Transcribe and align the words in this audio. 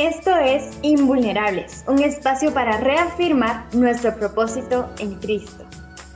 Esto 0.00 0.34
es 0.34 0.64
Invulnerables, 0.80 1.84
un 1.86 2.02
espacio 2.02 2.54
para 2.54 2.78
reafirmar 2.78 3.66
nuestro 3.74 4.16
propósito 4.16 4.88
en 4.98 5.16
Cristo. 5.16 5.66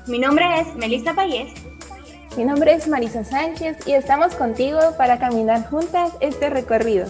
Mi 0.07 0.19
nombre 0.19 0.47
es 0.59 0.75
Melissa 0.75 1.13
Payés. 1.13 1.53
Mi 2.35 2.47
nombre 2.47 2.73
es 2.73 2.89
Marisa 2.89 3.25
Sánchez 3.25 3.87
y 3.87 3.93
estamos 3.93 4.37
contigo 4.37 4.79
para 4.97 5.19
caminar 5.19 5.69
juntas 5.69 6.13
este 6.21 6.49
recorrido. 6.49 7.09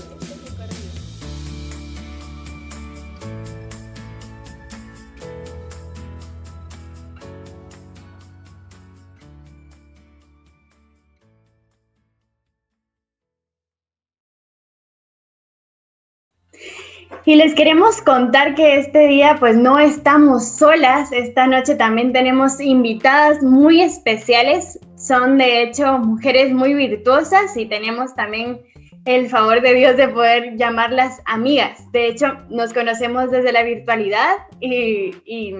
Y 17.26 17.36
les 17.36 17.54
queremos 17.54 18.02
contar 18.02 18.54
que 18.54 18.78
este 18.78 19.06
día 19.06 19.36
pues 19.40 19.56
no 19.56 19.78
estamos 19.78 20.46
solas, 20.46 21.10
esta 21.10 21.46
noche 21.46 21.74
también 21.74 22.12
tenemos 22.12 22.60
invitadas 22.60 23.42
muy 23.42 23.80
especiales, 23.80 24.78
son 24.96 25.38
de 25.38 25.62
hecho 25.62 25.98
mujeres 25.98 26.52
muy 26.52 26.74
virtuosas 26.74 27.56
y 27.56 27.64
tenemos 27.64 28.14
también 28.14 28.60
el 29.06 29.30
favor 29.30 29.62
de 29.62 29.72
Dios 29.72 29.96
de 29.96 30.08
poder 30.08 30.56
llamarlas 30.58 31.22
amigas. 31.24 31.90
De 31.92 32.08
hecho, 32.08 32.26
nos 32.50 32.74
conocemos 32.74 33.30
desde 33.30 33.52
la 33.52 33.62
virtualidad 33.62 34.34
y, 34.60 35.14
y 35.24 35.54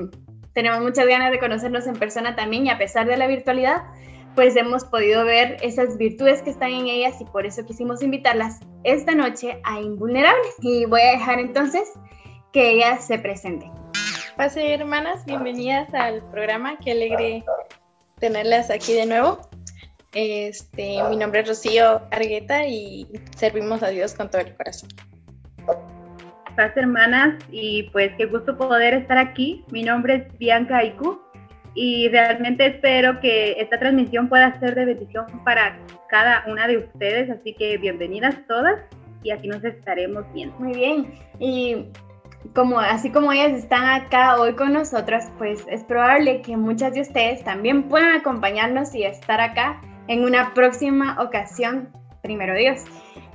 tenemos 0.52 0.82
muchas 0.82 1.06
ganas 1.06 1.30
de 1.30 1.38
conocernos 1.38 1.86
en 1.86 1.94
persona 1.94 2.36
también 2.36 2.66
y 2.66 2.70
a 2.70 2.78
pesar 2.78 3.06
de 3.06 3.16
la 3.16 3.26
virtualidad, 3.26 3.84
pues 4.34 4.56
hemos 4.56 4.84
podido 4.84 5.24
ver 5.24 5.56
esas 5.62 5.96
virtudes 5.96 6.42
que 6.42 6.50
están 6.50 6.70
en 6.70 6.86
ellas 6.86 7.20
y 7.20 7.24
por 7.24 7.46
eso 7.46 7.64
quisimos 7.64 8.02
invitarlas 8.02 8.60
esta 8.82 9.14
noche 9.14 9.60
a 9.64 9.80
Invulnerables. 9.80 10.54
Y 10.60 10.86
voy 10.86 11.00
a 11.00 11.12
dejar 11.12 11.38
entonces 11.38 11.88
que 12.52 12.72
ellas 12.72 13.06
se 13.06 13.18
presenten. 13.18 13.70
Pase, 14.36 14.74
hermanas, 14.74 15.24
bienvenidas 15.24 15.92
al 15.94 16.28
programa. 16.30 16.76
Qué 16.78 16.92
alegre 16.92 17.44
tenerlas 18.18 18.70
aquí 18.70 18.94
de 18.94 19.06
nuevo. 19.06 19.38
Este, 20.12 20.98
mi 21.10 21.16
nombre 21.16 21.40
es 21.40 21.48
Rocío 21.48 22.02
Argueta 22.10 22.66
y 22.66 23.06
servimos 23.36 23.82
a 23.82 23.88
Dios 23.88 24.14
con 24.14 24.30
todo 24.30 24.42
el 24.42 24.56
corazón. 24.56 24.88
Paz, 26.56 26.76
hermanas, 26.76 27.36
y 27.50 27.84
pues 27.90 28.12
qué 28.16 28.26
gusto 28.26 28.56
poder 28.56 28.94
estar 28.94 29.18
aquí. 29.18 29.64
Mi 29.70 29.82
nombre 29.82 30.14
es 30.14 30.38
Bianca 30.38 30.78
Aiku 30.78 31.20
y 31.74 32.08
realmente 32.08 32.66
espero 32.66 33.20
que 33.20 33.52
esta 33.60 33.78
transmisión 33.78 34.28
pueda 34.28 34.58
ser 34.60 34.74
de 34.74 34.84
bendición 34.84 35.26
para 35.44 35.78
cada 36.08 36.44
una 36.46 36.66
de 36.66 36.78
ustedes, 36.78 37.30
así 37.30 37.54
que 37.54 37.76
bienvenidas 37.78 38.36
todas 38.46 38.80
y 39.22 39.30
aquí 39.30 39.48
nos 39.48 39.64
estaremos 39.64 40.24
viendo. 40.32 40.56
Muy 40.58 40.74
bien, 40.74 41.14
y 41.40 41.86
como 42.54 42.78
así 42.78 43.10
como 43.10 43.32
ellas 43.32 43.52
están 43.52 43.84
acá 43.84 44.40
hoy 44.40 44.54
con 44.54 44.72
nosotras, 44.72 45.32
pues 45.38 45.64
es 45.68 45.82
probable 45.84 46.42
que 46.42 46.56
muchas 46.56 46.94
de 46.94 47.00
ustedes 47.00 47.42
también 47.42 47.84
puedan 47.84 48.16
acompañarnos 48.16 48.94
y 48.94 49.04
estar 49.04 49.40
acá 49.40 49.80
en 50.08 50.24
una 50.24 50.52
próxima 50.54 51.20
ocasión, 51.20 51.88
primero 52.22 52.54
Dios. 52.54 52.84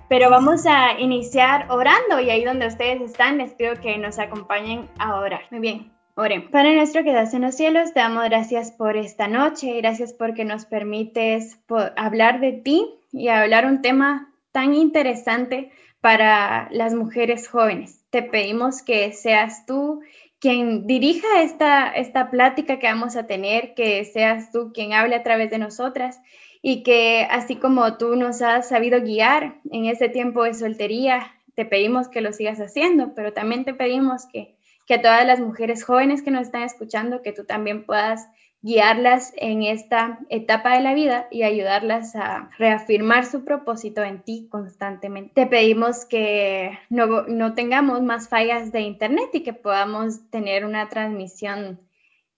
Pero 0.08 0.30
vamos 0.30 0.66
a 0.66 1.00
iniciar 1.00 1.66
orando 1.70 2.20
y 2.20 2.30
ahí 2.30 2.44
donde 2.44 2.68
ustedes 2.68 3.02
están 3.02 3.38
les 3.38 3.53
pido 3.53 3.76
que 3.76 3.98
nos 3.98 4.18
acompañen 4.18 4.88
a 4.98 5.16
orar. 5.16 5.42
Muy 5.52 5.59
bien. 5.59 5.98
Oremos. 6.22 6.52
Padre 6.52 6.75
nuestro 6.75 7.06
que 7.06 7.14
das 7.14 7.34
en 7.34 7.44
los 7.44 7.56
cielos, 7.56 7.94
te 7.94 8.02
damos 8.02 8.25
gracias 8.25 8.72
por 8.73 8.98
esta 8.98 9.30
noche, 9.30 9.78
gracias 9.78 10.12
porque 10.12 10.44
nos 10.44 10.66
permites 10.66 11.58
hablar 11.95 12.42
de 12.42 12.52
ti 12.52 12.86
y 13.14 13.30
hablar 13.30 13.66
un 13.66 13.81
tema 13.81 14.30
tan 14.52 14.73
interesante 14.73 15.72
para 16.02 16.67
las 16.72 16.94
mujeres 16.94 17.47
jóvenes. 17.47 18.03
Te 18.09 18.22
pedimos 18.22 18.81
que 18.81 19.14
seas 19.14 19.66
tú 19.66 20.02
quien 20.41 20.88
dirija 20.88 21.41
esta, 21.41 21.88
esta 21.88 22.30
plática 22.30 22.80
que 22.80 22.88
vamos 22.88 23.16
a 23.16 23.25
tener, 23.25 23.74
que 23.74 24.03
seas 24.03 24.51
tú 24.51 24.74
quien 24.74 24.91
hable 24.91 25.16
a 25.16 25.24
través 25.24 25.50
de 25.50 25.57
nosotras 25.57 26.19
y 26.62 26.84
que 26.84 27.25
así 27.31 27.56
como 27.56 27.97
tú 27.97 28.18
nos 28.18 28.41
has 28.41 28.68
sabido 28.68 29.00
guiar 29.00 29.62
en 29.72 29.86
este 29.86 30.09
tiempo 30.09 30.44
de 30.44 30.53
soltería, 30.53 31.31
te 31.56 31.63
pedimos 31.63 32.09
que 32.09 32.19
lo 32.19 32.34
sigas 32.34 32.59
haciendo, 32.59 33.13
pero 33.16 33.31
también 33.31 33.63
te 33.63 33.74
pedimos 33.74 34.25
que 34.25 34.59
que 34.89 34.95
a 34.95 35.01
todas 35.03 35.23
las 35.23 35.39
mujeres 35.39 35.83
jóvenes 35.83 36.23
que 36.23 36.31
nos 36.31 36.47
están 36.47 36.63
escuchando, 36.63 37.22
que 37.22 37.31
tú 37.31 37.45
también 37.45 37.85
puedas 37.85 38.27
guiarlas 38.63 39.31
en 39.35 39.61
esta 39.61 40.17
etapa 40.29 40.75
de 40.75 40.81
la 40.81 40.95
vida 40.95 41.27
y 41.29 41.44
ayudarlas 41.44 42.16
a 42.16 42.50
reafirmar 42.57 43.27
su 43.27 43.45
propósito 43.45 44.01
en 44.01 44.23
ti 44.23 44.47
constantemente. 44.50 45.31
Te 45.35 45.45
pedimos 45.45 46.05
que 46.05 46.79
no, 46.89 47.22
no, 47.27 47.53
tengamos 47.53 48.01
más 48.01 48.29
fallas 48.29 48.72
de 48.72 48.81
internet 48.81 49.29
y 49.33 49.44
que 49.44 49.53
podamos 49.53 50.27
tener 50.31 50.66
una 50.66 50.89
transmisión 50.89 51.79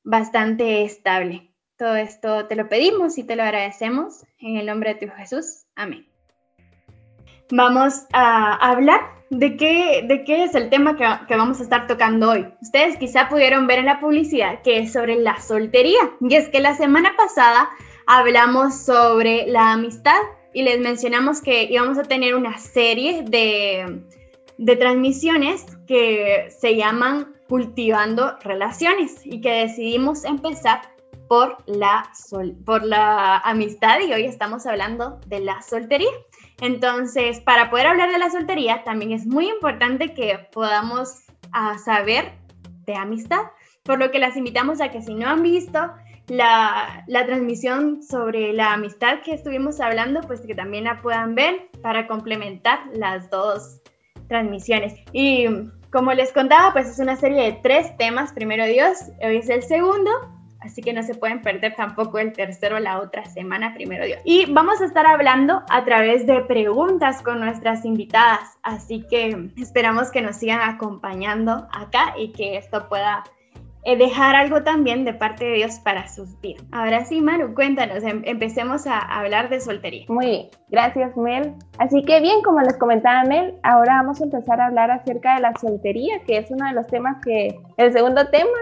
bastante 0.03 0.83
estable. 0.83 1.47
Todo 1.77 1.95
esto 1.95 2.47
te 2.47 2.57
lo 2.57 2.67
pedimos 2.67 3.17
y 3.17 3.23
te 3.23 3.37
lo 3.37 3.43
agradecemos 3.43 4.25
en 4.39 4.57
el 4.57 4.65
nombre 4.65 4.95
de 4.95 5.07
tu 5.07 5.13
Jesús. 5.13 5.63
Amén. 5.73 6.10
Vamos 7.51 8.05
a 8.13 8.53
hablar 8.55 9.01
¿De 9.31 9.55
qué, 9.55 10.03
¿De 10.05 10.25
qué 10.25 10.43
es 10.43 10.55
el 10.55 10.69
tema 10.69 10.97
que, 10.97 11.37
vamos 11.37 11.61
a 11.61 11.63
estar 11.63 11.87
tocando 11.87 12.31
hoy? 12.31 12.45
Ustedes 12.61 12.97
quizá 12.97 13.29
pudieron 13.29 13.65
ver 13.65 13.79
en 13.79 13.85
la 13.85 14.01
publicidad 14.01 14.61
que 14.61 14.79
es 14.79 14.91
sobre 14.91 15.15
la 15.15 15.39
soltería. 15.39 16.01
Y 16.19 16.35
es 16.35 16.49
que 16.49 16.59
la 16.59 16.75
semana 16.75 17.13
pasada 17.15 17.69
hablamos 18.07 18.75
sobre 18.75 19.47
la 19.47 19.71
amistad 19.71 20.19
y 20.53 20.63
les 20.63 20.81
mencionamos 20.81 21.39
que 21.41 21.63
íbamos 21.63 21.97
a 21.97 22.03
tener 22.03 22.35
una 22.35 22.57
serie 22.57 23.23
de, 23.23 24.03
de 24.57 24.75
transmisiones 24.75 25.65
que 25.87 26.49
se 26.59 26.75
llaman 26.75 27.33
Cultivando 27.47 28.37
Relaciones 28.41 29.21
y 29.23 29.39
que 29.39 29.65
decidimos 29.65 30.25
empezar 30.25 30.81
por 31.29 31.55
la, 31.67 32.11
sol, 32.13 32.57
por 32.65 32.83
la 32.83 33.37
amistad 33.37 34.01
y 34.05 34.11
hoy 34.11 34.25
estamos 34.25 34.65
hablando 34.65 35.21
de 35.27 35.39
la 35.39 35.61
soltería. 35.61 36.11
Entonces, 36.61 37.41
para 37.41 37.69
poder 37.69 37.87
hablar 37.87 38.11
de 38.11 38.19
la 38.19 38.29
soltería, 38.29 38.83
también 38.83 39.11
es 39.11 39.25
muy 39.25 39.49
importante 39.49 40.13
que 40.13 40.47
podamos 40.53 41.23
ah, 41.51 41.77
saber 41.79 42.31
de 42.85 42.95
amistad, 42.95 43.41
por 43.83 43.99
lo 43.99 44.11
que 44.11 44.19
las 44.19 44.37
invitamos 44.37 44.79
a 44.79 44.91
que 44.91 45.01
si 45.01 45.15
no 45.15 45.27
han 45.27 45.41
visto 45.41 45.91
la, 46.27 47.03
la, 47.07 47.25
transmisión 47.25 48.03
sobre 48.03 48.53
la 48.53 48.73
amistad 48.73 49.21
que 49.21 49.33
estuvimos 49.33 49.81
hablando, 49.81 50.21
pues 50.21 50.41
que 50.41 50.55
también 50.55 50.83
la 50.83 51.01
puedan 51.01 51.33
ver 51.35 51.69
para 51.81 52.07
complementar 52.07 52.79
las 52.93 53.29
dos 53.31 53.81
transmisiones. 54.27 54.93
Y 55.11 55.47
como 55.91 56.13
les 56.13 56.31
contaba, 56.31 56.73
pues 56.73 56.87
es 56.87 56.99
una 56.99 57.15
serie 57.15 57.41
de 57.41 57.59
tres 57.63 57.97
temas. 57.97 58.33
Primero 58.33 58.65
Dios, 58.65 58.97
hoy 59.21 59.37
es 59.37 59.49
el 59.49 59.63
segundo, 59.63 60.11
Así 60.61 60.81
que 60.81 60.93
no 60.93 61.01
se 61.03 61.15
pueden 61.15 61.41
perder 61.41 61.75
tampoco 61.75 62.19
el 62.19 62.33
tercero 62.33 62.79
la 62.79 62.99
otra 62.99 63.25
semana, 63.25 63.73
primero 63.73 64.05
Dios. 64.05 64.21
Y 64.23 64.45
vamos 64.51 64.79
a 64.79 64.85
estar 64.85 65.05
hablando 65.07 65.63
a 65.69 65.83
través 65.83 66.27
de 66.27 66.41
preguntas 66.41 67.21
con 67.23 67.39
nuestras 67.39 67.83
invitadas. 67.83 68.57
Así 68.61 69.05
que 69.09 69.49
esperamos 69.57 70.11
que 70.11 70.21
nos 70.21 70.35
sigan 70.37 70.61
acompañando 70.61 71.67
acá 71.71 72.13
y 72.17 72.31
que 72.31 72.57
esto 72.57 72.87
pueda 72.87 73.23
eh, 73.83 73.97
dejar 73.97 74.35
algo 74.35 74.61
también 74.61 75.05
de 75.05 75.13
parte 75.15 75.45
de 75.45 75.53
Dios 75.55 75.79
para 75.79 76.07
sus 76.07 76.39
vidas. 76.39 76.63
Ahora 76.71 77.03
sí, 77.05 77.19
Maru, 77.19 77.55
cuéntanos, 77.55 78.03
em, 78.03 78.21
empecemos 78.25 78.85
a 78.85 78.99
hablar 78.99 79.49
de 79.49 79.59
soltería. 79.59 80.05
Muy 80.07 80.25
bien, 80.27 80.47
gracias 80.69 81.17
Mel. 81.17 81.55
Así 81.79 82.03
que 82.03 82.21
bien, 82.21 82.43
como 82.43 82.61
les 82.61 82.77
comentaba 82.77 83.23
Mel, 83.23 83.55
ahora 83.63 83.95
vamos 83.95 84.21
a 84.21 84.25
empezar 84.25 84.61
a 84.61 84.67
hablar 84.67 84.91
acerca 84.91 85.33
de 85.33 85.41
la 85.41 85.53
soltería, 85.59 86.19
que 86.27 86.37
es 86.37 86.51
uno 86.51 86.67
de 86.67 86.73
los 86.73 86.85
temas 86.85 87.17
que, 87.25 87.59
el 87.77 87.91
segundo 87.91 88.27
tema 88.27 88.59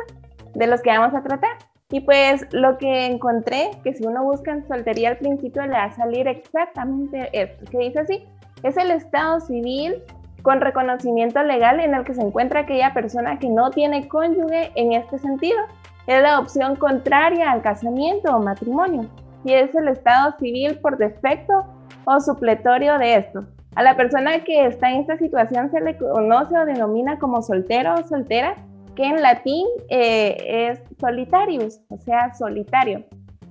de 0.55 0.67
los 0.67 0.81
que 0.81 0.89
vamos 0.89 1.13
a 1.13 1.21
tratar. 1.21 1.68
Y 1.91 2.01
pues 2.01 2.45
lo 2.51 2.77
que 2.77 3.07
encontré, 3.07 3.71
que 3.83 3.93
si 3.95 4.05
uno 4.05 4.23
busca 4.23 4.51
en 4.51 4.67
soltería 4.67 5.09
al 5.09 5.17
principio 5.17 5.63
le 5.63 5.69
va 5.69 5.85
a 5.85 5.91
salir 5.91 6.27
exactamente 6.27 7.29
esto, 7.33 7.65
que 7.71 7.79
dice 7.79 7.99
así, 7.99 8.27
es 8.61 8.77
el 8.77 8.91
estado 8.91 9.39
civil 9.39 9.95
con 10.43 10.61
reconocimiento 10.61 11.41
legal 11.41 11.79
en 11.79 11.95
el 11.95 12.03
que 12.03 12.13
se 12.13 12.21
encuentra 12.21 12.61
aquella 12.61 12.93
persona 12.93 13.39
que 13.39 13.49
no 13.49 13.71
tiene 13.71 14.07
cónyuge 14.07 14.71
en 14.75 14.93
este 14.93 15.17
sentido. 15.17 15.57
Es 16.05 16.21
la 16.21 16.39
opción 16.39 16.75
contraria 16.75 17.51
al 17.51 17.63
casamiento 17.63 18.35
o 18.35 18.39
matrimonio 18.39 19.09
y 19.43 19.53
es 19.53 19.73
el 19.73 19.87
estado 19.87 20.35
civil 20.37 20.77
por 20.79 20.97
defecto 20.97 21.65
o 22.05 22.19
supletorio 22.19 22.99
de 22.99 23.15
esto. 23.15 23.45
A 23.75 23.81
la 23.81 23.95
persona 23.95 24.43
que 24.43 24.67
está 24.67 24.91
en 24.91 25.01
esta 25.01 25.17
situación 25.17 25.71
se 25.71 25.81
le 25.81 25.97
conoce 25.97 26.55
o 26.57 26.65
denomina 26.65 27.17
como 27.17 27.41
soltero 27.41 27.95
o 27.95 28.07
soltera 28.07 28.55
que 28.99 29.05
en 29.05 29.21
latín 29.21 29.65
eh, 29.87 30.35
es 30.69 30.81
solitarius, 30.99 31.79
o 31.87 31.97
sea, 31.99 32.33
solitario. 32.33 33.05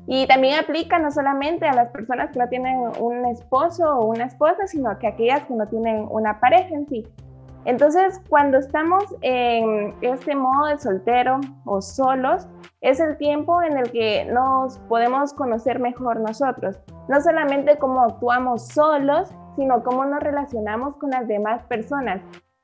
Y 0.06 0.26
también 0.26 0.58
aplica 0.58 0.98
no 0.98 1.10
solamente 1.10 1.66
a 1.66 1.72
las 1.72 1.88
personas 1.88 2.30
que 2.32 2.38
no 2.38 2.50
tienen 2.50 2.76
un 3.00 3.24
esposo 3.24 3.96
o 3.96 4.08
una 4.08 4.26
esposa, 4.26 4.66
sino 4.66 4.98
que 4.98 5.06
a 5.06 5.10
aquellas 5.10 5.44
que 5.44 5.54
no 5.54 5.66
tienen 5.66 6.06
una 6.10 6.38
pareja 6.38 6.74
en 6.74 6.86
sí. 6.86 7.06
Entonces, 7.64 8.20
cuando 8.28 8.58
estamos 8.58 9.04
en 9.22 9.94
este 10.02 10.34
modo 10.34 10.66
de 10.66 10.78
soltero 10.78 11.40
o 11.64 11.80
solos, 11.80 12.46
es 12.82 13.00
el 13.00 13.16
tiempo 13.16 13.62
en 13.62 13.78
el 13.78 13.90
que 13.90 14.26
nos 14.26 14.76
podemos 14.80 15.32
conocer 15.32 15.78
mejor 15.78 16.20
nosotros. 16.20 16.78
No 17.08 17.22
solamente 17.22 17.78
cómo 17.78 18.02
actuamos 18.02 18.68
solos, 18.68 19.30
sino 19.56 19.82
cómo 19.82 20.04
nos 20.04 20.20
relacionamos 20.20 20.96
con 20.96 21.08
las 21.08 21.26
demás 21.26 21.62
personas. 21.62 22.20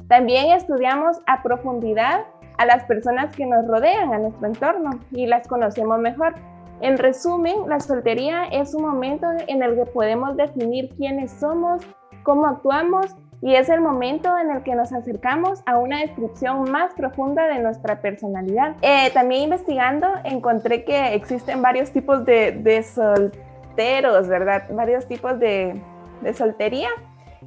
También 0.08 0.50
estudiamos 0.50 1.18
a 1.26 1.42
profundidad 1.42 2.26
a 2.58 2.66
las 2.66 2.84
personas 2.84 3.34
que 3.34 3.46
nos 3.46 3.66
rodean, 3.66 4.12
a 4.12 4.18
nuestro 4.18 4.46
entorno, 4.46 4.90
y 5.10 5.26
las 5.26 5.46
conocemos 5.48 5.98
mejor. 5.98 6.34
En 6.80 6.98
resumen, 6.98 7.68
la 7.68 7.80
soltería 7.80 8.44
es 8.46 8.74
un 8.74 8.82
momento 8.82 9.26
en 9.46 9.62
el 9.62 9.76
que 9.76 9.86
podemos 9.86 10.36
definir 10.36 10.90
quiénes 10.96 11.32
somos, 11.32 11.82
cómo 12.22 12.46
actuamos 12.46 13.14
y 13.44 13.54
es 13.54 13.68
el 13.68 13.80
momento 13.80 14.36
en 14.38 14.50
el 14.50 14.62
que 14.62 14.74
nos 14.74 14.92
acercamos 14.92 15.62
a 15.66 15.76
una 15.76 16.00
descripción 16.00 16.70
más 16.70 16.94
profunda 16.94 17.46
de 17.46 17.58
nuestra 17.58 18.00
personalidad. 18.00 18.74
Eh, 18.80 19.10
también 19.12 19.42
investigando 19.42 20.08
encontré 20.24 20.84
que 20.84 21.14
existen 21.14 21.60
varios 21.60 21.90
tipos 21.90 22.24
de, 22.24 22.82
solteros, 22.82 24.28
¿verdad? 24.28 24.64
Varios 24.70 25.06
tipos 25.06 25.38
de, 25.38 25.78
de 26.22 26.34
soltería 26.34 26.88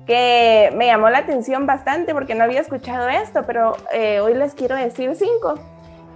que 0.08 0.72
me 0.76 0.88
llamó 0.88 1.10
la 1.10 1.20
atención 1.20 1.68
bastante 1.68 2.14
porque 2.14 2.34
no 2.34 2.46
había 2.46 2.62
escuchado 2.62 3.10
esto, 3.10 3.44
pero 3.46 3.76
eh, 3.92 4.22
hoy 4.22 4.34
les 4.34 4.56
quiero 4.56 4.76
decir 4.76 5.14
cinco. 5.16 5.56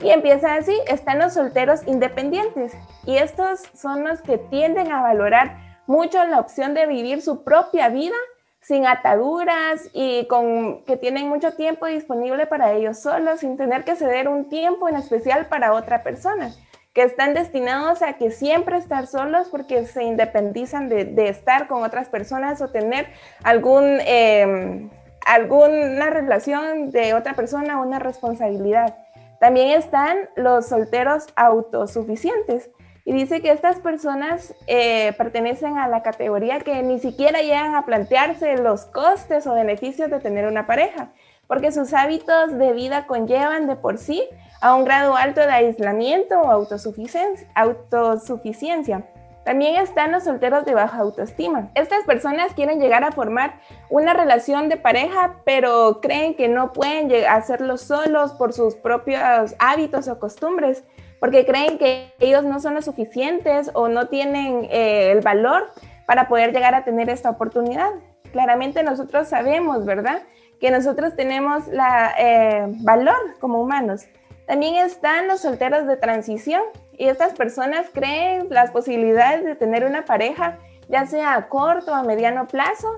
Y 0.02 0.10
empieza 0.10 0.56
así, 0.56 0.76
están 0.88 1.20
los 1.20 1.34
solteros 1.34 1.86
independientes 1.86 2.74
y 3.06 3.18
estos 3.18 3.62
son 3.76 4.04
los 4.04 4.22
que 4.22 4.40
tienden 4.40 4.92
a 4.92 5.04
valorar 5.04 5.58
mucho 5.86 6.24
la 6.26 6.40
opción 6.40 6.74
de 6.74 6.88
vivir 6.88 7.22
su 7.22 7.44
propia 7.44 7.90
vida 7.90 8.16
sin 8.62 8.88
ataduras 8.88 9.90
y 9.94 10.26
con 10.28 10.84
que 10.86 10.98
tienen 10.98 11.28
mucho 11.28 11.54
tiempo 11.54 11.86
disponible 11.86 12.48
para 12.48 12.72
ellos 12.72 13.00
solos 13.00 13.42
sin 13.42 13.58
tener 13.58 13.84
que 13.84 13.96
ceder 13.96 14.28
un 14.28 14.50
tiempo 14.50 14.88
en 14.88 14.96
especial 14.96 15.48
para 15.48 15.74
otra 15.74 16.02
persona 16.02 16.52
que 16.94 17.04
están 17.04 17.34
destinados 17.34 18.02
a 18.02 18.14
que 18.14 18.32
siempre 18.32 18.78
estar 18.78 19.08
solos 19.08 19.48
porque 19.50 19.86
se 19.86 20.04
independizan 20.04 20.90
de, 20.90 21.30
estar 21.30 21.68
con 21.68 21.84
otras 21.84 22.10
personas 22.10 22.62
o 22.62 22.70
tener 22.70 23.08
algún, 23.44 24.00
em, 24.06 24.90
alguna 25.26 26.10
relación 26.10 26.92
de 26.92 27.14
otra 27.14 27.34
persona 27.34 27.82
una 27.82 28.00
responsabilidad. 28.00 28.98
También 29.40 29.72
están 29.72 30.30
los 30.36 30.68
solteros 30.68 31.28
autosuficientes. 31.36 32.70
Y 33.04 33.14
dice 33.14 33.42
que 33.42 33.52
estas 33.52 33.80
personas 33.80 34.54
eh, 34.68 35.14
pertenecen 35.18 35.78
a 35.80 35.88
la 35.88 36.04
categoría 36.04 36.60
que 36.60 36.84
ni 36.84 37.00
siquiera 37.00 37.42
llegan 37.42 37.74
a 37.74 37.86
plantearse 37.86 38.58
los 38.58 38.86
costes 38.86 39.48
o 39.48 39.56
beneficios 39.56 40.12
de 40.12 40.20
tener 40.20 40.46
una 40.46 40.68
pareja, 40.68 41.12
porque 41.48 41.72
sus 41.72 41.96
hábitos 41.96 42.56
de 42.60 42.74
vida 42.74 43.08
conllevan 43.08 43.66
de 43.66 43.76
por 43.76 43.98
sí 43.98 44.24
a 44.62 44.76
un 44.76 44.86
grado 44.86 45.18
alto 45.18 45.42
de 45.42 45.52
aislamiento 45.52 46.40
o 46.40 46.52
autosuficiencia. 46.52 49.04
También 49.44 49.82
están 49.82 50.12
los 50.12 50.26
solteros 50.26 50.66
de 50.66 50.76
baja 50.76 51.00
autoestima. 51.00 51.72
Estas 51.74 52.04
personas 52.06 52.54
quieren 52.54 52.80
llegar 52.80 53.04
a 53.04 53.12
formar 53.12 53.60
una 53.90 54.14
relación 54.14 54.70
de 54.70 54.78
pareja, 54.78 55.38
pero 55.46 56.00
creen 56.00 56.36
que 56.36 56.48
no 56.48 56.74
pueden 56.74 57.12
hacerlo 57.28 57.78
solos 57.78 58.34
por 58.34 58.54
sus 58.54 58.76
propios 58.76 59.56
hábitos 59.58 60.08
o 60.08 60.20
costumbres, 60.20 60.84
porque 61.20 61.48
creen 61.48 61.80
que 61.80 62.14
ellos 62.20 62.44
no 62.44 62.60
son 62.60 62.76
lo 62.76 62.84
suficientes 62.84 63.72
o 63.74 63.88
no 63.88 64.10
tienen 64.10 64.68
eh, 64.70 65.12
el 65.12 65.22
valor 65.22 65.72
para 66.06 66.28
poder 66.28 66.54
llegar 66.54 66.76
a 66.76 66.84
tener 66.84 67.10
esta 67.10 67.32
oportunidad. 67.32 67.90
Claramente 68.32 68.84
nosotros 68.84 69.28
sabemos, 69.28 69.86
¿verdad? 69.86 70.22
Que 70.60 70.70
nosotros 70.70 71.16
tenemos 71.16 71.68
la 71.68 72.14
eh, 72.18 72.66
valor 72.84 73.18
como 73.40 73.60
humanos 73.60 74.06
también 74.52 74.76
están 74.76 75.30
los 75.30 75.40
solteros 75.40 75.88
de 75.88 75.96
transición 75.96 76.62
y 76.98 77.08
estas 77.08 77.34
personas 77.36 77.86
creen 77.94 78.48
las 78.50 78.70
posibilidades 78.72 79.46
de 79.46 79.56
tener 79.56 79.86
una 79.86 80.04
pareja, 80.04 80.58
ya 80.90 81.06
sea 81.06 81.36
a 81.36 81.48
corto 81.48 81.94
o 81.94 81.96
a 81.96 82.04
mediano 82.04 82.50
plazo, 82.50 82.90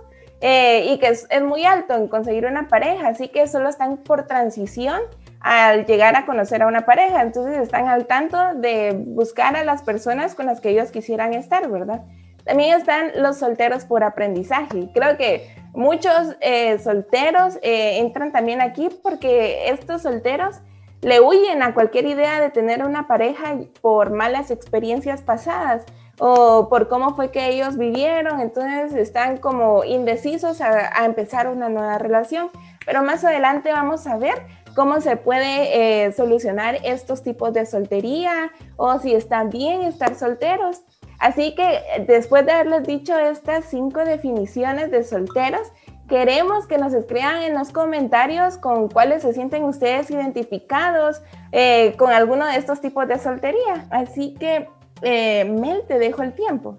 eh, 0.42 0.86
y 0.88 0.98
que 0.98 1.10
es, 1.10 1.28
muy 1.44 1.64
alto 1.64 1.94
en 1.94 2.08
conseguir 2.08 2.48
una 2.48 2.68
pareja, 2.70 3.10
así 3.10 3.28
que 3.28 3.48
solo 3.48 3.70
están 3.70 3.98
por 3.98 4.26
transición 4.26 5.00
al 5.42 5.86
llegar 5.86 6.16
a 6.16 6.26
conocer 6.26 6.64
a 6.64 6.66
una 6.66 6.88
pareja, 6.88 7.22
entonces 7.22 7.62
están 7.62 7.88
al 7.88 8.08
tanto 8.08 8.56
de 8.56 8.96
buscar 8.98 9.56
a 9.56 9.64
las 9.64 9.84
personas 9.84 10.34
con 10.34 10.48
las 10.48 10.60
que 10.60 10.70
ellos 10.70 10.90
quisieran 10.90 11.36
estar, 11.36 11.70
¿verdad? 11.70 12.02
También 12.46 12.76
están 12.76 13.12
los 13.18 13.38
solteros 13.38 13.86
por 13.86 14.04
aprendizaje. 14.04 14.90
Creo 14.92 15.18
que 15.18 15.56
muchos 15.74 16.36
eh, 16.42 16.80
solteros 16.80 17.60
eh, 17.62 18.00
entran 18.00 18.32
también 18.32 18.60
aquí 18.60 18.90
porque 19.04 19.70
estos 19.70 20.02
solteros 20.02 20.60
le 21.04 21.20
huyen 21.20 21.62
a 21.62 21.74
cualquier 21.74 22.06
idea 22.06 22.40
de 22.40 22.50
tener 22.50 22.84
una 22.84 23.08
pareja 23.08 23.58
por 23.82 24.12
malas 24.12 24.52
experiencias 24.52 25.22
pasadas 25.22 25.86
o 26.20 26.70
por 26.70 26.88
cómo 26.88 27.16
fue 27.16 27.32
que 27.32 27.50
ellos 27.50 27.78
vivieron, 27.78 28.40
entonces 28.40 28.94
están 28.94 29.38
como 29.38 29.84
indecisos 29.84 30.62
a, 30.62 31.06
empezar 31.06 31.48
una 31.48 31.70
nueva 31.70 31.98
relación. 31.98 32.50
Pero 32.86 33.04
más 33.04 33.24
adelante 33.24 33.72
vamos 33.72 34.08
a 34.08 34.18
ver 34.18 34.46
cómo 34.76 35.02
se 35.02 35.18
puede 35.18 36.06
eh, 36.06 36.12
solucionar 36.14 36.78
estos 36.84 37.24
tipos 37.24 37.54
de 37.54 37.66
soltería 37.66 38.52
o 38.78 39.00
si 39.00 39.14
están 39.14 39.50
bien 39.50 39.82
estar 39.82 40.16
solteros. 40.16 40.84
Así 41.20 41.56
que 41.56 41.82
después 42.08 42.46
de 42.46 42.52
haberles 42.52 42.84
dicho 42.84 43.18
estas 43.18 43.66
cinco 43.66 44.02
definiciones 44.02 44.92
de 44.92 45.04
solteros, 45.04 45.72
Queremos 46.10 46.68
que 46.68 46.78
nos 46.78 46.94
escriban 46.94 47.44
en 47.44 47.54
los 47.54 47.72
comentarios 47.72 48.58
con 48.58 48.90
cuáles 48.90 49.22
se 49.22 49.34
sienten 49.34 49.64
ustedes 49.64 50.12
identificados 50.12 51.22
eh, 51.52 51.96
con 51.98 52.12
alguno 52.12 52.46
de 52.46 52.58
estos 52.58 52.82
tipos 52.82 53.08
de 53.08 53.18
soltería. 53.18 53.88
Así 53.90 54.36
que, 54.40 54.68
eh, 55.02 55.46
Mel, 55.46 55.84
te 55.88 56.00
dejo 56.00 56.24
el 56.24 56.34
tiempo. 56.34 56.76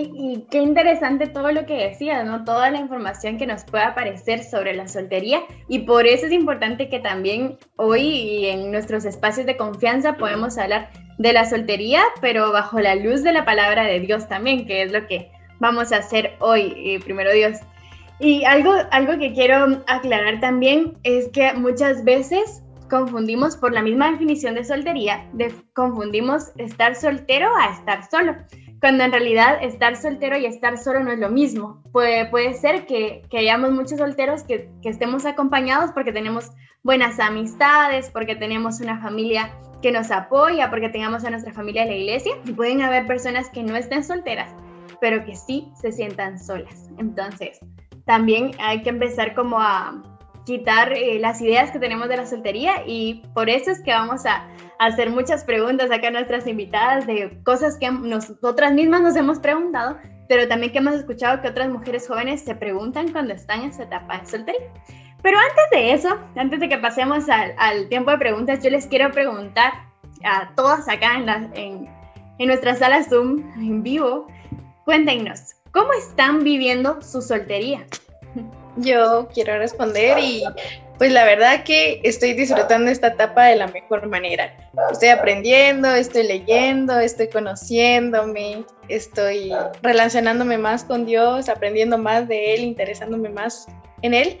Y, 0.00 0.46
qué 0.50 0.58
interesante 0.58 1.26
todo 1.26 1.50
lo 1.50 1.66
que 1.66 1.74
decías, 1.74 2.24
¿no? 2.24 2.44
Toda 2.44 2.70
la 2.70 2.78
información 2.78 3.36
que 3.36 3.46
nos 3.46 3.64
puede 3.64 3.84
aparecer 3.84 4.44
sobre 4.44 4.74
la 4.74 4.86
soltería. 4.86 5.40
Y 5.66 5.80
por 5.80 6.06
eso 6.06 6.26
es 6.26 6.32
importante 6.32 6.88
que 6.88 7.00
también 7.00 7.58
hoy 7.76 8.02
y 8.02 8.46
en 8.46 8.70
nuestros 8.70 9.04
espacios 9.04 9.46
de 9.46 9.56
confianza 9.56 10.16
podemos 10.16 10.56
hablar 10.56 10.90
de 11.18 11.32
la 11.32 11.46
soltería, 11.46 12.02
pero 12.20 12.52
bajo 12.52 12.78
la 12.78 12.94
luz 12.94 13.24
de 13.24 13.32
la 13.32 13.44
palabra 13.44 13.84
de 13.84 13.98
Dios 13.98 14.28
también, 14.28 14.66
que 14.66 14.82
es 14.82 14.92
lo 14.92 15.06
que 15.08 15.32
vamos 15.58 15.90
a 15.90 15.96
hacer 15.96 16.34
hoy, 16.38 16.74
eh, 16.76 17.00
primero 17.02 17.32
Dios. 17.32 17.58
Y 18.20 18.44
algo, 18.44 18.72
algo 18.90 19.18
que 19.18 19.32
quiero 19.32 19.82
aclarar 19.86 20.40
también 20.40 20.98
es 21.04 21.28
que 21.28 21.52
muchas 21.54 22.04
veces 22.04 22.62
confundimos 22.88 23.56
por 23.56 23.72
la 23.72 23.82
misma 23.82 24.10
definición 24.10 24.54
de 24.54 24.64
soltería, 24.64 25.30
confundimos 25.74 26.50
estar 26.56 26.94
soltero 26.94 27.48
a 27.56 27.72
estar 27.72 28.08
solo, 28.10 28.34
cuando 28.80 29.04
en 29.04 29.12
realidad 29.12 29.62
estar 29.62 29.96
soltero 29.96 30.36
y 30.38 30.46
estar 30.46 30.78
solo 30.78 31.00
no 31.00 31.12
es 31.12 31.18
lo 31.18 31.30
mismo. 31.30 31.82
Puede, 31.92 32.26
puede 32.26 32.54
ser 32.54 32.86
que, 32.86 33.22
que 33.28 33.38
hayamos 33.38 33.72
muchos 33.72 33.98
solteros 33.98 34.42
que, 34.44 34.70
que 34.82 34.88
estemos 34.88 35.26
acompañados 35.26 35.90
porque 35.92 36.12
tenemos 36.12 36.50
buenas 36.82 37.18
amistades, 37.20 38.10
porque 38.10 38.36
tenemos 38.36 38.80
una 38.80 39.00
familia 39.00 39.52
que 39.82 39.92
nos 39.92 40.10
apoya, 40.10 40.70
porque 40.70 40.88
tengamos 40.88 41.24
a 41.24 41.30
nuestra 41.30 41.52
familia 41.52 41.82
en 41.82 41.88
la 41.88 41.94
iglesia, 41.94 42.32
y 42.44 42.52
pueden 42.52 42.82
haber 42.82 43.06
personas 43.06 43.48
que 43.50 43.62
no 43.62 43.76
estén 43.76 44.02
solteras, 44.02 44.50
pero 45.00 45.24
que 45.24 45.36
sí 45.36 45.68
se 45.80 45.92
sientan 45.92 46.38
solas. 46.38 46.88
Entonces, 46.98 47.60
también 48.08 48.52
hay 48.58 48.80
que 48.80 48.88
empezar 48.88 49.34
como 49.34 49.60
a 49.60 50.02
quitar 50.46 50.94
eh, 50.94 51.18
las 51.20 51.42
ideas 51.42 51.70
que 51.70 51.78
tenemos 51.78 52.08
de 52.08 52.16
la 52.16 52.24
soltería 52.24 52.82
y 52.86 53.22
por 53.34 53.50
eso 53.50 53.70
es 53.70 53.82
que 53.82 53.90
vamos 53.90 54.24
a, 54.24 54.48
hacer 54.78 55.10
muchas 55.10 55.44
preguntas 55.44 55.90
acá 55.90 56.08
a 56.08 56.12
nuestras 56.12 56.46
invitadas 56.46 57.06
de 57.06 57.38
cosas 57.44 57.76
que 57.78 57.90
nosotras 57.90 58.72
mismas 58.72 59.02
nos 59.02 59.16
hemos 59.16 59.40
preguntado, 59.40 59.98
pero 60.28 60.48
también 60.48 60.72
que 60.72 60.78
hemos 60.78 60.94
escuchado 60.94 61.42
que 61.42 61.48
otras 61.48 61.68
mujeres 61.68 62.06
jóvenes 62.06 62.42
se 62.42 62.54
preguntan 62.54 63.12
cuando 63.12 63.34
están 63.34 63.62
en 63.62 63.70
esa 63.70 63.82
etapa 63.82 64.18
de 64.18 64.26
soltería. 64.26 64.72
Pero 65.20 65.36
antes 65.36 65.64
de 65.72 65.92
eso, 65.92 66.16
antes 66.36 66.60
de 66.60 66.68
que 66.68 66.78
pasemos 66.78 67.24
al, 67.28 67.88
tiempo 67.88 68.12
de 68.12 68.18
preguntas, 68.18 68.62
yo 68.62 68.70
les 68.70 68.86
quiero 68.86 69.10
preguntar 69.10 69.72
a 70.24 70.54
todas 70.54 70.88
acá 70.88 71.16
en, 71.54 71.88
en 72.38 72.46
nuestra 72.46 72.76
sala 72.76 73.02
Zoom 73.02 73.42
en 73.58 73.82
vivo, 73.82 74.28
cuéntenos, 74.84 75.57
¿Cómo 75.78 75.92
están 75.92 76.42
viviendo 76.42 77.00
su 77.02 77.22
soltería? 77.22 77.86
Yo 78.78 79.28
quiero 79.32 79.58
responder 79.58 80.18
y 80.18 80.42
pues 80.98 81.12
la 81.12 81.24
verdad 81.24 81.62
que 81.62 82.00
estoy 82.02 82.32
disfrutando 82.32 82.90
esta 82.90 83.06
etapa 83.06 83.44
de 83.44 83.54
la 83.54 83.68
mejor 83.68 84.08
manera. 84.08 84.52
Estoy 84.90 85.10
aprendiendo, 85.10 85.88
estoy 85.94 86.24
leyendo, 86.24 86.98
estoy 86.98 87.28
conociéndome, 87.28 88.64
estoy 88.88 89.52
relacionándome 89.80 90.58
más 90.58 90.82
con 90.82 91.06
Dios, 91.06 91.48
aprendiendo 91.48 91.96
más 91.96 92.26
de 92.26 92.54
Él, 92.54 92.62
interesándome 92.62 93.28
más 93.28 93.68
en 94.02 94.14
Él 94.14 94.40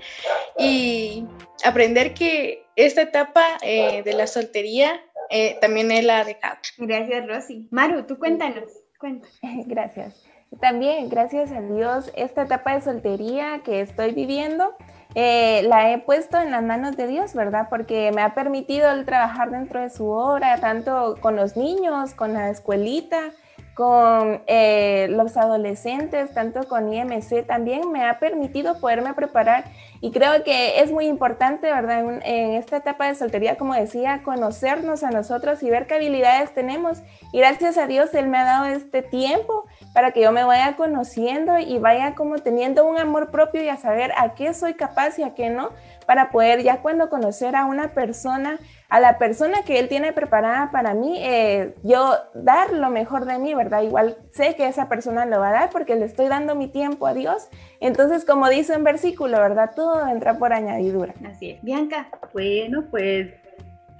y 0.58 1.24
aprender 1.64 2.14
que 2.14 2.66
esta 2.74 3.02
etapa 3.02 3.44
eh, 3.62 4.02
de 4.02 4.12
la 4.12 4.26
soltería 4.26 5.00
eh, 5.30 5.56
también 5.60 5.92
Él 5.92 6.08
la 6.08 6.18
ha 6.18 6.24
dejado. 6.24 6.56
Gracias, 6.78 7.28
Rosy. 7.28 7.68
Maru, 7.70 8.04
tú 8.06 8.18
cuéntanos. 8.18 8.72
Cuéntanos. 8.98 9.38
Gracias. 9.66 10.27
También, 10.60 11.08
gracias 11.08 11.52
a 11.52 11.60
Dios, 11.60 12.10
esta 12.16 12.42
etapa 12.42 12.74
de 12.74 12.80
soltería 12.80 13.60
que 13.64 13.80
estoy 13.80 14.12
viviendo, 14.12 14.74
eh, 15.14 15.62
la 15.64 15.92
he 15.92 15.98
puesto 15.98 16.38
en 16.38 16.50
las 16.50 16.62
manos 16.62 16.96
de 16.96 17.06
Dios, 17.06 17.34
¿verdad? 17.34 17.68
Porque 17.68 18.10
me 18.14 18.22
ha 18.22 18.34
permitido 18.34 18.90
el 18.90 19.04
trabajar 19.04 19.50
dentro 19.50 19.80
de 19.80 19.90
su 19.90 20.06
obra, 20.08 20.58
tanto 20.58 21.16
con 21.20 21.36
los 21.36 21.56
niños, 21.56 22.14
con 22.14 22.32
la 22.32 22.50
escuelita, 22.50 23.30
con 23.78 24.42
eh, 24.48 25.06
los 25.08 25.36
adolescentes, 25.36 26.34
tanto 26.34 26.66
con 26.66 26.92
IMC, 26.92 27.46
también 27.46 27.92
me 27.92 28.04
ha 28.04 28.18
permitido 28.18 28.80
poderme 28.80 29.14
preparar 29.14 29.66
y 30.00 30.10
creo 30.10 30.42
que 30.42 30.80
es 30.80 30.90
muy 30.90 31.06
importante, 31.06 31.72
¿verdad? 31.72 32.00
En, 32.24 32.54
esta 32.54 32.78
etapa 32.78 33.06
de 33.06 33.14
soltería, 33.14 33.56
como 33.56 33.74
decía, 33.74 34.22
conocernos 34.24 35.04
a 35.04 35.12
nosotros 35.12 35.62
y 35.62 35.70
ver 35.70 35.86
qué 35.86 35.94
habilidades 35.94 36.52
tenemos. 36.54 37.02
Y 37.32 37.38
gracias 37.38 37.78
a 37.78 37.86
Dios, 37.86 38.12
Él 38.14 38.26
me 38.26 38.38
ha 38.38 38.44
dado 38.44 38.64
este 38.64 39.02
tiempo 39.02 39.66
para 39.92 40.10
que 40.10 40.22
yo 40.22 40.32
me 40.32 40.42
vaya 40.42 40.74
conociendo 40.74 41.56
y 41.60 41.78
vaya 41.78 42.16
como 42.16 42.38
teniendo 42.38 42.84
un 42.84 42.98
amor 42.98 43.30
propio 43.30 43.62
y 43.62 43.68
a 43.68 43.76
saber 43.76 44.10
a 44.16 44.34
qué 44.34 44.54
soy 44.54 44.74
capaz 44.74 45.20
y 45.20 45.22
a 45.22 45.36
qué 45.36 45.50
no, 45.50 45.70
para 46.04 46.30
poder 46.30 46.64
ya 46.64 46.82
cuando 46.82 47.10
conocer 47.10 47.54
a 47.54 47.64
una 47.64 47.92
persona, 47.92 48.58
a 48.88 49.00
la 49.00 49.18
persona 49.18 49.58
que 49.66 49.78
él 49.78 49.88
tiene 49.88 50.12
preparada 50.12 50.70
para 50.70 50.94
mí, 50.94 51.18
eh, 51.20 51.74
yo 51.82 52.14
dar 52.34 52.72
lo 52.72 52.88
mejor 52.88 53.26
de 53.26 53.38
mí, 53.38 53.52
¿verdad? 53.54 53.82
Igual 53.82 54.16
sé 54.32 54.56
que 54.56 54.66
esa 54.66 54.88
persona 54.88 55.26
lo 55.26 55.40
va 55.40 55.50
a 55.50 55.52
dar 55.52 55.70
porque 55.70 55.94
le 55.94 56.06
estoy 56.06 56.28
dando 56.28 56.54
mi 56.54 56.68
tiempo 56.68 57.06
a 57.06 57.12
Dios. 57.12 57.48
Entonces, 57.80 58.24
como 58.24 58.48
dice 58.48 58.72
en 58.74 58.84
versículo, 58.84 59.38
¿verdad? 59.38 59.72
Todo 59.76 60.08
entra 60.08 60.38
por 60.38 60.54
añadidura. 60.54 61.12
Así 61.26 61.50
es. 61.50 61.62
Bianca. 61.62 62.08
Bueno, 62.32 62.86
pues 62.90 63.28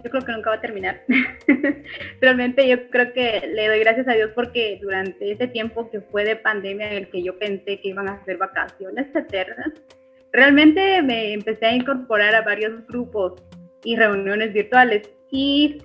yo 0.02 0.10
creo 0.10 0.24
que 0.24 0.32
nunca 0.32 0.50
va 0.50 0.56
a 0.56 0.60
terminar. 0.62 1.02
Realmente 2.22 2.66
yo 2.66 2.88
creo 2.88 3.12
que 3.12 3.46
le 3.46 3.68
doy 3.68 3.80
gracias 3.80 4.08
a 4.08 4.12
Dios 4.12 4.30
porque 4.34 4.78
durante 4.80 5.32
ese 5.32 5.48
tiempo 5.48 5.90
que 5.90 6.00
fue 6.00 6.24
de 6.24 6.36
pandemia 6.36 6.90
en 6.90 6.96
el 6.96 7.10
que 7.10 7.22
yo 7.22 7.38
pensé 7.38 7.78
que 7.80 7.88
iban 7.88 8.08
a 8.08 8.24
ser 8.24 8.38
vacaciones 8.38 9.14
eternas, 9.14 9.72
realmente 10.32 11.02
me 11.02 11.34
empecé 11.34 11.66
a 11.66 11.74
incorporar 11.74 12.34
a 12.34 12.40
varios 12.40 12.86
grupos 12.86 13.42
y 13.84 13.96
reuniones 13.96 14.52
virtuales. 14.52 15.10
Y 15.30 15.82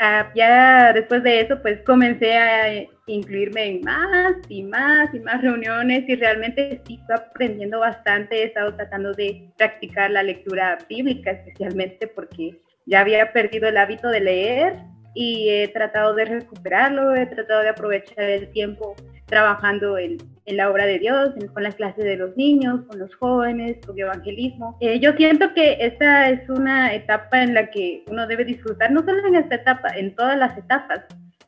uh, 0.00 0.34
ya 0.34 0.92
después 0.92 1.22
de 1.22 1.40
eso 1.40 1.60
pues 1.62 1.80
comencé 1.82 2.36
a 2.36 2.86
incluirme 3.06 3.66
en 3.66 3.80
más 3.82 4.34
y 4.48 4.62
más 4.62 5.12
y 5.14 5.20
más 5.20 5.42
reuniones 5.42 6.04
y 6.08 6.14
realmente 6.14 6.80
sí 6.86 6.98
estoy 7.00 7.16
aprendiendo 7.16 7.80
bastante, 7.80 8.42
he 8.42 8.44
estado 8.44 8.74
tratando 8.74 9.12
de 9.12 9.50
practicar 9.56 10.10
la 10.10 10.22
lectura 10.22 10.78
bíblica 10.88 11.32
especialmente 11.32 12.06
porque 12.06 12.60
ya 12.86 13.00
había 13.00 13.32
perdido 13.32 13.68
el 13.68 13.76
hábito 13.76 14.08
de 14.08 14.20
leer 14.20 14.76
y 15.14 15.48
he 15.50 15.68
tratado 15.68 16.14
de 16.14 16.24
recuperarlo, 16.24 17.14
he 17.14 17.26
tratado 17.26 17.60
de 17.60 17.68
aprovechar 17.68 18.24
el 18.24 18.50
tiempo 18.50 18.94
trabajando 19.26 19.98
en, 19.98 20.16
en 20.44 20.56
la 20.56 20.70
obra 20.70 20.86
de 20.86 20.98
Dios, 20.98 21.30
con 21.52 21.62
las 21.62 21.74
clases 21.74 22.04
de 22.04 22.16
los 22.16 22.36
niños, 22.36 22.84
con 22.88 22.98
los 22.98 23.14
jóvenes, 23.14 23.78
con 23.86 23.98
evangelismo. 23.98 24.76
Eh, 24.80 24.98
yo 25.00 25.12
siento 25.12 25.54
que 25.54 25.78
esta 25.80 26.30
es 26.30 26.48
una 26.48 26.94
etapa 26.94 27.42
en 27.42 27.54
la 27.54 27.70
que 27.70 28.04
uno 28.08 28.26
debe 28.26 28.44
disfrutar, 28.44 28.90
no 28.90 29.04
solo 29.04 29.26
en 29.26 29.36
esta 29.36 29.56
etapa, 29.56 29.88
en 29.96 30.14
todas 30.14 30.36
las 30.38 30.56
etapas, 30.58 31.02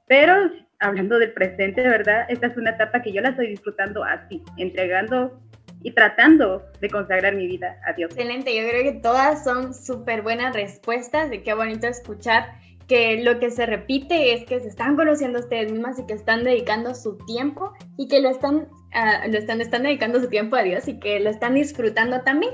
pero 0.06 0.50
hablando 0.80 1.18
del 1.18 1.32
presente, 1.32 1.82
¿verdad? 1.82 2.26
Esta 2.28 2.48
es 2.48 2.56
una 2.56 2.70
etapa 2.70 3.02
que 3.02 3.12
yo 3.12 3.20
la 3.20 3.30
estoy 3.30 3.48
disfrutando 3.48 4.04
así, 4.04 4.42
entregando 4.58 5.40
y 5.82 5.92
tratando 5.92 6.64
de 6.80 6.88
consagrar 6.88 7.34
mi 7.34 7.46
vida 7.46 7.78
a 7.86 7.92
Dios. 7.92 8.10
Excelente, 8.12 8.54
yo 8.56 8.68
creo 8.68 8.82
que 8.84 9.00
todas 9.00 9.44
son 9.44 9.74
súper 9.74 10.22
buenas 10.22 10.54
respuestas, 10.54 11.30
de 11.30 11.42
qué 11.42 11.52
bonito 11.54 11.86
escuchar 11.86 12.63
que 12.86 13.22
lo 13.22 13.38
que 13.38 13.50
se 13.50 13.66
repite 13.66 14.34
es 14.34 14.44
que 14.44 14.60
se 14.60 14.68
están 14.68 14.96
conociendo 14.96 15.38
ustedes 15.38 15.72
mismas 15.72 15.98
y 15.98 16.06
que 16.06 16.14
están 16.14 16.44
dedicando 16.44 16.94
su 16.94 17.16
tiempo 17.26 17.72
y 17.96 18.08
que 18.08 18.20
lo 18.20 18.28
están, 18.28 18.56
uh, 18.56 19.30
lo 19.30 19.38
están, 19.38 19.60
están 19.60 19.82
dedicando 19.84 20.20
su 20.20 20.28
tiempo 20.28 20.56
a 20.56 20.62
Dios 20.62 20.88
y 20.88 20.98
que 20.98 21.20
lo 21.20 21.30
están 21.30 21.54
disfrutando 21.54 22.20
también. 22.22 22.52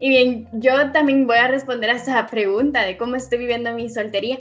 Y 0.00 0.08
bien, 0.08 0.48
yo 0.52 0.90
también 0.92 1.26
voy 1.26 1.36
a 1.36 1.48
responder 1.48 1.90
a 1.90 1.94
esa 1.94 2.26
pregunta 2.26 2.82
de 2.82 2.96
cómo 2.96 3.16
estoy 3.16 3.38
viviendo 3.38 3.72
mi 3.74 3.88
soltería. 3.88 4.38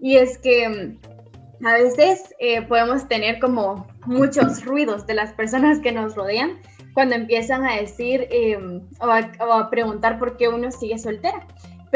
Y 0.00 0.16
es 0.16 0.38
que 0.38 0.68
mm, 0.68 1.66
a 1.66 1.74
veces 1.74 2.34
eh, 2.38 2.62
podemos 2.62 3.08
tener 3.08 3.38
como 3.38 3.86
muchos 4.04 4.64
ruidos 4.64 5.06
de 5.06 5.14
las 5.14 5.32
personas 5.32 5.80
que 5.80 5.92
nos 5.92 6.14
rodean 6.14 6.60
cuando 6.92 7.14
empiezan 7.14 7.64
a 7.66 7.76
decir 7.76 8.26
em, 8.30 8.82
o, 9.00 9.06
a, 9.06 9.70
preguntar 9.70 10.18
por 10.18 10.36
qué 10.36 10.48
uno 10.48 10.70
sigue 10.70 10.98
soltera. 10.98 11.46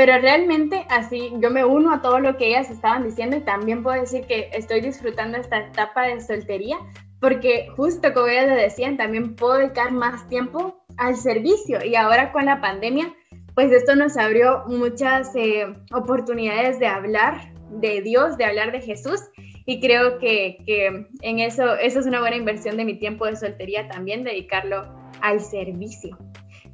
Pero 0.01 0.19
realmente 0.19 0.87
así 0.89 1.31
yo 1.43 1.51
me 1.51 1.63
uno 1.63 1.93
a 1.93 2.01
todo 2.01 2.21
lo 2.21 2.39
que 2.39 2.49
ellas 2.49 2.71
estaban 2.71 3.05
diciendo 3.05 3.37
y 3.37 3.41
también 3.41 3.83
puedo 3.83 4.01
decir 4.01 4.25
que 4.25 4.49
estoy 4.55 4.81
disfrutando 4.81 5.37
esta 5.37 5.59
etapa 5.59 6.07
de 6.07 6.23
soltería 6.23 6.79
porque 7.21 7.69
justo 7.77 8.15
como 8.15 8.29
ellas 8.29 8.49
le 8.49 8.55
decían, 8.55 8.97
también 8.97 9.37
puedo 9.37 9.59
dedicar 9.59 9.93
más 9.93 10.27
tiempo 10.31 10.83
al 10.97 11.17
servicio 11.17 11.85
y 11.85 11.97
ahora 11.97 12.33
con 12.33 12.47
la 12.47 12.63
pandemia, 12.63 13.13
pues 13.55 13.71
esto 13.73 13.95
nos 13.95 14.17
abrió 14.17 14.65
muchas 14.69 15.37
eh, 15.37 15.67
oportunidades 15.93 16.79
de 16.79 16.87
hablar 16.87 17.53
de 17.69 18.01
Dios, 18.01 18.39
de 18.39 18.47
hablar 18.47 18.73
de 18.73 18.81
Jesús 18.81 19.21
y 19.67 19.81
creo 19.81 20.19
que, 20.19 20.63
que, 20.65 21.09
en 21.21 21.41
eso, 21.41 21.75
eso 21.75 22.01
es 22.01 22.07
una 22.07 22.21
buena 22.21 22.37
inversión 22.37 22.79
de 22.79 22.87
mi 22.87 22.99
tiempo 22.99 23.27
de 23.27 23.37
soltería 23.37 23.87
también, 23.87 24.25
dedicarlo 24.25 24.89
al 25.21 25.41
servicio. 25.41 26.17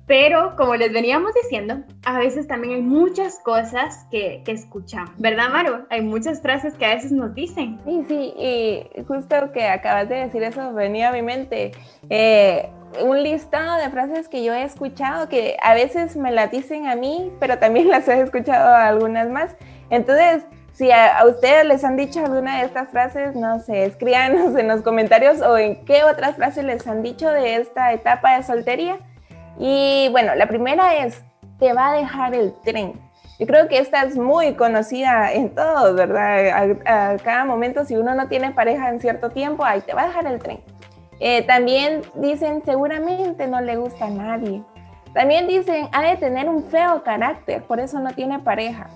Pero 0.06 0.54
como 0.56 0.76
les 0.76 0.92
veníamos 0.92 1.32
diciendo, 1.34 1.82
a 2.04 2.18
veces 2.18 2.46
también 2.46 2.74
hay 2.74 2.82
muchas 2.82 3.40
cosas 3.40 4.06
que, 4.10 4.42
que, 4.44 4.52
escuchamos, 4.52 5.10
¿verdad, 5.18 5.48
Maru? 5.50 5.84
Hay 5.90 6.02
muchas 6.02 6.40
frases 6.40 6.74
que 6.74 6.86
a 6.86 6.94
veces 6.94 7.10
nos 7.10 7.34
dicen. 7.34 7.80
Sí, 7.84 8.04
sí, 8.06 8.34
y 8.38 9.02
justo 9.02 9.50
que 9.52 9.66
acabas 9.66 10.08
de 10.08 10.16
decir 10.16 10.44
eso 10.44 10.72
venía 10.74 11.08
a 11.08 11.12
mi 11.12 11.22
mente. 11.22 11.72
Eh, 12.08 12.70
un 13.02 13.22
listado 13.22 13.82
de 13.82 13.90
frases 13.90 14.28
que 14.28 14.44
yo 14.44 14.54
he 14.54 14.62
escuchado 14.62 15.28
que 15.28 15.56
a 15.60 15.74
veces 15.74 16.16
me 16.16 16.30
las 16.30 16.52
dicen 16.52 16.86
a 16.86 16.94
mí, 16.94 17.32
pero 17.40 17.58
también 17.58 17.88
las 17.90 18.06
he 18.08 18.20
escuchado 18.20 18.68
a 18.68 18.86
algunas 18.86 19.28
más. 19.28 19.56
Entonces, 19.90 20.44
si 20.72 20.90
a, 20.92 21.24
ustedes 21.26 21.64
les 21.64 21.82
han 21.84 21.96
dicho 21.96 22.20
alguna 22.24 22.60
de 22.60 22.66
estas 22.66 22.90
frases, 22.90 23.34
no 23.34 23.58
sé, 23.60 23.86
escríbanos 23.86 24.54
en 24.56 24.68
los 24.68 24.82
comentarios 24.82 25.40
o 25.40 25.56
en 25.58 25.84
qué 25.84 26.04
otras 26.04 26.36
frases 26.36 26.64
les 26.64 26.86
han 26.86 27.02
dicho 27.02 27.28
de 27.30 27.56
esta 27.56 27.92
etapa 27.92 28.36
de 28.36 28.42
soltería. 28.42 28.98
Y 29.58 30.08
bueno, 30.10 30.34
la 30.34 30.46
primera 30.46 31.04
es, 31.04 31.22
te 31.58 31.72
va 31.72 31.90
a 31.90 31.94
dejar 31.94 32.34
el 32.34 32.52
tren. 32.64 33.00
Yo 33.38 33.46
creo 33.46 33.68
que 33.68 33.78
esta 33.78 34.02
es 34.02 34.16
muy 34.16 34.54
conocida 34.54 35.32
en 35.32 35.54
todos, 35.54 35.94
¿verdad? 35.94 36.78
A, 36.86 37.16
cada 37.18 37.44
momento, 37.44 37.84
si 37.84 37.96
uno 37.96 38.14
no 38.14 38.28
tiene 38.28 38.52
pareja 38.52 38.88
en 38.88 39.00
cierto 39.00 39.30
tiempo, 39.30 39.64
ahí 39.64 39.82
te 39.82 39.92
va 39.92 40.04
a 40.04 40.06
dejar 40.06 40.26
el 40.26 40.38
tren. 40.38 40.60
Eh, 41.20 41.42
también 41.42 42.02
dicen, 42.14 42.62
seguramente 42.64 43.46
no 43.46 43.60
le 43.60 43.76
gusta 43.76 44.06
a 44.06 44.10
nadie. 44.10 44.62
También 45.12 45.46
dicen, 45.46 45.88
ha 45.92 46.02
de 46.02 46.16
tener 46.16 46.48
un 46.48 46.64
feo 46.64 47.02
carácter, 47.02 47.62
por 47.62 47.80
eso 47.80 48.00
no 48.00 48.12
tiene 48.12 48.38
pareja. 48.38 48.88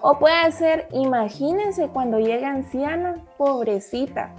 O 0.00 0.18
puede 0.18 0.52
ser, 0.52 0.88
imagínense 0.92 1.88
cuando 1.88 2.18
llega 2.18 2.48
anciana, 2.48 3.16
pobrecita. 3.36 4.30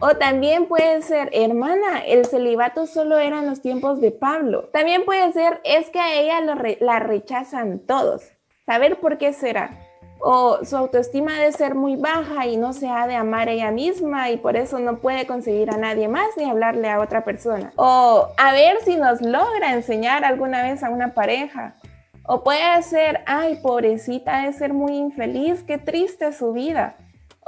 O 0.00 0.14
también 0.16 0.66
puede 0.66 1.00
ser, 1.00 1.30
hermana, 1.32 2.00
el 2.06 2.26
celibato 2.26 2.86
solo 2.86 3.18
era 3.18 3.38
en 3.38 3.46
los 3.46 3.62
tiempos 3.62 4.00
de 4.00 4.10
Pablo. 4.10 4.68
También 4.72 5.04
puede 5.06 5.32
ser, 5.32 5.60
es 5.64 5.88
que 5.88 5.98
a 5.98 6.14
ella 6.14 6.40
la 6.80 6.98
rechazan 6.98 7.78
todos. 7.78 8.22
Saber 8.66 9.00
por 9.00 9.16
qué 9.16 9.32
será. 9.32 9.70
O 10.18 10.64
su 10.64 10.76
autoestima 10.76 11.38
debe 11.38 11.52
ser 11.52 11.74
muy 11.74 11.96
baja 11.96 12.46
y 12.46 12.56
no 12.56 12.72
se 12.72 12.88
ha 12.88 13.06
de 13.06 13.14
amar 13.14 13.48
ella 13.48 13.70
misma 13.70 14.30
y 14.30 14.38
por 14.38 14.56
eso 14.56 14.78
no 14.78 14.98
puede 14.98 15.26
conseguir 15.26 15.70
a 15.70 15.76
nadie 15.76 16.08
más 16.08 16.28
ni 16.36 16.44
hablarle 16.44 16.90
a 16.90 17.00
otra 17.00 17.24
persona. 17.24 17.72
O 17.76 18.28
a 18.36 18.52
ver 18.52 18.78
si 18.84 18.96
nos 18.96 19.22
logra 19.22 19.72
enseñar 19.72 20.24
alguna 20.24 20.62
vez 20.62 20.82
a 20.82 20.90
una 20.90 21.14
pareja. 21.14 21.76
O 22.24 22.42
puede 22.42 22.82
ser, 22.82 23.20
ay, 23.26 23.60
pobrecita, 23.62 24.42
de 24.42 24.52
ser 24.52 24.72
muy 24.72 24.96
infeliz, 24.96 25.62
qué 25.62 25.78
triste 25.78 26.32
su 26.32 26.52
vida. 26.52 26.96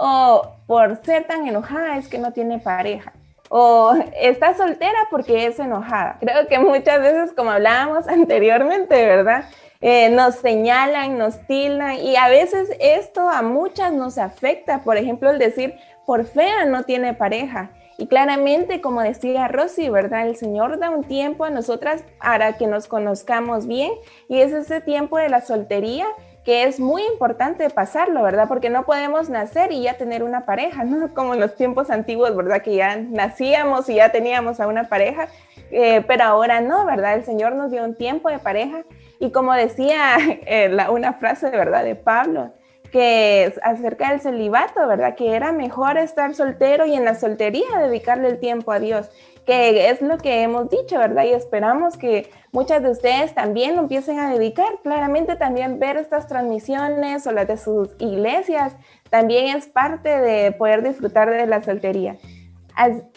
O 0.00 0.54
por 0.68 1.04
ser 1.04 1.26
tan 1.26 1.48
enojada 1.48 1.96
es 1.96 2.06
que 2.06 2.18
no 2.18 2.32
tiene 2.32 2.60
pareja. 2.60 3.12
O 3.48 3.94
está 4.20 4.54
soltera 4.54 5.08
porque 5.10 5.46
es 5.46 5.58
enojada. 5.58 6.18
Creo 6.20 6.46
que 6.46 6.60
muchas 6.60 7.00
veces, 7.00 7.32
como 7.32 7.50
hablábamos 7.50 8.06
anteriormente, 8.08 8.94
¿verdad? 9.06 9.44
Eh, 9.80 10.08
nos 10.10 10.36
señalan, 10.36 11.18
nos 11.18 11.44
tildan 11.46 11.96
y 11.96 12.14
a 12.14 12.28
veces 12.28 12.70
esto 12.78 13.28
a 13.28 13.42
muchas 13.42 13.92
nos 13.92 14.18
afecta. 14.18 14.84
Por 14.84 14.96
ejemplo, 14.96 15.30
el 15.30 15.38
decir, 15.40 15.74
por 16.06 16.24
fea 16.24 16.64
no 16.64 16.84
tiene 16.84 17.14
pareja. 17.14 17.70
Y 17.96 18.06
claramente, 18.06 18.80
como 18.80 19.02
decía 19.02 19.48
Rosy, 19.48 19.88
¿verdad? 19.88 20.28
El 20.28 20.36
Señor 20.36 20.78
da 20.78 20.90
un 20.90 21.02
tiempo 21.02 21.44
a 21.44 21.50
nosotras 21.50 22.04
para 22.22 22.56
que 22.56 22.68
nos 22.68 22.86
conozcamos 22.86 23.66
bien 23.66 23.90
y 24.28 24.38
es 24.38 24.52
ese 24.52 24.80
tiempo 24.80 25.18
de 25.18 25.28
la 25.28 25.40
soltería 25.40 26.06
que 26.48 26.64
es 26.64 26.80
muy 26.80 27.02
importante 27.02 27.68
pasarlo, 27.68 28.22
¿verdad? 28.22 28.48
Porque 28.48 28.70
no 28.70 28.86
podemos 28.86 29.28
nacer 29.28 29.70
y 29.70 29.82
ya 29.82 29.98
tener 29.98 30.22
una 30.22 30.46
pareja, 30.46 30.82
¿no? 30.82 31.12
Como 31.14 31.34
en 31.34 31.40
los 31.40 31.54
tiempos 31.56 31.90
antiguos, 31.90 32.34
¿verdad? 32.34 32.62
Que 32.62 32.74
ya 32.74 32.96
nacíamos 32.96 33.86
y 33.90 33.96
ya 33.96 34.12
teníamos 34.12 34.58
a 34.58 34.66
una 34.66 34.84
pareja, 34.84 35.28
eh, 35.70 36.02
pero 36.08 36.24
ahora 36.24 36.62
no, 36.62 36.86
¿verdad? 36.86 37.16
El 37.16 37.24
Señor 37.26 37.54
nos 37.54 37.70
dio 37.70 37.84
un 37.84 37.94
tiempo 37.94 38.30
de 38.30 38.38
pareja 38.38 38.84
y 39.20 39.30
como 39.30 39.52
decía 39.52 40.16
eh, 40.46 40.74
una 40.90 41.12
frase, 41.12 41.50
¿verdad? 41.50 41.84
De 41.84 41.96
Pablo, 41.96 42.54
que 42.90 43.44
es 43.44 43.60
acerca 43.62 44.08
del 44.08 44.22
celibato, 44.22 44.88
¿verdad? 44.88 45.16
Que 45.16 45.36
era 45.36 45.52
mejor 45.52 45.98
estar 45.98 46.34
soltero 46.34 46.86
y 46.86 46.94
en 46.94 47.04
la 47.04 47.14
soltería 47.14 47.78
dedicarle 47.78 48.26
el 48.26 48.40
tiempo 48.40 48.72
a 48.72 48.78
Dios, 48.78 49.10
que 49.48 49.88
es 49.88 50.02
lo 50.02 50.18
que 50.18 50.42
hemos 50.42 50.68
dicho, 50.68 50.98
¿verdad? 50.98 51.24
Y 51.24 51.32
esperamos 51.32 51.96
que 51.96 52.30
muchas 52.52 52.82
de 52.82 52.90
ustedes 52.90 53.34
también 53.34 53.78
empiecen 53.78 54.18
a 54.18 54.30
dedicar. 54.30 54.68
Claramente 54.82 55.36
también 55.36 55.78
ver 55.78 55.96
estas 55.96 56.26
transmisiones 56.28 57.26
o 57.26 57.32
las 57.32 57.48
de 57.48 57.56
sus 57.56 57.96
iglesias 57.98 58.76
también 59.08 59.56
es 59.56 59.66
parte 59.66 60.10
de 60.20 60.52
poder 60.52 60.82
disfrutar 60.82 61.30
de 61.30 61.46
la 61.46 61.62
soltería. 61.62 62.18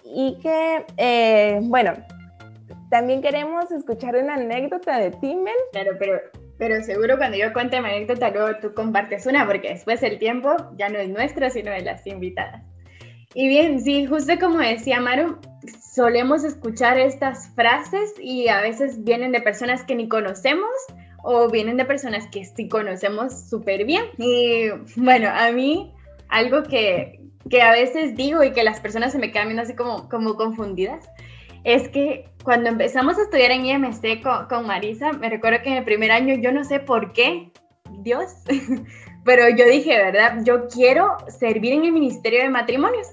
y 0.05 0.39
que, 0.41 0.85
eh, 0.95 1.59
bueno, 1.63 1.95
también 2.89 3.21
queremos 3.21 3.69
escuchar 3.69 4.15
una 4.15 4.35
anécdota 4.35 4.99
de 4.99 5.11
Timmel. 5.11 5.53
Claro, 5.73 5.97
pero, 5.99 6.17
pero 6.57 6.81
seguro 6.81 7.17
cuando 7.17 7.35
yo 7.35 7.51
cuente 7.51 7.81
mi 7.81 7.89
anécdota, 7.89 8.29
luego 8.29 8.57
tú 8.61 8.73
compartes 8.73 9.25
una, 9.25 9.45
porque 9.45 9.67
después 9.67 10.01
el 10.01 10.17
tiempo 10.17 10.55
ya 10.77 10.87
no 10.87 10.97
es 10.97 11.09
nuestro, 11.09 11.49
sino 11.49 11.71
de 11.71 11.81
las 11.81 12.07
invitadas. 12.07 12.70
Y 13.33 13.47
bien, 13.47 13.79
sí, 13.79 14.05
justo 14.05 14.33
como 14.39 14.59
decía 14.59 14.99
Maru, 14.99 15.37
solemos 15.93 16.43
escuchar 16.43 16.99
estas 16.99 17.49
frases 17.55 18.13
y 18.19 18.47
a 18.47 18.61
veces 18.61 19.03
vienen 19.03 19.31
de 19.31 19.41
personas 19.41 19.83
que 19.83 19.95
ni 19.95 20.07
conocemos 20.07 20.69
o 21.23 21.49
vienen 21.49 21.77
de 21.77 21.85
personas 21.85 22.27
que 22.27 22.45
sí 22.45 22.67
conocemos 22.67 23.49
súper 23.49 23.85
bien. 23.85 24.05
Y 24.17 24.69
bueno, 24.95 25.29
a 25.29 25.51
mí 25.51 25.93
algo 26.29 26.63
que, 26.63 27.21
que, 27.49 27.61
a 27.61 27.71
veces 27.71 28.15
digo 28.15 28.43
y 28.43 28.51
que 28.51 28.63
las 28.63 28.79
personas 28.79 29.11
se 29.11 29.19
me 29.19 29.31
quedan 29.31 29.47
viendo 29.47 29.63
así 29.63 29.75
como, 29.75 30.09
como 30.09 30.35
confundidas 30.35 31.09
es 31.63 31.89
que 31.89 32.25
cuando 32.43 32.69
empezamos 32.69 33.17
a 33.17 33.23
estudiar 33.23 33.51
en 33.51 33.65
IMC 33.65 34.23
con, 34.23 34.47
con 34.47 34.65
Marisa, 34.65 35.11
me 35.13 35.29
recuerdo 35.29 35.61
que 35.61 35.69
en 35.69 35.77
el 35.77 35.83
primer 35.83 36.11
año 36.11 36.35
yo 36.35 36.51
no 36.51 36.63
sé 36.63 36.79
por 36.79 37.13
qué, 37.13 37.51
Dios, 37.99 38.31
pero 39.25 39.47
yo 39.49 39.65
dije, 39.65 39.95
¿verdad? 39.97 40.39
Yo 40.43 40.67
quiero 40.67 41.17
servir 41.27 41.73
en 41.73 41.85
el 41.85 41.91
Ministerio 41.91 42.41
de 42.41 42.49
Matrimonios. 42.49 43.07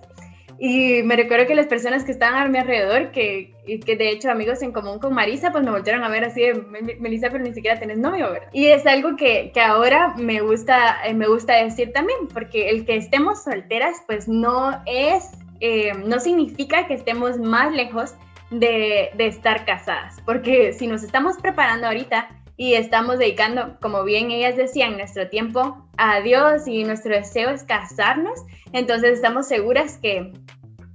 Y 0.61 1.03
me 1.05 1.15
recuerdo 1.15 1.47
que 1.47 1.55
las 1.55 1.67
personas 1.67 2.05
que 2.05 2.11
estaban 2.11 2.43
a 2.43 2.49
mi 2.49 2.59
alrededor, 2.59 3.12
que, 3.12 3.55
que 3.65 3.97
de 3.97 4.11
hecho 4.11 4.29
amigos 4.29 4.61
en 4.62 4.73
común 4.73 4.99
con 4.99 5.15
Marisa, 5.15 5.53
pues 5.53 5.62
me 5.62 5.71
volvieron 5.71 6.03
a 6.03 6.09
ver 6.09 6.25
así 6.25 6.41
de, 6.41 6.97
Melissa, 6.99 7.29
pero 7.31 7.45
ni 7.45 7.55
siquiera 7.55 7.79
tenés 7.79 7.99
novio, 7.99 8.33
¿verdad? 8.33 8.49
Y 8.53 8.67
es 8.67 8.85
algo 8.85 9.15
que, 9.17 9.53
que 9.55 9.61
ahora 9.61 10.15
me 10.17 10.41
gusta, 10.41 11.07
eh, 11.07 11.15
me 11.15 11.29
gusta 11.29 11.55
decir 11.62 11.93
también, 11.93 12.27
porque 12.35 12.71
el 12.71 12.85
que 12.85 12.97
estemos 12.97 13.45
solteras, 13.45 14.03
pues 14.07 14.27
no 14.27 14.83
es, 14.87 15.31
eh, 15.61 15.93
no 16.05 16.19
significa 16.19 16.88
que 16.88 16.95
estemos 16.95 17.38
más 17.38 17.73
lejos 17.73 18.15
de, 18.50 19.11
de 19.15 19.27
estar 19.27 19.65
casadas, 19.65 20.17
porque 20.27 20.73
si 20.73 20.88
nos 20.88 21.05
estamos 21.05 21.37
preparando 21.37 21.87
ahorita, 21.87 22.31
y 22.59 22.75
estamos 22.75 23.19
dedicando, 23.19 23.79
como 23.81 24.05
bien 24.05 24.33
ellas 24.33 24.57
decían, 24.57 24.97
nuestro 24.99 25.29
tiempo 25.29 25.88
a 25.97 26.21
Dios 26.21 26.67
y 26.67 26.83
nuestro 26.83 27.15
deseo 27.15 27.50
es 27.50 27.62
casarnos, 27.62 28.41
entonces 28.73 29.12
estamos 29.12 29.47
seguras 29.47 29.97
que 30.03 30.33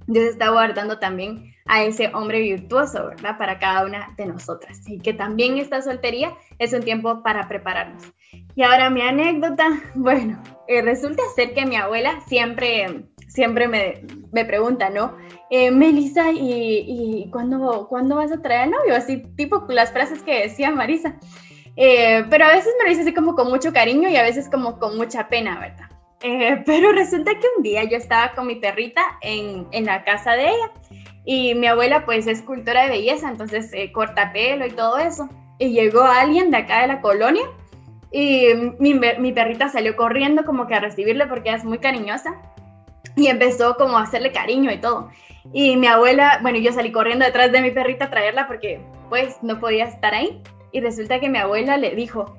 Dios 0.06 0.26
está 0.26 0.50
guardando 0.50 0.98
también 0.98 1.54
a 1.64 1.82
ese 1.82 2.10
hombre 2.14 2.40
virtuoso, 2.40 3.06
¿verdad? 3.06 3.38
Para 3.38 3.58
cada 3.58 3.86
una 3.86 4.14
de 4.18 4.26
nosotras. 4.26 4.82
Y 4.86 4.98
que 4.98 5.14
también 5.14 5.56
esta 5.56 5.80
soltería 5.80 6.34
es 6.58 6.74
un 6.74 6.82
tiempo 6.82 7.22
para 7.22 7.48
prepararnos. 7.48 8.02
Y 8.54 8.62
ahora 8.62 8.90
mi 8.90 9.00
anécdota, 9.00 9.64
bueno, 9.94 10.42
eh, 10.68 10.82
resulta 10.82 11.22
ser 11.34 11.54
que 11.54 11.64
mi 11.64 11.76
abuela 11.76 12.20
siempre, 12.26 13.06
siempre 13.26 13.68
me, 13.68 14.02
me 14.32 14.44
pregunta, 14.44 14.90
¿no? 14.90 15.16
Eh, 15.48 15.70
Melissa, 15.70 16.30
¿y, 16.30 16.84
y 16.86 17.30
¿cuándo, 17.30 17.86
¿cuándo, 17.88 18.16
vas 18.16 18.32
a 18.32 18.42
traer 18.42 18.64
al 18.64 18.70
novio? 18.72 18.94
Así 18.94 19.22
tipo 19.34 19.64
las 19.70 19.92
frases 19.92 20.22
que 20.22 20.42
decía 20.42 20.70
Marisa. 20.70 21.18
Eh, 21.76 22.24
pero 22.30 22.44
a 22.44 22.52
veces 22.52 22.72
me 22.78 22.84
lo 22.84 22.90
dice 22.90 23.02
así 23.02 23.14
como 23.14 23.34
con 23.34 23.48
mucho 23.48 23.72
cariño 23.72 24.08
y 24.08 24.16
a 24.16 24.22
veces 24.22 24.48
como 24.48 24.78
con 24.78 24.96
mucha 24.96 25.28
pena, 25.28 25.58
¿verdad? 25.58 25.88
Eh, 26.22 26.62
pero 26.66 26.92
resulta 26.92 27.32
que 27.32 27.46
un 27.56 27.62
día 27.62 27.84
yo 27.84 27.96
estaba 27.96 28.32
con 28.32 28.46
mi 28.46 28.56
perrita 28.56 29.02
en, 29.20 29.66
en, 29.72 29.86
la 29.86 30.04
casa 30.04 30.32
de 30.32 30.48
ella 30.48 30.70
y 31.24 31.54
mi 31.54 31.66
abuela 31.66 32.04
pues 32.04 32.26
es 32.26 32.42
cultora 32.42 32.84
de 32.84 32.90
belleza, 32.90 33.28
entonces 33.28 33.70
eh, 33.72 33.90
corta 33.92 34.32
pelo 34.32 34.66
y 34.66 34.70
todo 34.70 34.98
eso. 34.98 35.28
Y 35.58 35.72
llegó 35.72 36.02
alguien 36.02 36.50
de 36.50 36.58
acá 36.58 36.82
de 36.82 36.88
la 36.88 37.00
colonia 37.00 37.44
y 38.10 38.48
mi, 38.78 38.94
mi 38.94 39.32
perrita 39.32 39.68
salió 39.68 39.96
corriendo 39.96 40.44
como 40.44 40.66
que 40.66 40.74
a 40.74 40.80
recibirle 40.80 41.26
porque 41.26 41.52
es 41.52 41.64
muy 41.64 41.78
cariñosa 41.78 42.34
y 43.16 43.28
empezó 43.28 43.76
como 43.76 43.98
a 43.98 44.02
hacerle 44.02 44.32
cariño 44.32 44.72
y 44.72 44.78
todo. 44.78 45.10
Y 45.52 45.76
mi 45.76 45.86
abuela, 45.86 46.38
bueno, 46.42 46.58
yo 46.58 46.72
salí 46.72 46.90
corriendo 46.90 47.24
detrás 47.24 47.52
de 47.52 47.60
mi 47.60 47.70
perrita 47.70 48.06
a 48.06 48.10
traerla 48.10 48.46
porque 48.46 48.80
pues 49.08 49.36
no 49.42 49.60
podía 49.60 49.84
estar 49.84 50.14
ahí 50.14 50.42
y 50.74 50.80
resulta 50.80 51.20
que 51.20 51.28
mi 51.28 51.38
abuela 51.38 51.76
le 51.76 51.94
dijo, 51.94 52.36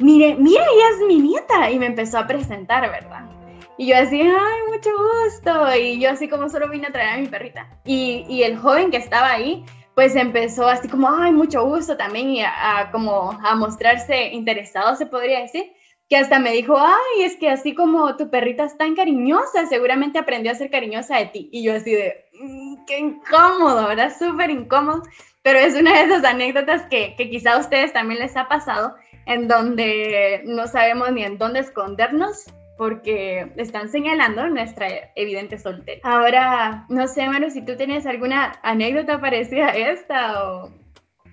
mire, 0.00 0.36
mire, 0.36 0.62
ella 0.62 0.88
es 0.94 1.06
mi 1.06 1.20
nieta, 1.20 1.70
y 1.70 1.78
me 1.78 1.84
empezó 1.84 2.18
a 2.18 2.26
presentar, 2.26 2.90
¿verdad? 2.90 3.30
Y 3.76 3.88
yo 3.88 3.96
así, 3.98 4.22
ay, 4.22 4.72
mucho 4.72 4.88
gusto, 4.96 5.76
y 5.76 6.00
yo 6.00 6.10
así 6.10 6.26
como 6.26 6.48
solo 6.48 6.70
vine 6.70 6.86
a 6.86 6.92
traer 6.92 7.10
a 7.10 7.18
mi 7.18 7.26
perrita. 7.26 7.68
Y, 7.84 8.24
y 8.26 8.42
el 8.42 8.56
joven 8.56 8.90
que 8.90 8.96
estaba 8.96 9.32
ahí, 9.32 9.66
pues 9.94 10.16
empezó 10.16 10.66
así 10.66 10.88
como, 10.88 11.10
ay, 11.10 11.32
mucho 11.32 11.62
gusto 11.66 11.94
también, 11.98 12.30
y 12.30 12.40
a, 12.42 12.88
como 12.90 13.32
a 13.32 13.54
mostrarse 13.54 14.28
interesado, 14.28 14.96
se 14.96 15.04
podría 15.04 15.40
decir, 15.40 15.70
que 16.08 16.16
hasta 16.16 16.38
me 16.38 16.52
dijo, 16.52 16.78
ay, 16.78 17.22
es 17.22 17.36
que 17.36 17.50
así 17.50 17.74
como 17.74 18.16
tu 18.16 18.30
perrita 18.30 18.64
es 18.64 18.78
tan 18.78 18.94
cariñosa, 18.94 19.66
seguramente 19.66 20.18
aprendió 20.18 20.52
a 20.52 20.54
ser 20.54 20.70
cariñosa 20.70 21.18
de 21.18 21.26
ti. 21.26 21.48
Y 21.52 21.62
yo 21.62 21.74
así 21.74 21.92
de, 21.92 22.14
mm, 22.40 22.86
qué 22.86 22.98
incómodo, 22.98 23.88
¿verdad? 23.88 24.10
Súper 24.18 24.48
incómodo 24.48 25.02
pero 25.44 25.58
es 25.58 25.78
una 25.78 25.92
de 25.92 26.04
esas 26.04 26.24
anécdotas 26.24 26.86
que, 26.88 27.14
que 27.16 27.28
quizá 27.28 27.52
a 27.52 27.58
ustedes 27.58 27.92
también 27.92 28.18
les 28.18 28.34
ha 28.34 28.48
pasado, 28.48 28.96
en 29.26 29.46
donde 29.46 30.42
no 30.46 30.66
sabemos 30.66 31.12
ni 31.12 31.22
en 31.22 31.36
dónde 31.36 31.60
escondernos 31.60 32.46
porque 32.78 33.52
están 33.56 33.90
señalando 33.90 34.48
nuestra 34.48 34.88
evidente 35.14 35.58
soltera. 35.58 36.00
Ahora, 36.02 36.86
no 36.88 37.06
sé, 37.06 37.28
Manu, 37.28 37.50
si 37.50 37.62
tú 37.62 37.76
tienes 37.76 38.06
alguna 38.06 38.58
anécdota 38.62 39.20
parecida 39.20 39.68
a 39.68 39.76
esta 39.76 40.50
o 40.50 40.70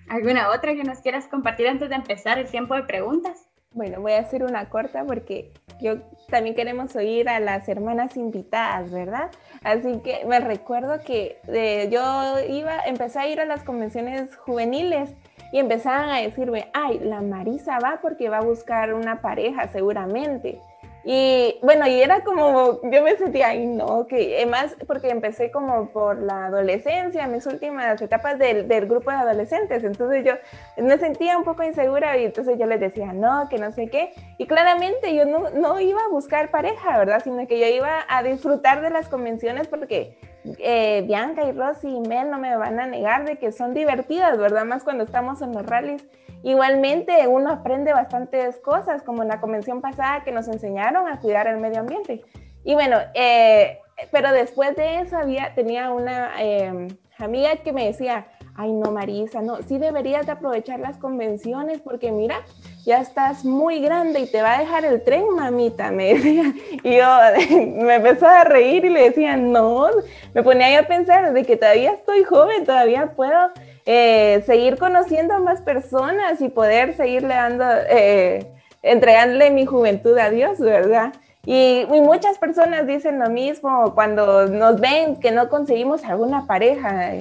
alguna 0.10 0.50
otra 0.50 0.76
que 0.76 0.84
nos 0.84 1.00
quieras 1.00 1.30
compartir 1.30 1.69
antes 1.69 1.88
de 1.88 1.95
empezar 1.95 2.38
el 2.38 2.52
tiempo 2.52 2.76
de 2.76 2.84
preguntas. 2.84 3.47
Bueno, 3.73 4.01
voy 4.01 4.12
a 4.13 4.19
hacer 4.19 4.43
una 4.43 4.69
corta 4.69 5.05
porque 5.05 5.53
yo 5.79 5.99
también 6.29 6.55
queremos 6.55 6.93
oír 6.95 7.29
a 7.29 7.39
las 7.39 7.69
hermanas 7.69 8.17
invitadas, 8.17 8.91
¿verdad? 8.91 9.31
Así 9.63 10.01
que 10.03 10.25
me 10.25 10.41
recuerdo 10.41 10.99
que 11.05 11.39
eh, 11.47 11.88
yo 11.89 12.39
iba, 12.49 12.79
empecé 12.86 13.19
a 13.19 13.27
ir 13.27 13.39
a 13.39 13.45
las 13.45 13.63
convenciones 13.63 14.36
juveniles 14.36 15.13
y 15.53 15.60
empezaban 15.60 16.10
a 16.10 16.17
decirme, 16.17 16.69
ay, 16.73 16.99
la 16.99 17.21
Marisa 17.21 17.79
va 17.79 17.99
porque 18.01 18.29
va 18.29 18.39
a 18.39 18.43
buscar 18.43 18.93
una 18.93 19.21
pareja 19.21 19.69
seguramente. 19.69 20.60
Y 21.03 21.57
bueno, 21.63 21.87
y 21.87 22.01
era 22.01 22.23
como, 22.23 22.79
yo 22.83 23.01
me 23.01 23.15
sentía, 23.17 23.49
ay 23.49 23.65
no, 23.65 24.05
que 24.05 24.35
además 24.37 24.75
porque 24.85 25.09
empecé 25.09 25.49
como 25.49 25.89
por 25.89 26.21
la 26.21 26.45
adolescencia, 26.45 27.25
mis 27.27 27.47
últimas 27.47 27.99
etapas 27.99 28.37
del, 28.37 28.67
del, 28.67 28.85
grupo 28.85 29.09
de 29.09 29.17
adolescentes, 29.17 29.83
entonces 29.83 30.23
yo 30.23 30.33
me 30.77 30.97
sentía 30.99 31.37
un 31.37 31.43
poco 31.43 31.63
insegura 31.63 32.17
y 32.17 32.25
entonces 32.25 32.59
yo 32.59 32.67
les 32.67 32.79
decía, 32.79 33.13
no, 33.13 33.47
que 33.49 33.57
no 33.57 33.71
sé 33.71 33.87
qué, 33.87 34.13
y 34.37 34.45
claramente 34.45 35.15
yo 35.15 35.25
no, 35.25 35.49
no 35.49 35.79
iba 35.79 36.01
a 36.01 36.09
buscar 36.09 36.51
pareja, 36.51 36.99
¿verdad? 36.99 37.21
Sino 37.23 37.47
que 37.47 37.59
yo 37.59 37.65
iba 37.65 38.05
a 38.07 38.21
disfrutar 38.21 38.81
de 38.81 38.91
las 38.91 39.09
convenciones 39.09 39.67
porque 39.67 40.17
eh, 40.59 41.03
Bianca 41.05 41.45
y 41.45 41.51
Rosy 41.51 41.87
y 41.87 41.99
Mel 42.01 42.29
no 42.29 42.39
me 42.39 42.55
van 42.55 42.79
a 42.79 42.87
negar 42.87 43.25
de 43.25 43.37
que 43.37 43.51
son 43.51 43.73
divertidas, 43.73 44.37
¿verdad? 44.37 44.65
Más 44.65 44.83
cuando 44.83 45.03
estamos 45.03 45.41
en 45.41 45.53
los 45.53 45.65
rallies. 45.65 46.05
Igualmente 46.43 47.27
uno 47.27 47.51
aprende 47.51 47.93
bastantes 47.93 48.58
cosas, 48.58 49.04
como 49.04 49.21
en 49.21 49.30
la 49.30 49.39
convención 49.39 49.82
pasada 49.82 50.23
que 50.23 50.32
nos 50.32 50.47
enseñaron 50.47 51.08
a 51.08 51.19
cuidar 51.19 51.47
el 51.47 51.58
medio 51.58 51.80
ambiente. 51.80 52.23
Y 52.63 52.73
bueno, 52.73 52.97
eh, 53.13 53.80
pero 54.12 54.32
después 54.32 54.75
de 54.75 55.01
eso 55.01 55.17
había, 55.17 55.54
tenía 55.54 55.91
una 55.91 56.32
eh, 56.39 56.88
amiga 57.17 57.58
que 57.58 57.73
me 57.73 57.86
decía, 57.86 58.27
ay 58.56 58.73
no 58.73 58.91
Marisa, 58.91 59.41
no, 59.41 59.62
sí 59.63 59.77
deberías 59.77 60.25
de 60.25 60.34
aprovechar 60.34 60.80
las 60.80 60.97
convenciones 60.97 61.80
porque 61.82 62.12
mira, 62.12 62.38
ya 62.86 62.99
estás 62.99 63.45
muy 63.45 63.80
grande 63.80 64.21
y 64.21 64.25
te 64.25 64.41
va 64.41 64.56
a 64.56 64.60
dejar 64.60 64.86
el 64.86 65.04
tren, 65.04 65.25
mamita, 65.36 65.91
me 65.91 66.13
decía. 66.13 66.54
Y 66.84 66.97
yo 66.97 67.08
me 67.84 67.95
empezó 67.95 68.27
a 68.27 68.43
reír 68.43 68.86
y 68.86 68.89
le 68.89 69.04
decía, 69.10 69.38
no, 69.38 69.89
me 70.34 70.43
ponía 70.43 70.80
a 70.80 70.88
pensar 70.88 71.34
de 71.34 71.43
que 71.43 71.58
todavía 71.58 71.91
estoy 71.91 72.23
joven, 72.23 72.65
todavía 72.65 73.13
puedo 73.15 73.51
eh, 73.85 74.43
seguir 74.45 74.77
conociendo 74.77 75.33
a 75.33 75.39
más 75.39 75.61
personas 75.61 76.41
y 76.41 76.49
poder 76.49 76.95
seguirle 76.95 77.33
dando, 77.33 77.65
eh, 77.89 78.47
mi 79.51 79.65
juventud 79.65 80.17
a 80.17 80.29
Dios, 80.29 80.59
¿verdad? 80.59 81.13
Y, 81.45 81.85
muchas 81.89 82.37
personas 82.37 82.85
dicen 82.85 83.17
lo 83.17 83.29
mismo 83.29 83.93
cuando 83.95 84.47
nos 84.47 84.79
ven 84.79 85.15
que 85.19 85.31
no 85.31 85.49
conseguimos 85.49 86.03
alguna 86.03 86.45
pareja, 86.45 87.13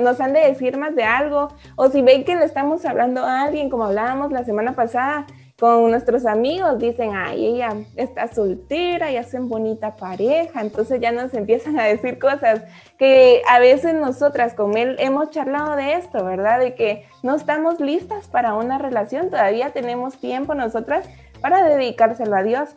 nos 0.00 0.20
han 0.20 0.32
de 0.32 0.40
decir 0.40 0.76
más 0.76 0.94
de 0.94 1.02
algo, 1.02 1.48
o 1.74 1.88
si 1.88 2.00
ven 2.00 2.24
que 2.24 2.36
le 2.36 2.44
estamos 2.44 2.84
hablando 2.84 3.24
a 3.24 3.42
alguien, 3.42 3.70
como 3.70 3.84
hablábamos 3.84 4.30
la 4.30 4.44
semana 4.44 4.74
pasada 4.74 5.26
con 5.58 5.88
nuestros 5.90 6.26
amigos, 6.26 6.78
dicen, 6.78 7.12
ay, 7.14 7.46
ella 7.46 7.74
está 7.96 8.26
soltera 8.26 9.12
y 9.12 9.16
hacen 9.16 9.48
bonita 9.48 9.94
pareja, 9.94 10.60
entonces 10.60 11.00
ya 11.00 11.12
nos 11.12 11.32
empiezan 11.32 11.78
a 11.78 11.84
decir 11.84 12.18
cosas 12.18 12.62
que 12.98 13.40
a 13.48 13.60
veces 13.60 13.94
nosotras 13.94 14.54
con 14.54 14.76
él 14.76 14.96
hemos 14.98 15.30
charlado 15.30 15.76
de 15.76 15.94
esto, 15.94 16.24
¿verdad? 16.24 16.58
De 16.58 16.74
que 16.74 17.06
no 17.22 17.36
estamos 17.36 17.78
listas 17.78 18.26
para 18.26 18.54
una 18.54 18.78
relación, 18.78 19.30
todavía 19.30 19.70
tenemos 19.70 20.18
tiempo 20.18 20.54
nosotras 20.54 21.08
para 21.40 21.62
dedicárselo 21.68 22.34
a 22.36 22.42
Dios. 22.42 22.70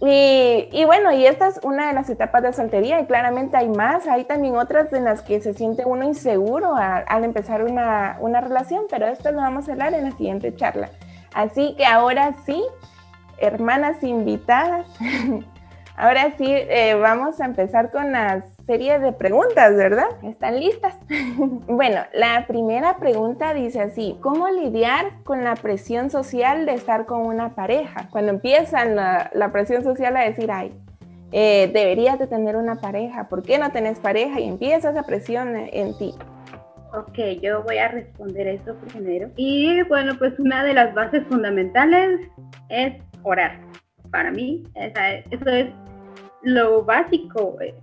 Y, 0.00 0.84
bueno, 0.84 1.12
y 1.12 1.26
esta 1.26 1.48
es 1.48 1.58
una 1.64 1.88
de 1.88 1.94
las 1.94 2.08
etapas 2.08 2.42
de 2.42 2.52
soltería 2.52 3.00
y 3.00 3.06
claramente 3.06 3.56
hay 3.56 3.68
más, 3.68 4.06
hay 4.06 4.24
también 4.24 4.56
otras 4.56 4.92
en 4.92 5.04
las 5.04 5.22
que 5.22 5.40
se 5.40 5.54
siente 5.54 5.84
uno 5.84 6.04
inseguro 6.04 6.76
al, 6.76 7.24
empezar 7.24 7.64
una, 7.64 8.16
una, 8.20 8.40
relación, 8.40 8.84
pero 8.88 9.06
esto 9.06 9.32
lo 9.32 9.38
vamos 9.38 9.68
a 9.68 9.72
hablar 9.72 9.94
en 9.94 10.04
la 10.04 10.12
siguiente 10.12 10.54
charla. 10.54 10.90
Así 11.38 11.76
que 11.76 11.84
ahora 11.84 12.34
sí, 12.44 12.60
hermanas 13.38 14.02
invitadas, 14.02 14.88
ahora 15.96 16.32
sí 16.36 16.46
eh, 16.48 16.96
vamos 17.00 17.40
a 17.40 17.44
empezar 17.44 17.92
con 17.92 18.10
las 18.10 18.42
serie 18.66 18.98
de 18.98 19.12
preguntas, 19.12 19.76
¿verdad? 19.76 20.08
¿Están 20.24 20.58
listas? 20.58 20.98
bueno, 21.68 22.00
la 22.12 22.44
primera 22.48 22.96
pregunta 22.96 23.54
dice 23.54 23.80
así, 23.80 24.18
¿cómo 24.20 24.48
lidiar 24.48 25.22
con 25.22 25.44
la 25.44 25.54
presión 25.54 26.10
social 26.10 26.66
de 26.66 26.74
estar 26.74 27.06
con 27.06 27.20
una 27.20 27.54
pareja? 27.54 28.08
Cuando 28.10 28.32
empiezan 28.32 28.96
la, 28.96 29.50
presión 29.52 29.84
social 29.84 30.16
a 30.16 30.22
decir, 30.22 30.50
ay, 30.50 30.74
eh, 31.30 31.70
deberías 31.72 32.18
de 32.18 32.26
tener 32.26 32.56
una 32.56 32.80
pareja, 32.80 33.28
¿por 33.28 33.44
qué 33.44 33.58
no 33.58 33.70
tenés 33.70 34.00
pareja? 34.00 34.40
Y 34.40 34.48
empieza 34.48 34.90
esa 34.90 35.04
presión 35.04 35.54
en 35.56 35.96
ti. 35.96 36.16
Ok, 36.94 37.18
yo 37.42 37.62
voy 37.64 37.78
a 37.78 37.88
responder 37.88 38.46
eso 38.46 38.74
primero. 38.88 39.30
Y 39.36 39.82
bueno, 39.82 40.14
pues 40.18 40.38
una 40.38 40.64
de 40.64 40.74
las 40.74 40.94
bases 40.94 41.22
fundamentales 41.28 42.20
es 42.70 42.94
orar. 43.22 43.60
Para 44.10 44.30
mí, 44.30 44.64
eso 44.74 45.50
es 45.50 45.66
lo 46.42 46.82
básico 46.82 47.60
eh, 47.60 47.74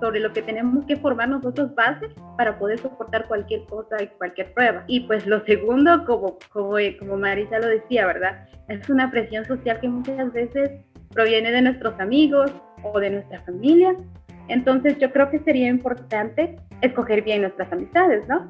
sobre 0.00 0.20
lo 0.20 0.32
que 0.32 0.40
tenemos 0.40 0.86
que 0.86 0.96
formar 0.96 1.28
nosotros 1.28 1.74
bases 1.74 2.10
para 2.38 2.58
poder 2.58 2.78
soportar 2.78 3.28
cualquier 3.28 3.64
cosa 3.66 4.02
y 4.02 4.06
cualquier 4.06 4.54
prueba. 4.54 4.84
Y 4.86 5.00
pues 5.00 5.26
lo 5.26 5.44
segundo, 5.44 6.06
como, 6.06 6.38
como, 6.50 6.76
como 6.98 7.16
Marisa 7.18 7.58
lo 7.58 7.68
decía, 7.68 8.06
¿verdad? 8.06 8.46
Es 8.68 8.88
una 8.88 9.10
presión 9.10 9.44
social 9.44 9.78
que 9.80 9.88
muchas 9.88 10.32
veces 10.32 10.70
proviene 11.10 11.50
de 11.50 11.60
nuestros 11.60 12.00
amigos 12.00 12.50
o 12.82 12.98
de 12.98 13.10
nuestra 13.10 13.42
familia 13.42 13.94
entonces 14.48 14.98
yo 14.98 15.10
creo 15.12 15.30
que 15.30 15.38
sería 15.40 15.68
importante 15.68 16.56
escoger 16.80 17.22
bien 17.22 17.42
nuestras 17.42 17.72
amistades, 17.72 18.26
¿no? 18.28 18.48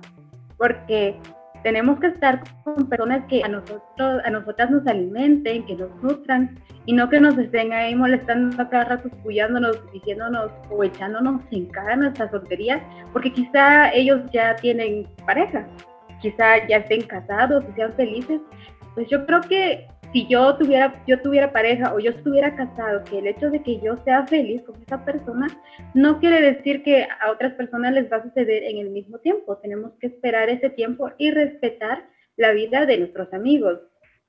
Porque 0.57 1.17
tenemos 1.65 1.99
que 1.99 2.09
estar 2.09 2.43
con 2.63 2.89
personas 2.89 3.25
que 3.27 3.43
a 3.43 3.49
nosotros, 3.49 4.23
a 4.25 4.31
nosotras 4.31 4.71
nos 4.71 4.87
alimenten, 4.87 5.65
que 5.65 5.75
nos 5.75 5.91
nutran 6.03 6.59
y 6.85 6.93
no 6.93 7.09
que 7.09 7.19
nos 7.19 7.39
estén 7.39 7.73
ahí 7.73 7.95
molestando 7.95 8.69
cada 8.69 8.85
rato, 8.85 9.09
escuchándonos, 9.09 9.79
diciéndonos 9.91 10.53
o 10.71 10.85
echándonos 10.85 11.41
en 11.51 11.67
cara 11.67 11.97
nuestra 11.97 12.31
soltería, 12.31 12.83
porque 13.13 13.33
quizá 13.33 13.91
ellos 13.95 14.21
ya 14.31 14.55
tienen 14.57 15.09
pareja, 15.25 15.67
quizá 16.21 16.67
ya 16.69 16.77
estén 16.77 17.01
casados 17.03 17.65
y 17.71 17.73
sean 17.73 17.95
felices. 17.95 18.41
Pues 18.95 19.09
yo 19.09 19.25
creo 19.25 19.41
que 19.41 19.89
si 20.15 20.29
yo 20.29 20.57
tuviera, 20.57 21.03
yo 21.09 21.21
tuviera 21.21 21.53
pareja 21.53 21.93
o 21.93 21.99
yo 21.99 22.13
estuviera 22.13 22.55
casado, 22.55 23.03
que 23.03 23.19
el 23.19 23.27
hecho 23.27 23.51
de 23.51 23.61
que 23.65 23.81
yo 23.81 23.97
sea 24.05 24.25
feliz 24.29 24.63
con 24.63 24.81
esa 24.81 25.05
persona 25.05 25.49
no 25.93 26.21
quiere 26.21 26.41
decir 26.41 26.85
que 26.85 27.03
a 27.03 27.33
otras 27.33 27.55
personas 27.55 27.93
les 27.95 28.11
va 28.11 28.19
a 28.19 28.23
suceder 28.23 28.63
en 28.63 28.79
el 28.79 28.91
mismo 28.91 29.19
tiempo. 29.19 29.59
Tenemos 29.59 29.91
que 30.01 30.07
esperar 30.07 30.49
ese 30.49 30.71
tiempo 30.71 31.11
y 31.19 31.33
respetar 31.33 32.09
la 32.37 32.53
vida 32.53 32.87
de 32.87 32.99
nuestros 32.99 33.33
amigos. 33.35 33.81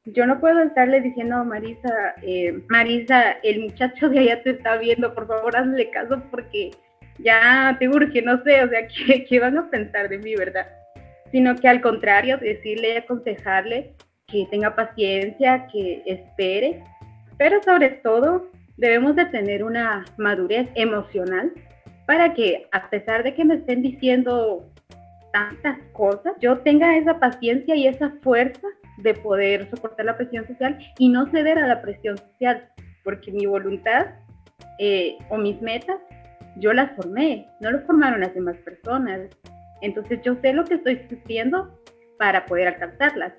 Yo 0.05 0.25
no 0.25 0.39
puedo 0.39 0.59
estarle 0.63 1.01
diciendo 1.01 1.35
a 1.35 1.43
Marisa, 1.43 2.15
eh, 2.23 2.63
Marisa, 2.67 3.33
el 3.43 3.59
muchacho 3.61 4.09
de 4.09 4.19
allá 4.19 4.41
te 4.41 4.51
está 4.51 4.77
viendo, 4.77 5.13
por 5.13 5.27
favor 5.27 5.55
hazle 5.55 5.91
caso 5.91 6.19
porque 6.31 6.71
ya 7.19 7.75
te 7.79 7.87
urge, 7.87 8.23
no 8.23 8.43
sé, 8.43 8.63
o 8.63 8.69
sea, 8.69 8.87
¿qué, 9.07 9.23
qué 9.23 9.39
van 9.39 9.59
a 9.59 9.69
pensar 9.69 10.09
de 10.09 10.17
mí, 10.17 10.35
verdad? 10.35 10.65
Sino 11.31 11.55
que 11.55 11.67
al 11.67 11.81
contrario, 11.81 12.39
decirle, 12.39 12.97
aconsejarle 12.97 13.93
que 14.35 14.47
tenga 14.51 14.75
paciencia, 14.75 15.67
que 15.67 16.03
espere, 16.05 16.83
pero 17.37 17.61
sobre 17.63 17.89
todo 17.89 18.49
debemos 18.75 19.15
de 19.15 19.25
tener 19.25 19.63
una 19.63 20.03
madurez 20.17 20.67
emocional 20.75 21.53
para 22.05 22.33
que 22.33 22.67
a 22.71 22.89
pesar 22.89 23.23
de 23.23 23.33
que 23.33 23.45
me 23.45 23.55
estén 23.55 23.81
diciendo 23.81 24.69
tantas 25.31 25.77
cosas, 25.93 26.33
yo 26.41 26.59
tenga 26.59 26.97
esa 26.97 27.17
paciencia 27.19 27.75
y 27.75 27.87
esa 27.87 28.11
fuerza 28.21 28.67
de 28.97 29.13
poder 29.13 29.69
soportar 29.69 30.05
la 30.05 30.17
presión 30.17 30.45
social 30.47 30.77
y 30.99 31.09
no 31.09 31.29
ceder 31.31 31.57
a 31.57 31.67
la 31.67 31.81
presión 31.81 32.17
social, 32.17 32.69
porque 33.03 33.31
mi 33.31 33.45
voluntad 33.45 34.07
eh, 34.79 35.17
o 35.29 35.37
mis 35.37 35.61
metas, 35.61 35.97
yo 36.57 36.73
las 36.73 36.91
formé, 36.95 37.47
no 37.61 37.71
lo 37.71 37.79
formaron 37.85 38.21
las 38.21 38.33
demás 38.33 38.57
personas. 38.57 39.21
Entonces 39.81 40.19
yo 40.23 40.35
sé 40.41 40.53
lo 40.53 40.65
que 40.65 40.75
estoy 40.75 41.01
sufriendo 41.09 41.79
para 42.17 42.45
poder 42.45 42.67
alcanzarlas 42.69 43.33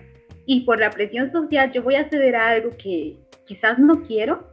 y 0.47 0.61
por 0.61 0.79
la 0.79 0.91
presión 0.91 1.31
social 1.33 1.73
yo 1.73 1.83
voy 1.83 1.97
a 1.97 2.09
ceder 2.09 2.37
a 2.37 2.49
algo 2.51 2.71
que 2.79 3.17
quizás 3.47 3.79
no 3.79 4.03
quiero, 4.03 4.51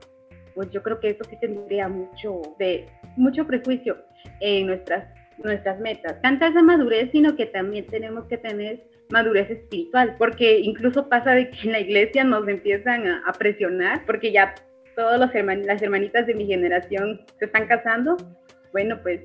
pues 0.56 0.69
yo 0.71 0.84
creo 0.84 0.99
que 0.99 1.10
eso 1.10 1.23
sí 1.29 1.38
tendría 1.39 1.88
mucho, 1.88 2.41
de, 2.60 2.86
mucho 3.15 3.45
prejuicio 3.45 3.97
en 4.39 4.67
nuestras, 4.67 5.08
nuestras 5.43 5.79
metas. 5.79 6.21
Tanta 6.21 6.47
esa 6.47 6.62
madurez, 6.62 7.10
sino 7.12 7.36
que 7.36 7.45
también 7.45 7.86
tenemos 7.88 8.25
que 8.25 8.38
tener 8.38 8.84
madurez 9.10 9.49
espiritual, 9.49 10.15
porque 10.17 10.60
incluso 10.60 11.08
pasa 11.10 11.32
de 11.32 11.49
que 11.49 11.67
en 11.67 11.71
la 11.73 11.79
iglesia 11.79 12.23
nos 12.23 12.47
empiezan 12.47 13.08
a, 13.08 13.32
presionar, 13.34 14.06
porque 14.06 14.32
ya 14.32 14.56
todas 14.95 15.19
las 15.19 15.34
hermanitas 15.36 16.27
de 16.27 16.34
mi 16.34 16.45
generación 16.45 17.21
se 17.39 17.45
están 17.45 17.67
casando, 17.67 18.17
bueno, 18.71 18.99
pues 19.01 19.21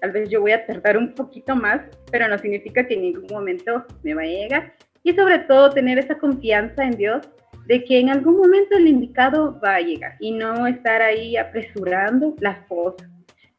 tal 0.00 0.12
vez 0.12 0.28
yo 0.28 0.40
voy 0.40 0.52
a 0.52 0.64
tardar 0.66 0.96
un 0.96 1.14
poquito 1.14 1.54
más, 1.54 1.82
pero 2.10 2.28
no 2.28 2.38
significa 2.38 2.86
que 2.86 2.94
en 2.94 3.02
ningún 3.02 3.26
momento 3.30 3.84
me 4.02 4.14
vaya 4.14 4.30
a 4.30 4.42
llegar 4.42 4.72
y 5.02 5.12
sobre 5.12 5.38
todo 5.40 5.70
tener 5.70 5.98
esa 5.98 6.18
confianza 6.18 6.84
en 6.84 6.96
Dios 6.96 7.28
de 7.68 7.84
que 7.84 8.00
en 8.00 8.08
algún 8.08 8.38
momento 8.38 8.76
el 8.76 8.88
indicado 8.88 9.60
va 9.62 9.76
a 9.76 9.80
llegar 9.80 10.16
y 10.20 10.32
no 10.32 10.66
estar 10.66 11.02
ahí 11.02 11.36
apresurando 11.36 12.34
las 12.40 12.58
cosas. 12.66 13.08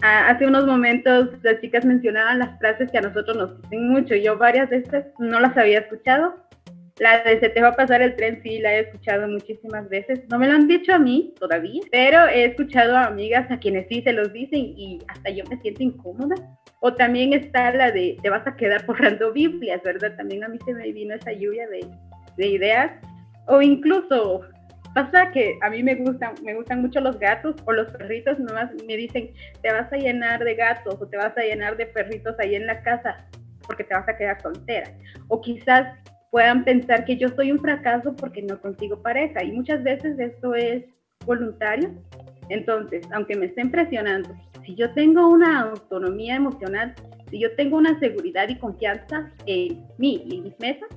hace 0.02 0.48
unos 0.48 0.66
momentos 0.66 1.30
las 1.44 1.62
chicas 1.62 1.86
mencionaban 1.86 2.40
las 2.40 2.58
frases 2.58 2.90
que 2.92 2.98
a 2.98 3.02
nosotros 3.02 3.38
nos 3.38 3.62
dicen 3.62 3.90
mucho. 3.90 4.16
Yo 4.16 4.38
varias 4.38 4.70
veces 4.70 5.06
no 5.20 5.40
las 5.40 5.56
había 5.58 5.80
escuchado. 5.80 6.36
La 6.98 7.24
de 7.24 7.40
se 7.40 7.50
te 7.50 7.62
va 7.62 7.70
a 7.70 7.76
pasar 7.76 8.02
el 8.02 8.16
tren, 8.16 8.42
sí, 8.44 8.60
la 8.60 8.74
he 8.74 8.80
escuchado 8.82 9.28
muchísimas 9.28 9.88
veces. 9.90 10.20
No 10.30 10.40
me 10.40 10.48
lo 10.48 10.54
han 10.54 10.68
dicho 10.68 10.94
a 10.94 11.00
mí 11.00 11.34
todavía, 11.40 11.82
pero 11.92 12.28
he 12.28 12.46
escuchado 12.46 12.98
a 12.98 13.06
amigas 13.06 13.50
a 13.52 13.60
quienes 13.60 13.88
sí 13.90 14.02
se 14.02 14.12
los 14.12 14.34
dicen 14.34 14.60
y 14.60 15.00
hasta 15.08 15.30
yo 15.30 15.44
me 15.50 15.62
siento 15.62 15.84
incómoda 15.84 16.36
o 16.82 16.94
también 16.94 17.34
está 17.34 17.72
la 17.74 17.92
de 17.92 18.18
te 18.22 18.30
vas 18.30 18.46
a 18.48 18.56
quedar 18.56 18.86
borrando 18.86 19.32
Biblias, 19.34 19.82
¿verdad? 19.84 20.16
También 20.16 20.44
a 20.44 20.50
mí 20.50 20.58
se 20.66 20.74
me 20.74 20.92
vino 20.92 21.16
esa 21.16 21.32
lluvia 21.32 21.68
de, 21.68 21.86
de 22.38 22.48
ideas. 22.48 22.92
O 23.48 23.62
incluso 23.62 24.42
pasa 24.94 25.32
que 25.32 25.58
a 25.62 25.70
mí 25.70 25.84
me 25.84 25.96
gustan, 25.96 26.36
me 26.44 26.54
gustan 26.54 26.82
mucho 26.82 27.00
los 27.02 27.20
gatos 27.20 27.56
o 27.66 27.74
los 27.74 27.92
perritos, 27.92 28.40
nomás 28.40 28.72
me 28.86 28.98
dicen, 28.98 29.32
te 29.62 29.72
vas 29.72 29.92
a 29.92 29.98
llenar 29.98 30.44
de 30.44 30.56
gatos 30.56 30.98
o 31.00 31.08
te 31.08 31.18
vas 31.18 31.38
a 31.38 31.42
llenar 31.42 31.78
de 31.78 31.86
perritos 31.86 32.36
ahí 32.40 32.56
en 32.56 32.68
la 32.68 32.82
casa 32.82 33.26
porque 33.66 33.84
te 33.84 33.94
vas 33.94 34.08
a 34.10 34.18
quedar 34.18 34.42
soltera. 34.42 34.90
O 35.28 35.42
quizás 35.42 35.96
puedan 36.32 36.64
pensar 36.64 37.06
que 37.06 37.18
yo 37.18 37.28
soy 37.30 37.52
un 37.52 37.60
fracaso 37.60 38.16
porque 38.16 38.42
no 38.42 38.60
consigo 38.60 39.02
pareja. 39.02 39.44
Y 39.44 39.52
muchas 39.52 39.84
veces 39.84 40.18
esto 40.20 40.56
es 40.56 40.84
voluntario. 41.26 41.92
Entonces, 42.50 43.06
aunque 43.14 43.36
me 43.36 43.46
estén 43.46 43.70
presionando, 43.70 44.30
si 44.70 44.76
yo 44.76 44.94
tengo 44.94 45.28
una 45.28 45.62
autonomía 45.62 46.36
emocional, 46.36 46.94
si 47.32 47.40
yo 47.40 47.56
tengo 47.56 47.78
una 47.78 47.98
seguridad 48.00 48.48
y 48.50 48.56
confianza 48.56 49.32
en 49.48 49.84
mí 49.98 50.22
y 50.28 50.38
en 50.38 50.44
mis 50.44 50.60
metas, 50.60 50.90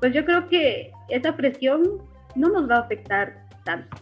pues 0.00 0.14
yo 0.14 0.24
creo 0.24 0.48
que 0.48 0.90
esa 1.10 1.36
presión 1.36 1.82
no 2.34 2.48
nos 2.48 2.70
va 2.70 2.76
a 2.76 2.80
afectar 2.80 3.46
tanto. 3.64 3.94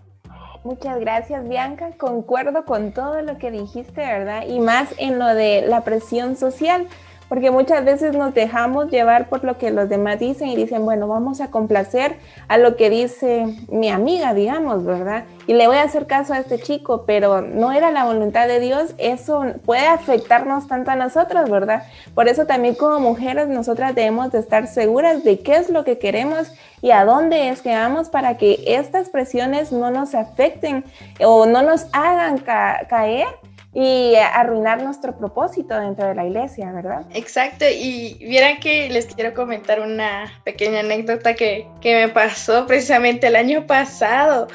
Muchas 0.63 1.01
gracias, 1.01 1.49
Bianca. 1.49 1.91
Concuerdo 1.99 2.65
con 2.65 2.93
todo 2.93 3.21
lo 3.23 3.39
que 3.39 3.51
dijiste, 3.51 4.03
¿verdad? 4.03 4.47
Y 4.47 4.61
más 4.61 4.95
en 4.99 5.19
lo 5.19 5.27
de 5.27 5.65
la 5.67 5.83
presión 5.83 6.37
social 6.37 6.87
porque 7.29 7.51
muchas 7.51 7.85
veces 7.85 8.15
nos 8.15 8.35
dejamos 8.35 8.91
llevar 8.91 9.29
por 9.29 9.45
lo 9.45 9.59
que 9.59 9.71
los 9.71 9.89
demás 9.89 10.19
dicen 10.19 10.49
y 10.49 10.57
dicen, 10.57 10.85
bueno, 10.85 11.09
vamos 11.09 11.41
a 11.41 11.51
complacer 11.51 12.17
a 12.49 12.59
lo 12.59 12.77
que 12.77 12.91
dice 12.91 13.47
mi 13.69 13.91
amiga, 13.91 14.35
digamos, 14.35 14.85
¿verdad? 14.85 15.25
Y 15.47 15.55
le 15.55 15.67
voy 15.67 15.77
a 15.77 15.83
hacer 15.83 16.07
caso 16.07 16.33
a 16.33 16.39
este 16.39 16.59
chico, 16.59 17.05
pero 17.07 17.41
no 17.41 17.73
era 17.73 17.91
la 17.91 18.05
voluntad 18.05 18.49
de 18.49 18.61
Dios, 18.61 18.95
eso 18.99 19.45
puede 19.65 19.87
afectarnos 19.87 20.69
tanto 20.69 20.91
a 20.91 20.97
nosotros, 20.97 21.51
¿verdad? 21.51 21.85
Por 22.15 22.29
eso 22.29 22.47
también 22.47 22.75
como 22.75 23.01
mujeres 23.01 23.49
nosotras 23.49 23.95
debemos 23.95 24.33
de 24.33 24.39
estar 24.39 24.67
seguras 24.67 25.25
de 25.25 25.41
qué 25.41 25.57
es 25.57 25.71
lo 25.71 25.85
que 25.85 25.99
queremos 25.99 26.53
y 26.81 26.93
a 26.93 27.05
dónde 27.05 27.49
es 27.49 27.63
que 27.63 27.75
vamos 27.75 28.09
para 28.09 28.37
que 28.37 28.63
estas 28.67 29.09
presiones 29.09 29.73
no 29.73 29.91
nos 29.91 30.15
afecten 30.15 30.85
o 31.21 31.47
no 31.47 31.63
nos 31.63 31.87
hagan 31.93 32.39
caer 32.39 33.27
y 33.75 34.15
arruinar 34.17 34.83
nuestro 34.83 35.17
propósito 35.17 35.79
dentro 35.79 36.09
de 36.09 36.15
la 36.15 36.27
iglesia, 36.27 36.73
¿verdad? 36.73 37.07
Exacto, 37.13 37.67
y 37.69 38.15
vieran 38.21 38.59
que 38.61 38.89
les 38.89 39.07
quiero 39.07 39.35
comentar 39.35 39.81
una 39.81 40.33
pequeña 40.45 40.81
anécdota 40.81 41.35
que, 41.35 41.69
que 41.81 41.95
me 41.95 42.09
pasó 42.09 42.67
precisamente 42.67 43.27
el 43.27 43.37
año 43.37 43.67
pasado. 43.67 44.49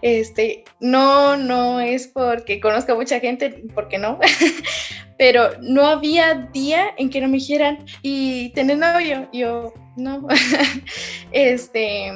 Este, 0.00 0.64
no, 0.80 1.36
no 1.36 1.80
es 1.80 2.08
porque 2.08 2.60
conozco 2.60 2.92
a 2.92 2.96
mucha 2.96 3.20
gente, 3.20 3.64
porque 3.74 3.98
no, 3.98 4.18
pero 5.18 5.50
no 5.60 5.86
había 5.86 6.34
día 6.52 6.86
en 6.96 7.10
que 7.10 7.20
no 7.20 7.28
me 7.28 7.38
dijeran, 7.38 7.84
¿y 8.00 8.48
tenés 8.50 8.78
novio? 8.78 9.28
Yo, 9.32 9.74
no. 9.96 10.26
este, 11.32 12.12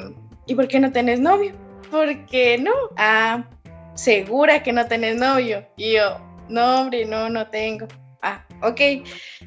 ¿y 0.46 0.54
por 0.54 0.66
qué 0.66 0.80
no 0.80 0.92
tenés 0.92 1.20
novio? 1.20 1.52
Porque 1.90 2.58
no. 2.58 2.72
Ah, 2.96 3.44
segura 3.94 4.62
que 4.62 4.72
no 4.72 4.86
tenés 4.86 5.16
novio. 5.16 5.66
Y 5.76 5.94
yo, 5.94 6.27
no, 6.48 6.80
hombre, 6.80 7.04
no, 7.04 7.28
no 7.28 7.48
tengo. 7.48 7.86
Ah, 8.22 8.44
ok. 8.62 8.80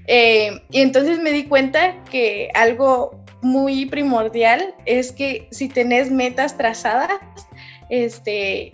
Eh, 0.08 0.62
y 0.70 0.82
entonces 0.82 1.20
me 1.20 1.32
di 1.32 1.46
cuenta 1.46 2.04
que 2.06 2.50
algo 2.54 3.22
muy 3.42 3.86
primordial 3.86 4.76
es 4.86 5.12
que 5.12 5.48
si 5.52 5.68
tenés 5.68 6.12
metas 6.12 6.58
trazadas, 6.58 7.20
este, 7.90 8.72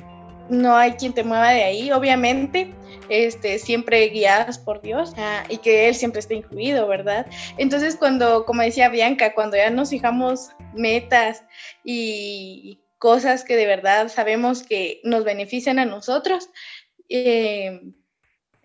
no 0.50 0.76
hay 0.76 0.92
quien 0.94 1.14
te 1.14 1.24
mueva 1.24 1.52
de 1.52 1.64
ahí, 1.64 1.92
obviamente. 1.92 2.74
este, 3.10 3.58
siempre 3.60 4.10
guiadas 4.10 4.60
por 4.60 4.82
Dios 4.82 5.14
ah, 5.18 5.44
y 5.50 5.58
que 5.58 5.88
Él 5.88 5.96
siempre 5.96 6.20
esté 6.20 6.36
incluido, 6.36 6.88
¿verdad? 6.88 7.26
Entonces 7.58 7.96
cuando, 7.96 8.46
como 8.46 8.62
decía 8.62 8.90
Bianca, 8.90 9.34
cuando 9.34 9.56
ya 9.58 9.70
nos 9.70 9.90
fijamos 9.90 10.50
metas 10.74 11.44
y 11.84 12.82
cosas 12.98 13.44
que 13.44 13.56
de 13.56 13.66
verdad 13.66 14.10
sabemos 14.10 14.64
que 14.64 15.00
nos 15.04 15.24
benefician 15.24 15.80
a 15.80 15.86
nosotros, 15.86 16.50
eh, 17.10 17.82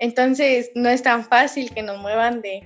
entonces 0.03 0.73
no 0.75 0.89
es 0.89 1.01
tan 1.05 1.25
fácil 1.25 1.73
que 1.73 1.81
nos 1.81 1.97
muevan 1.97 2.43
de, 2.43 2.65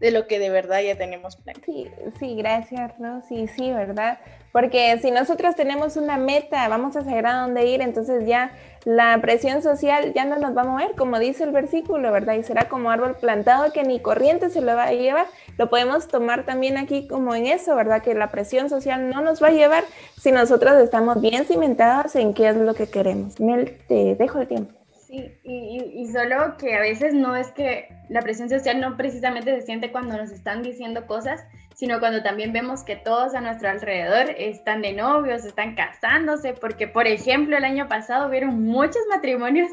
de 0.00 0.10
lo 0.10 0.26
que 0.26 0.40
de 0.40 0.50
verdad 0.50 0.82
ya 0.82 0.96
tenemos 0.96 1.36
planeado. 1.36 1.64
Sí, 1.64 1.86
sí, 2.18 2.34
gracias, 2.34 2.98
¿no? 2.98 3.22
Sí, 3.28 3.46
¿verdad? 3.70 4.18
Porque 4.50 4.98
si 5.00 5.12
nosotros 5.12 5.54
tenemos 5.54 5.96
una 5.96 6.18
meta, 6.18 6.66
vamos 6.66 6.96
a 6.96 7.04
saber 7.04 7.24
a 7.26 7.34
dónde 7.34 7.66
ir, 7.66 7.82
entonces 7.82 8.26
ya 8.26 8.50
la 8.84 9.16
presión 9.22 9.62
social 9.62 10.12
ya 10.12 10.24
no 10.24 10.40
nos 10.40 10.56
va 10.56 10.62
a 10.62 10.64
mover, 10.64 10.96
como 10.96 11.20
dice 11.20 11.44
el 11.44 11.52
versículo, 11.52 12.10
¿verdad? 12.10 12.34
Y 12.34 12.42
será 12.42 12.68
como 12.68 12.90
árbol 12.90 13.14
plantado 13.14 13.72
que 13.72 13.84
ni 13.84 14.00
corriente 14.00 14.50
se 14.50 14.60
lo 14.60 14.74
va 14.74 14.86
a 14.86 14.92
llevar. 14.92 15.26
Lo 15.58 15.70
podemos 15.70 16.08
tomar 16.08 16.44
también 16.44 16.78
aquí 16.78 17.06
como 17.06 17.36
en 17.36 17.46
eso, 17.46 17.76
¿verdad? 17.76 18.02
Que 18.02 18.14
la 18.14 18.32
presión 18.32 18.68
social 18.68 19.08
no 19.08 19.20
nos 19.20 19.40
va 19.40 19.48
a 19.48 19.52
llevar 19.52 19.84
si 20.20 20.32
nosotros 20.32 20.82
estamos 20.82 21.20
bien 21.20 21.44
cimentadas 21.44 22.16
en 22.16 22.34
qué 22.34 22.48
es 22.48 22.56
lo 22.56 22.74
que 22.74 22.88
queremos. 22.88 23.38
Mel, 23.38 23.78
te 23.86 24.16
dejo 24.16 24.40
el 24.40 24.48
tiempo. 24.48 24.81
Sí, 25.12 25.30
y, 25.44 26.06
solo 26.06 26.56
que 26.56 26.74
a 26.74 26.80
veces 26.80 27.12
no 27.12 27.36
es 27.36 27.52
que 27.52 27.86
la 28.08 28.22
presión 28.22 28.48
social 28.48 28.80
no 28.80 28.96
precisamente 28.96 29.54
se 29.54 29.66
siente 29.66 29.92
cuando 29.92 30.16
nos 30.16 30.30
están 30.30 30.62
diciendo 30.62 31.06
cosas, 31.06 31.44
sino 31.74 32.00
cuando 32.00 32.22
también 32.22 32.54
vemos 32.54 32.82
que 32.82 32.96
todos 32.96 33.34
a 33.34 33.42
nuestro 33.42 33.68
alrededor 33.68 34.30
están 34.38 34.80
de 34.80 34.94
novios, 34.94 35.44
están 35.44 35.74
casándose, 35.74 36.54
porque 36.54 36.88
por 36.88 37.06
ejemplo 37.06 37.58
el 37.58 37.64
año 37.64 37.88
pasado 37.88 38.26
hubieron 38.26 38.62
muchos 38.62 39.02
matrimonios 39.10 39.68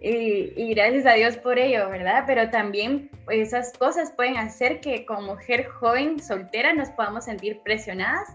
y, 0.00 0.52
y, 0.56 0.74
gracias 0.74 1.06
a 1.06 1.12
Dios 1.12 1.36
por 1.36 1.60
ello, 1.60 1.88
¿verdad? 1.88 2.24
Pero 2.26 2.50
también 2.50 3.12
esas 3.28 3.72
cosas 3.78 4.10
pueden 4.10 4.38
hacer 4.38 4.80
que 4.80 5.06
como 5.06 5.34
mujer 5.34 5.68
joven 5.68 6.18
soltera 6.20 6.72
nos 6.72 6.90
podamos 6.90 7.26
sentir 7.26 7.60
presionadas 7.62 8.26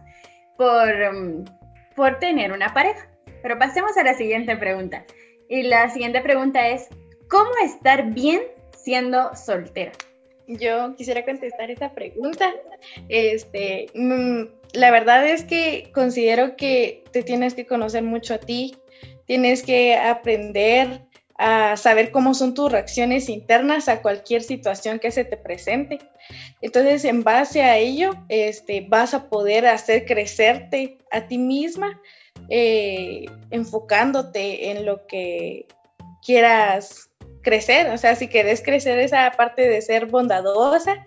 por, 0.58 1.14
mm, 1.14 1.44
por 1.98 2.18
tener 2.20 2.54
una 2.54 2.74
pareja. 2.74 3.10
Pero 3.42 3.60
pasemos 3.60 3.98
a 3.98 4.04
la 4.04 4.14
siguiente 4.14 4.56
pregunta. 4.56 5.04
Y 5.50 5.64
la 5.64 5.90
siguiente 5.90 6.22
pregunta 6.22 6.68
es, 6.68 6.88
¿cómo 7.30 7.52
estar 7.64 8.12
bien 8.14 8.42
siendo 8.76 9.36
soltera? 9.36 9.92
Yo 10.48 10.96
quisiera 10.96 11.26
contestar 11.26 11.72
esta 11.72 11.94
pregunta. 11.94 12.54
Este, 13.10 13.88
mm, 13.94 14.44
la 14.74 14.92
verdad 14.92 15.28
es 15.28 15.44
que 15.44 15.90
considero 15.94 16.56
que 16.56 17.04
te 17.12 17.24
tienes 17.24 17.54
que 17.54 17.66
conocer 17.66 18.04
mucho 18.04 18.36
a 18.36 18.40
ti, 18.40 18.76
tienes 19.26 19.64
que 19.64 19.96
aprender 19.96 21.02
a 21.38 21.76
saber 21.76 22.12
cómo 22.12 22.34
son 22.34 22.54
tus 22.54 22.72
reacciones 22.72 23.28
internas 23.28 23.90
a 23.90 24.02
cualquier 24.02 24.42
situación 24.42 25.00
que 25.00 25.12
se 25.12 25.26
te 25.26 25.36
presente. 25.36 26.00
Entonces, 26.62 27.04
en 27.06 27.24
base 27.24 27.62
a 27.62 27.78
ello, 27.78 28.12
este, 28.30 28.86
vas 28.88 29.14
a 29.14 29.30
poder 29.30 29.68
hacer 29.68 30.06
crecerte 30.06 30.98
a 31.12 31.28
ti 31.28 31.38
misma 31.38 32.02
eh, 32.50 33.26
enfocándote 33.52 34.72
en 34.72 34.86
lo 34.86 35.06
que 35.08 35.68
quieras 36.24 37.10
crecer, 37.46 37.92
o 37.92 37.98
sea, 37.98 38.16
si 38.16 38.28
quieres 38.28 38.62
crecer 38.62 38.98
esa 38.98 39.32
parte 39.38 39.70
de 39.70 39.80
ser 39.82 40.08
bondadosa, 40.08 41.06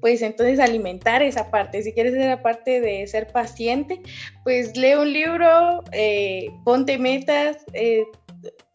pues 0.00 0.20
entonces 0.20 0.60
alimentar 0.60 1.22
esa 1.22 1.50
parte, 1.50 1.82
si 1.82 1.92
quieres 1.92 2.14
esa 2.14 2.42
parte 2.42 2.82
de 2.82 3.06
ser 3.06 3.28
paciente, 3.28 4.00
pues 4.44 4.76
lee 4.76 4.94
un 4.94 5.10
libro, 5.12 5.82
eh, 5.92 6.50
ponte 6.64 6.98
metas, 6.98 7.64
eh, 7.72 8.04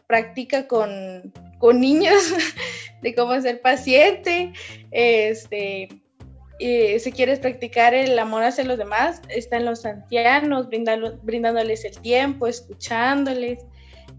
practica 0.08 0.68
con, 0.68 1.32
con 1.60 1.80
niños 1.80 2.34
de 3.04 3.14
cómo 3.14 3.40
ser 3.40 3.62
paciente, 3.62 4.52
este, 4.90 5.90
si 6.60 7.12
quieres 7.12 7.40
practicar 7.40 7.94
el 7.94 8.18
amor 8.18 8.44
hacia 8.44 8.64
los 8.64 8.78
demás, 8.78 9.22
están 9.30 9.66
los 9.66 9.86
ancianos, 9.86 10.68
brindándoles 10.70 11.86
el 11.86 12.00
tiempo, 12.00 12.48
escuchándoles 12.48 13.66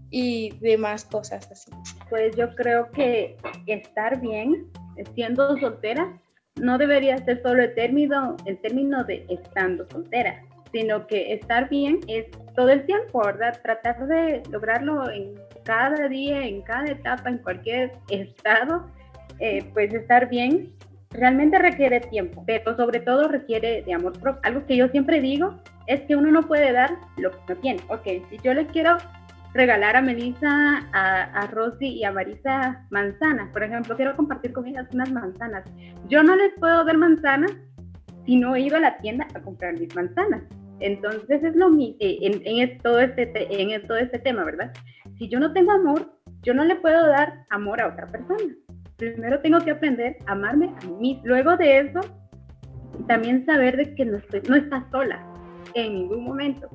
y 0.09 0.51
demás 0.59 1.05
cosas 1.05 1.49
así. 1.51 1.71
Pues 2.09 2.35
yo 2.35 2.53
creo 2.55 2.91
que 2.91 3.37
estar 3.65 4.19
bien, 4.21 4.67
siendo 5.15 5.57
soltera, 5.57 6.19
no 6.55 6.77
debería 6.77 7.17
ser 7.19 7.41
solo 7.41 7.63
el 7.63 7.73
término, 7.75 8.35
el 8.45 8.57
término 8.59 9.03
de 9.03 9.25
estando 9.29 9.87
soltera, 9.89 10.43
sino 10.71 11.05
que 11.07 11.33
estar 11.33 11.69
bien 11.69 11.99
es 12.07 12.25
todo 12.55 12.69
el 12.69 12.85
tiempo, 12.85 13.21
¿verdad? 13.23 13.59
Tratar 13.61 14.07
de 14.07 14.43
lograrlo 14.49 15.09
en 15.09 15.35
cada 15.63 16.07
día, 16.07 16.45
en 16.45 16.61
cada 16.61 16.85
etapa, 16.85 17.29
en 17.29 17.37
cualquier 17.39 17.91
estado, 18.09 18.87
eh, 19.39 19.63
pues 19.73 19.93
estar 19.93 20.29
bien 20.29 20.73
realmente 21.11 21.57
requiere 21.57 21.99
tiempo, 22.01 22.43
pero 22.45 22.75
sobre 22.75 22.99
todo 22.99 23.27
requiere 23.27 23.83
de 23.83 23.93
amor 23.93 24.13
propio. 24.19 24.41
Algo 24.43 24.65
que 24.65 24.77
yo 24.77 24.87
siempre 24.89 25.21
digo 25.21 25.55
es 25.87 26.01
que 26.01 26.15
uno 26.15 26.31
no 26.31 26.43
puede 26.43 26.71
dar 26.71 26.97
lo 27.17 27.31
que 27.31 27.37
no 27.49 27.55
tiene. 27.61 27.81
Ok, 27.89 28.03
si 28.29 28.37
yo 28.43 28.53
le 28.53 28.67
quiero 28.67 28.97
regalar 29.53 29.95
a 29.95 30.01
Melissa, 30.01 30.85
a, 30.93 31.47
Rosy 31.47 31.87
y 31.87 32.03
a 32.03 32.11
Marisa 32.11 32.85
manzanas, 32.91 33.49
por 33.51 33.63
ejemplo, 33.63 33.95
quiero 33.95 34.15
compartir 34.15 34.53
con 34.53 34.67
ellas 34.67 34.87
unas 34.93 35.11
manzanas. 35.11 35.63
Yo 36.09 36.23
no 36.23 36.35
les 36.35 36.53
puedo 36.59 36.83
dar 36.83 36.97
manzanas 36.97 37.51
si 38.25 38.35
no 38.35 38.55
he 38.55 38.61
ido 38.61 38.77
a 38.77 38.81
la 38.81 38.97
tienda 38.97 39.25
a 39.33 39.39
comprar 39.39 39.73
mis 39.79 39.95
manzanas. 39.95 40.43
Entonces 40.79 41.43
es 41.43 41.55
lo 41.55 41.69
mismo 41.69 41.95
eh, 41.99 42.19
en, 42.21 42.41
en, 42.45 42.77
todo 42.79 42.99
este, 42.99 43.31
en 43.49 43.87
todo 43.87 43.97
este 43.97 44.19
tema, 44.19 44.43
¿verdad? 44.43 44.71
Si 45.17 45.27
yo 45.27 45.39
no 45.39 45.51
tengo 45.53 45.71
amor, 45.71 46.11
yo 46.43 46.53
no 46.53 46.63
le 46.63 46.75
puedo 46.75 47.07
dar 47.07 47.45
amor 47.49 47.81
a 47.81 47.87
otra 47.87 48.05
persona 48.07 48.53
primero 48.97 49.39
tengo 49.41 49.59
que 49.59 49.71
aprender 49.71 50.17
a 50.25 50.33
amarme 50.33 50.73
a 50.81 50.87
mí. 50.99 51.21
Luego 51.23 51.55
de 51.55 51.79
eso, 51.79 52.01
también 53.07 53.45
saber 53.45 53.77
de 53.77 53.95
que 53.95 54.05
no, 54.05 54.17
estoy, 54.17 54.41
no 54.49 54.57
sola 54.91 55.25
en 55.73 55.93
ningún 55.93 56.23
momento. 56.23 56.69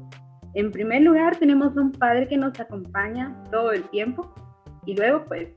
En 0.54 0.70
primer 0.70 1.02
lugar, 1.02 1.36
tenemos 1.36 1.76
un 1.76 1.92
padre 1.92 2.28
que 2.28 2.36
nos 2.36 2.58
acompaña 2.58 3.34
todo 3.50 3.72
el 3.72 3.82
tiempo 3.90 4.32
y 4.86 4.94
luego 4.96 5.24
pues 5.26 5.48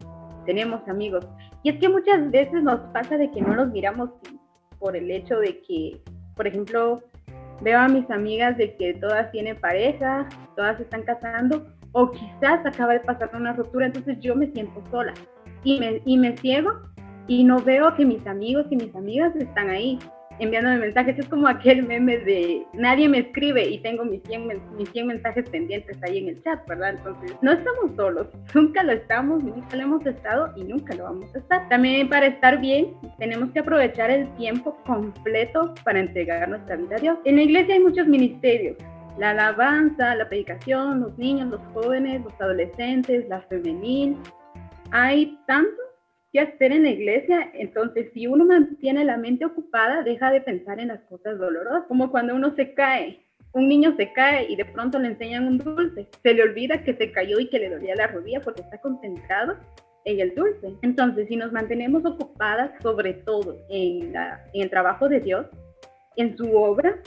tenemos 0.46 0.88
amigos. 0.88 1.28
Y 1.64 1.70
es 1.70 1.80
que 1.80 1.90
muchas 1.90 2.30
veces 2.32 2.64
nos 2.64 2.80
pasa 2.92 3.18
de 3.18 3.30
que 3.32 3.42
no 3.42 3.56
los 3.56 3.70
miramos 3.70 4.10
por 4.80 4.96
el 4.96 5.10
hecho 5.12 5.40
de 5.40 5.62
que, 5.62 6.02
por 6.36 6.48
ejemplo, 6.48 7.04
veo 7.62 7.80
a 7.80 7.88
mis 7.88 8.10
amigas 8.10 8.58
de 8.58 8.76
que 8.76 8.94
todas 8.96 9.32
tienen 9.32 9.60
pareja, 9.60 10.28
todas 10.56 10.78
se 10.78 10.84
están 10.84 11.04
casando 11.04 11.68
o 11.92 12.12
quizás 12.12 12.66
acaba 12.66 12.94
de 12.94 13.00
pasar 13.00 13.32
una 13.34 13.54
ruptura, 13.54 13.86
entonces 13.86 14.20
yo 14.20 14.36
me 14.36 14.52
siento 14.52 14.84
sola 14.92 15.14
y 15.66 15.80
me, 15.80 16.02
y 16.06 16.18
me 16.18 16.38
ciego 16.38 16.72
y 17.28 17.44
no 17.44 17.60
veo 17.60 17.94
que 17.96 18.06
mis 18.06 18.26
amigos 18.26 18.66
y 18.70 18.78
mis 18.78 18.96
amigas 18.96 19.36
están 19.36 19.70
ahí 19.70 20.00
enviándome 20.40 20.78
mensajes. 20.78 21.18
Es 21.18 21.28
como 21.28 21.48
aquel 21.48 21.84
meme 21.84 22.18
de 22.18 22.66
nadie 22.74 23.08
me 23.10 23.20
escribe 23.20 23.68
y 23.68 23.80
tengo 23.80 24.06
mis 24.06 24.22
100, 24.24 24.48
mis 24.78 24.90
100 24.92 25.08
mensajes 25.08 25.50
pendientes 25.50 25.98
ahí 26.04 26.20
en 26.20 26.30
el 26.30 26.44
chat, 26.44 26.66
¿verdad? 26.68 26.92
Entonces, 26.92 27.36
no 27.42 27.52
estamos 27.52 27.96
solos, 27.96 28.28
nunca 28.54 28.84
lo 28.84 28.94
estamos, 28.94 29.44
nunca 29.44 29.76
lo 29.76 29.84
hemos 29.84 30.06
estado 30.06 30.54
y 30.56 30.64
nunca 30.64 30.96
lo 30.96 31.04
vamos 31.06 31.34
a 31.36 31.40
estar. 31.40 31.68
También 31.70 32.10
para 32.10 32.28
estar 32.28 32.60
bien, 32.60 32.94
tenemos 33.20 33.50
que 33.52 33.60
aprovechar 33.60 34.12
el 34.12 34.28
tiempo 34.36 34.78
completo 34.86 35.74
para 35.84 36.00
entregar 36.00 36.48
nuestra 36.50 36.76
vida 36.76 36.96
a 36.98 37.00
Dios. 37.00 37.18
En 37.26 37.38
la 37.38 37.44
iglesia 37.44 37.76
hay 37.76 37.82
muchos 37.82 38.08
ministerios. 38.08 38.78
La 39.18 39.30
alabanza, 39.30 40.14
la 40.16 40.28
predicación, 40.28 41.00
los 41.00 41.18
niños, 41.18 41.48
los 41.48 41.62
jóvenes, 41.74 42.22
los 42.22 42.34
adolescentes, 42.42 43.26
la 43.30 43.40
femenil, 43.44 44.18
hay 44.92 45.38
tanto 45.48 45.82
que 46.32 46.42
hacer 46.42 46.72
en 46.72 46.84
la 46.84 46.90
iglesia, 46.90 47.50
entonces 47.54 48.12
si 48.14 48.28
uno 48.28 48.46
mantiene 48.46 49.06
la 49.06 49.18
mente 49.18 49.46
ocupada, 49.46 50.04
deja 50.04 50.32
de 50.32 50.42
pensar 50.42 50.80
en 50.80 50.90
las 50.90 51.00
cosas 51.04 51.38
dolorosas, 51.38 51.86
como 51.88 52.12
cuando 52.12 52.36
uno 52.36 52.54
se 52.56 52.74
cae. 52.74 53.22
Un 53.54 53.70
niño 53.70 53.96
se 53.96 54.12
cae 54.12 54.52
y 54.52 54.58
de 54.58 54.66
pronto 54.66 55.00
le 55.00 55.08
enseñan 55.08 55.48
un 55.48 55.58
dulce. 55.60 56.10
Se 56.22 56.34
le 56.34 56.44
olvida 56.44 56.84
que 56.84 56.94
se 56.94 57.14
cayó 57.14 57.40
y 57.40 57.48
que 57.48 57.60
le 57.60 57.70
dolía 57.70 57.96
la 57.96 58.08
rodilla 58.08 58.42
porque 58.42 58.62
está 58.62 58.82
concentrado 58.82 59.56
en 60.04 60.20
el 60.20 60.36
dulce. 60.36 60.76
Entonces, 60.82 61.30
si 61.30 61.38
nos 61.38 61.54
mantenemos 61.54 62.06
ocupadas 62.06 62.72
sobre 62.82 63.14
todo 63.14 63.58
en, 63.70 64.14
el 64.54 64.70
trabajo 64.70 65.08
de 65.08 65.22
Dios, 65.22 65.46
en 66.18 66.36
su 66.36 66.54
obra, 66.54 66.98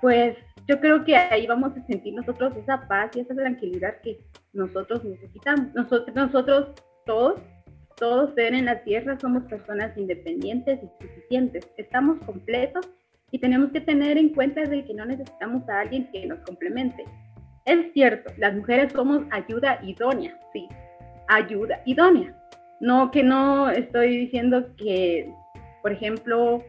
pues 0.00 0.38
yo 0.66 0.80
creo 0.80 1.04
que 1.04 1.16
ahí 1.16 1.46
vamos 1.46 1.76
a 1.76 1.86
sentir 1.86 2.14
nosotros 2.14 2.56
esa 2.56 2.88
paz 2.88 3.10
y 3.14 3.20
esa 3.20 3.34
tranquilidad 3.34 4.00
que 4.02 4.20
nosotros 4.54 5.04
necesitamos. 5.04 5.74
Nosotros, 5.74 6.14
nosotros 6.14 6.68
todos, 7.06 7.40
todos 7.96 8.34
ser 8.34 8.54
en 8.54 8.66
la 8.66 8.82
tierra 8.82 9.18
somos 9.20 9.44
personas 9.44 9.96
independientes 9.96 10.80
y 10.82 11.04
suficientes. 11.04 11.68
Estamos 11.76 12.18
completos 12.24 12.88
y 13.30 13.38
tenemos 13.38 13.70
que 13.70 13.80
tener 13.80 14.18
en 14.18 14.30
cuenta 14.30 14.62
de 14.62 14.84
que 14.84 14.94
no 14.94 15.04
necesitamos 15.04 15.68
a 15.68 15.80
alguien 15.80 16.10
que 16.12 16.26
nos 16.26 16.40
complemente. 16.40 17.04
Es 17.66 17.92
cierto, 17.92 18.32
las 18.38 18.54
mujeres 18.54 18.92
somos 18.92 19.22
ayuda 19.30 19.78
idónea, 19.82 20.38
sí, 20.52 20.66
ayuda 21.28 21.82
idónea. 21.84 22.34
No 22.80 23.10
que 23.10 23.22
no 23.22 23.70
estoy 23.70 24.16
diciendo 24.16 24.74
que, 24.76 25.30
por 25.82 25.92
ejemplo, 25.92 26.64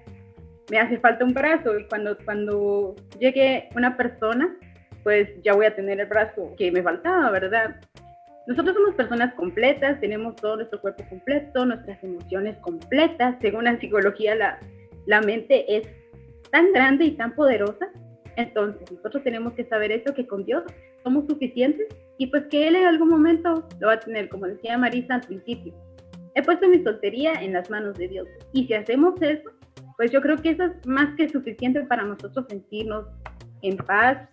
me 0.70 0.80
hace 0.80 0.98
falta 0.98 1.24
un 1.24 1.34
brazo 1.34 1.80
y 1.80 1.86
cuando, 1.88 2.18
cuando 2.26 2.96
llegue 3.20 3.70
una 3.76 3.96
persona, 3.96 4.54
pues 5.04 5.30
ya 5.44 5.54
voy 5.54 5.66
a 5.66 5.76
tener 5.76 6.00
el 6.00 6.08
brazo 6.08 6.54
que 6.58 6.72
me 6.72 6.84
faltaba, 6.84 7.32
¿verdad? 7.32 7.82
Nosotros 8.48 8.76
somos 8.76 8.96
personas 8.96 9.34
completas, 9.36 10.00
tenemos 10.00 10.36
todo 10.36 10.58
nuestro 10.58 10.82
cuerpo 10.82 11.04
completo, 11.10 11.66
nuestras 11.66 12.04
emociones 12.04 12.58
completas. 12.58 13.36
Según 13.40 13.66
la 13.66 13.80
psicología, 13.80 14.36
la, 14.36 14.60
la 15.06 15.22
mente 15.22 15.78
es 15.78 15.88
tan 16.52 16.74
grande 16.74 17.06
y 17.06 17.12
tan 17.12 17.36
poderosa. 17.36 17.90
Entonces, 18.38 18.92
nosotros 18.92 19.24
tenemos 19.24 19.54
que 19.54 19.66
saber 19.66 19.92
eso, 19.92 20.14
que 20.14 20.26
con 20.26 20.44
Dios 20.46 20.64
somos 21.04 21.26
suficientes 21.28 21.88
y 22.18 22.28
pues 22.28 22.46
que 22.48 22.68
Él 22.68 22.76
en 22.76 22.86
algún 22.86 23.10
momento 23.10 23.68
lo 23.80 23.88
va 23.88 23.94
a 23.94 24.00
tener, 24.00 24.30
como 24.30 24.48
decía 24.48 24.78
Marisa 24.78 25.16
al 25.16 25.22
principio. 25.22 25.74
He 26.34 26.42
puesto 26.42 26.68
mi 26.68 26.82
soltería 26.84 27.34
en 27.34 27.54
las 27.54 27.70
manos 27.70 27.98
de 27.98 28.08
Dios. 28.08 28.28
Y 28.54 28.66
si 28.66 28.74
hacemos 28.74 29.22
eso, 29.22 29.52
pues 29.98 30.12
yo 30.12 30.22
creo 30.22 30.38
que 30.38 30.52
eso 30.52 30.64
es 30.64 30.86
más 30.88 31.16
que 31.16 31.30
suficiente 31.30 31.82
para 31.82 32.04
nosotros 32.04 32.46
sentirnos 32.50 33.06
en 33.62 33.78
paz, 33.78 34.28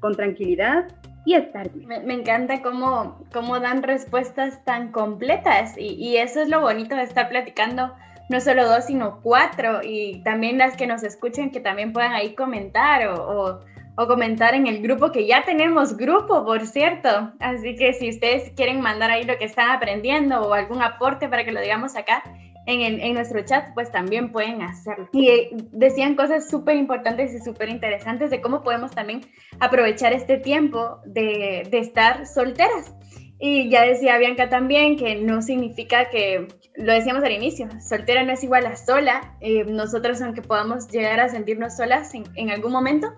con 0.00 0.14
tranquilidad 0.14 0.86
y 1.24 1.34
estar 1.34 1.70
bien. 1.70 2.06
Me, 2.06 2.14
encanta 2.14 2.62
cómo, 2.62 3.24
cómo 3.32 3.60
dan 3.60 3.82
respuestas 3.82 4.64
tan 4.64 4.90
completas 4.92 5.76
y, 5.76 5.94
y, 5.94 6.16
eso 6.16 6.40
es 6.40 6.48
lo 6.48 6.60
bonito 6.60 6.96
de 6.96 7.02
estar 7.02 7.28
platicando, 7.28 7.94
no 8.28 8.40
solo 8.40 8.68
dos, 8.68 8.86
sino 8.86 9.20
cuatro 9.22 9.80
y 9.82 10.22
también 10.24 10.58
las 10.58 10.76
que 10.76 10.86
nos 10.86 11.02
escuchen 11.02 11.50
que 11.50 11.60
también 11.60 11.92
puedan 11.92 12.12
ahí 12.12 12.34
comentar 12.34 13.06
o, 13.06 13.14
o, 13.14 13.60
o 13.96 14.06
comentar 14.06 14.54
en 14.54 14.66
el 14.66 14.82
grupo, 14.82 15.12
que 15.12 15.26
ya 15.26 15.44
tenemos 15.44 15.96
grupo, 15.96 16.44
por 16.44 16.66
cierto. 16.66 17.32
Así 17.40 17.76
que 17.76 17.92
si 17.92 18.08
ustedes 18.08 18.50
quieren 18.56 18.80
mandar 18.80 19.10
ahí 19.10 19.24
lo 19.24 19.36
que 19.38 19.44
están 19.44 19.70
aprendiendo 19.70 20.40
o 20.42 20.54
algún 20.54 20.82
aporte 20.82 21.28
para 21.28 21.44
que 21.44 21.52
lo 21.52 21.60
digamos 21.60 21.94
acá, 21.96 22.22
en, 22.66 23.00
en, 23.00 23.14
nuestro 23.14 23.44
chat, 23.44 23.74
pues 23.74 23.90
también 23.90 24.32
pueden 24.32 24.62
hacerlo. 24.62 25.08
Y 25.12 25.28
eh, 25.28 25.50
decían 25.72 26.14
cosas 26.14 26.48
súper 26.48 26.76
importantes 26.76 27.34
y 27.34 27.40
súper 27.40 27.68
interesantes 27.68 28.30
de 28.30 28.40
cómo 28.40 28.62
podemos 28.62 28.92
también 28.92 29.22
aprovechar 29.60 30.12
este 30.12 30.38
tiempo 30.38 31.00
de, 31.04 31.66
de, 31.70 31.78
estar 31.78 32.26
solteras. 32.26 32.94
Y 33.38 33.68
ya 33.70 33.82
decía 33.82 34.18
Bianca 34.18 34.48
también 34.48 34.96
que 34.96 35.16
no 35.16 35.42
significa 35.42 36.08
que, 36.10 36.46
lo 36.76 36.92
decíamos 36.92 37.22
al 37.24 37.32
inicio, 37.32 37.68
soltera 37.80 38.22
no 38.22 38.32
es 38.32 38.42
igual 38.44 38.66
a 38.66 38.76
sola. 38.76 39.36
Eh, 39.40 39.64
nosotros, 39.64 40.20
aunque 40.22 40.42
podamos 40.42 40.88
llegar 40.88 41.20
a 41.20 41.28
sentirnos 41.28 41.76
solas 41.76 42.14
en, 42.14 42.24
en 42.36 42.50
algún 42.50 42.72
momento, 42.72 43.08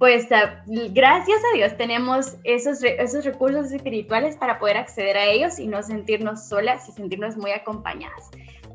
pues 0.00 0.32
ah, 0.32 0.62
gracias 0.66 1.38
a 1.52 1.56
Dios 1.56 1.76
tenemos 1.76 2.36
esos, 2.44 2.82
esos 2.82 3.24
recursos 3.24 3.70
espirituales 3.70 4.36
para 4.36 4.58
poder 4.58 4.78
acceder 4.78 5.18
a 5.18 5.26
ellos 5.26 5.58
y 5.58 5.66
no 5.66 5.82
sentirnos 5.82 6.48
solas 6.48 6.88
y 6.88 6.92
sentirnos 6.92 7.36
muy 7.36 7.50
acompañadas. 7.50 8.30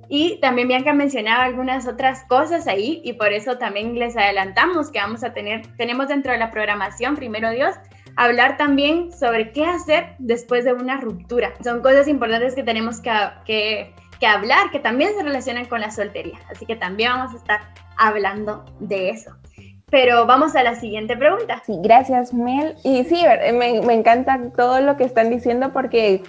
Y 0.10 0.40
también 0.40 0.68
Bianca 0.68 0.94
mencionaba 0.94 1.44
algunas 1.44 1.88
otras 1.88 2.24
cosas 2.26 2.68
ahí 2.68 3.02
y 3.04 3.14
por 3.14 3.34
eso 3.34 3.58
también 3.58 3.98
les 3.98 4.16
adelantamos 4.18 4.92
que 4.92 5.00
vamos 5.00 5.24
a 5.24 5.34
tener, 5.34 5.66
tenemos 5.78 6.08
dentro 6.08 6.32
de 6.32 6.38
la 6.38 6.52
programación, 6.52 7.16
primero 7.16 7.50
Dios, 7.52 7.76
hablar 8.16 8.58
también 8.58 9.12
sobre 9.12 9.52
qué 9.52 9.66
hacer 9.66 10.16
después 10.20 10.66
de 10.66 10.74
una 10.74 11.00
ruptura. 11.00 11.54
Son 11.64 11.82
cosas 11.82 12.08
importantes 12.08 12.56
que 12.56 12.64
tenemos 12.64 13.02
que, 13.02 13.12
que, 13.46 13.94
que 14.20 14.28
hablar, 14.28 14.72
que 14.72 14.80
también 14.80 15.14
se 15.16 15.24
relacionan 15.24 15.66
con 15.66 15.82
la 15.82 15.92
soltería. 15.92 16.40
Así 16.50 16.66
que 16.66 16.76
también 16.76 17.12
vamos 17.12 17.34
a 17.34 17.38
estar 17.38 17.62
hablando 17.98 18.66
de 18.80 19.10
eso. 19.10 19.36
Pero 19.92 20.26
vamos 20.26 20.56
a 20.56 20.64
la 20.64 20.76
siguiente 20.76 21.16
pregunta. 21.16 21.62
Sí, 21.66 21.78
gracias 21.82 22.34
Mel. 22.34 22.76
Y 22.84 23.04
sí, 23.04 23.24
me, 23.54 23.82
me 23.82 23.94
encanta 23.94 24.40
todo 24.56 24.82
lo 24.82 24.98
que 24.98 25.04
están 25.04 25.30
diciendo 25.30 25.72
porque 25.74 26.24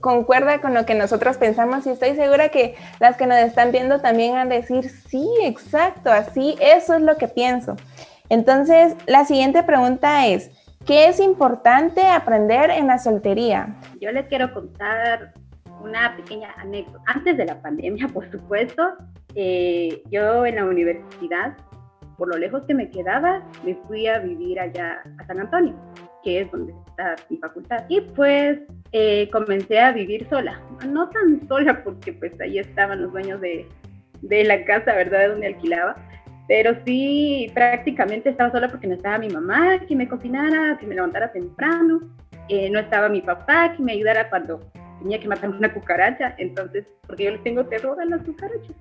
concuerda 0.00 0.60
con 0.60 0.74
lo 0.74 0.84
que 0.84 0.94
nosotros 0.94 1.38
pensamos 1.38 1.86
y 1.86 1.90
estoy 1.90 2.16
segura 2.16 2.48
que 2.48 2.74
las 2.98 3.16
que 3.16 3.26
nos 3.26 3.38
están 3.38 3.70
viendo 3.70 4.00
también 4.00 4.32
van 4.32 4.50
a 4.50 4.54
decir, 4.54 4.90
sí, 4.90 5.28
exacto, 5.44 6.10
así, 6.10 6.56
eso 6.60 6.94
es 6.94 7.02
lo 7.02 7.16
que 7.16 7.28
pienso. 7.28 7.76
Entonces, 8.28 8.96
la 9.06 9.24
siguiente 9.24 9.62
pregunta 9.62 10.26
es, 10.26 10.50
¿qué 10.86 11.08
es 11.08 11.20
importante 11.20 12.06
aprender 12.06 12.70
en 12.70 12.86
la 12.86 12.98
soltería? 12.98 13.76
Yo 14.00 14.10
les 14.12 14.26
quiero 14.26 14.52
contar 14.52 15.32
una 15.82 16.16
pequeña 16.16 16.52
anécdota. 16.58 17.00
Antes 17.06 17.36
de 17.36 17.44
la 17.44 17.60
pandemia, 17.60 18.08
por 18.12 18.30
supuesto, 18.30 18.82
eh, 19.34 20.02
yo 20.10 20.46
en 20.46 20.56
la 20.56 20.64
universidad 20.64 21.56
por 22.20 22.28
lo 22.28 22.36
lejos 22.36 22.62
que 22.64 22.74
me 22.74 22.90
quedaba, 22.90 23.42
me 23.64 23.74
fui 23.88 24.06
a 24.06 24.18
vivir 24.18 24.60
allá 24.60 25.00
a 25.18 25.26
San 25.26 25.40
Antonio, 25.40 25.74
que 26.22 26.42
es 26.42 26.50
donde 26.52 26.74
está 26.88 27.16
mi 27.30 27.38
facultad. 27.38 27.86
Y 27.88 28.02
pues 28.02 28.58
eh, 28.92 29.30
comencé 29.32 29.80
a 29.80 29.90
vivir 29.90 30.28
sola, 30.28 30.60
no 30.86 31.08
tan 31.08 31.48
sola 31.48 31.82
porque 31.82 32.12
pues 32.12 32.38
ahí 32.42 32.58
estaban 32.58 33.00
los 33.00 33.12
dueños 33.12 33.40
de, 33.40 33.66
la 34.20 34.62
casa, 34.66 34.92
¿verdad?, 34.92 35.30
donde 35.30 35.46
alquilaba. 35.46 35.96
Pero 36.46 36.76
sí, 36.84 37.50
prácticamente 37.54 38.28
estaba 38.28 38.52
sola 38.52 38.68
porque 38.68 38.86
no 38.86 38.96
estaba 38.96 39.16
mi 39.16 39.30
mamá 39.30 39.78
que 39.88 39.96
me 39.96 40.06
cocinara, 40.06 40.76
que 40.78 40.86
me 40.86 40.96
levantara 40.96 41.32
temprano, 41.32 42.02
eh, 42.50 42.68
no 42.68 42.80
estaba 42.80 43.08
mi 43.08 43.22
papá 43.22 43.72
que 43.74 43.82
me 43.82 43.92
ayudara 43.92 44.28
cuando 44.28 44.60
tenía 44.98 45.18
que 45.18 45.28
matar 45.28 45.48
una 45.48 45.72
cucaracha, 45.72 46.34
entonces, 46.36 46.84
porque 47.06 47.24
yo 47.24 47.30
le 47.30 47.38
tengo 47.38 47.64
terror 47.64 47.98
a 47.98 48.04
las 48.04 48.22
cucarachas. 48.24 48.76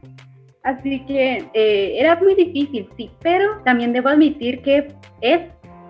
Así 0.63 1.05
que 1.05 1.45
eh, 1.53 1.99
era 1.99 2.17
muy 2.17 2.35
difícil, 2.35 2.89
sí, 2.97 3.09
pero 3.21 3.61
también 3.63 3.93
debo 3.93 4.09
admitir 4.09 4.61
que 4.61 4.87
es, 5.21 5.41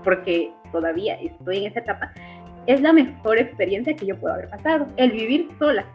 porque 0.04 0.52
todavía 0.72 1.16
estoy 1.16 1.58
en 1.58 1.66
esa 1.72 1.80
etapa, 1.80 2.14
es 2.68 2.80
la 2.82 2.94
mejor 2.94 3.40
experiencia 3.40 3.96
que 3.96 4.06
yo 4.06 4.20
puedo 4.20 4.36
haber 4.36 4.50
pasado, 4.50 4.88
el 4.98 5.12
vivir 5.12 5.50
sola, 5.58 5.86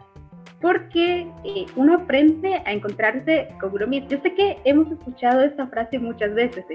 porque 0.59 1.25
eh, 1.45 1.65
uno 1.77 1.95
aprende 1.95 2.61
a 2.65 2.73
encontrarse 2.73 3.47
con 3.61 3.73
uno 3.73 3.87
mismo. 3.87 4.09
Yo 4.09 4.19
sé 4.21 4.33
que 4.33 4.57
hemos 4.65 4.91
escuchado 4.91 5.41
esta 5.41 5.67
frase 5.67 5.97
muchas 5.97 6.33
veces, 6.33 6.65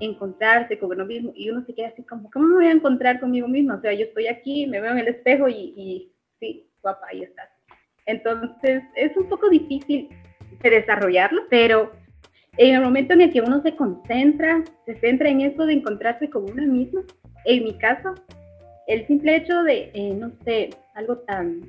encontrarse 0.00 0.78
con 0.78 0.90
uno 0.92 1.04
mismo, 1.04 1.32
y 1.34 1.50
uno 1.50 1.64
se 1.66 1.74
queda 1.74 1.88
así 1.88 2.02
como, 2.04 2.30
¿cómo 2.30 2.46
me 2.46 2.54
voy 2.54 2.66
a 2.66 2.72
encontrar 2.72 3.20
conmigo 3.20 3.46
mismo? 3.46 3.74
O 3.74 3.80
sea, 3.80 3.92
yo 3.92 4.06
estoy 4.06 4.26
aquí, 4.28 4.66
me 4.66 4.80
veo 4.80 4.92
en 4.92 4.98
el 4.98 5.08
espejo 5.08 5.48
y, 5.48 5.74
y 5.76 6.12
sí, 6.40 6.70
guapa, 6.80 7.06
ahí 7.10 7.22
estás. 7.24 7.50
Entonces, 8.06 8.82
es 8.94 9.14
un 9.16 9.28
poco 9.28 9.50
difícil 9.50 10.08
de 10.62 10.70
desarrollarlo, 10.70 11.42
pero 11.50 11.92
en 12.58 12.74
el 12.74 12.82
momento 12.82 13.12
en 13.14 13.22
el 13.22 13.32
que 13.32 13.40
uno 13.40 13.62
se 13.62 13.76
concentra, 13.76 14.62
se 14.86 14.94
centra 15.00 15.28
en 15.28 15.42
eso 15.42 15.66
de 15.66 15.74
encontrarse 15.74 16.30
con 16.30 16.50
una 16.50 16.64
misma, 16.64 17.02
en 17.44 17.64
mi 17.64 17.76
caso, 17.78 18.14
el 18.86 19.06
simple 19.06 19.36
hecho 19.36 19.62
de, 19.62 19.90
eh, 19.94 20.14
no 20.14 20.30
sé, 20.44 20.70
algo 20.94 21.18
tan, 21.18 21.60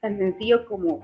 tan 0.00 0.18
sencillo 0.18 0.66
como, 0.66 1.00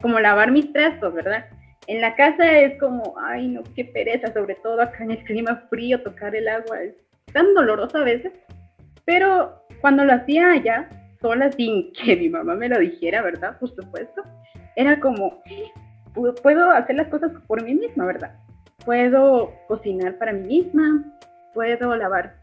como 0.00 0.18
lavar 0.18 0.50
mis 0.50 0.72
trastos, 0.72 1.14
¿verdad? 1.14 1.46
En 1.86 2.00
la 2.00 2.14
casa 2.16 2.58
es 2.58 2.78
como, 2.78 3.14
ay, 3.18 3.48
no, 3.48 3.62
qué 3.74 3.84
pereza, 3.84 4.32
sobre 4.32 4.54
todo 4.56 4.80
acá 4.80 5.04
en 5.04 5.12
el 5.12 5.24
clima 5.24 5.64
frío, 5.68 6.02
tocar 6.02 6.34
el 6.34 6.48
agua 6.48 6.82
es 6.82 6.94
tan 7.32 7.54
doloroso 7.54 7.98
a 7.98 8.04
veces, 8.04 8.32
pero 9.04 9.64
cuando 9.80 10.04
lo 10.04 10.12
hacía 10.12 10.52
allá, 10.52 10.88
sola, 11.20 11.50
sin 11.52 11.92
que 12.04 12.16
mi 12.16 12.28
mamá 12.28 12.54
me 12.54 12.68
lo 12.68 12.78
dijera, 12.78 13.22
¿verdad? 13.22 13.58
Por 13.58 13.74
supuesto, 13.74 14.22
era 14.76 15.00
como, 15.00 15.42
puedo 16.42 16.70
hacer 16.70 16.96
las 16.96 17.08
cosas 17.08 17.32
por 17.46 17.62
mí 17.62 17.74
misma, 17.74 18.06
¿verdad? 18.06 18.34
Puedo 18.84 19.52
cocinar 19.68 20.18
para 20.18 20.32
mí 20.32 20.46
misma, 20.46 21.04
puedo 21.54 21.94
lavar, 21.96 22.36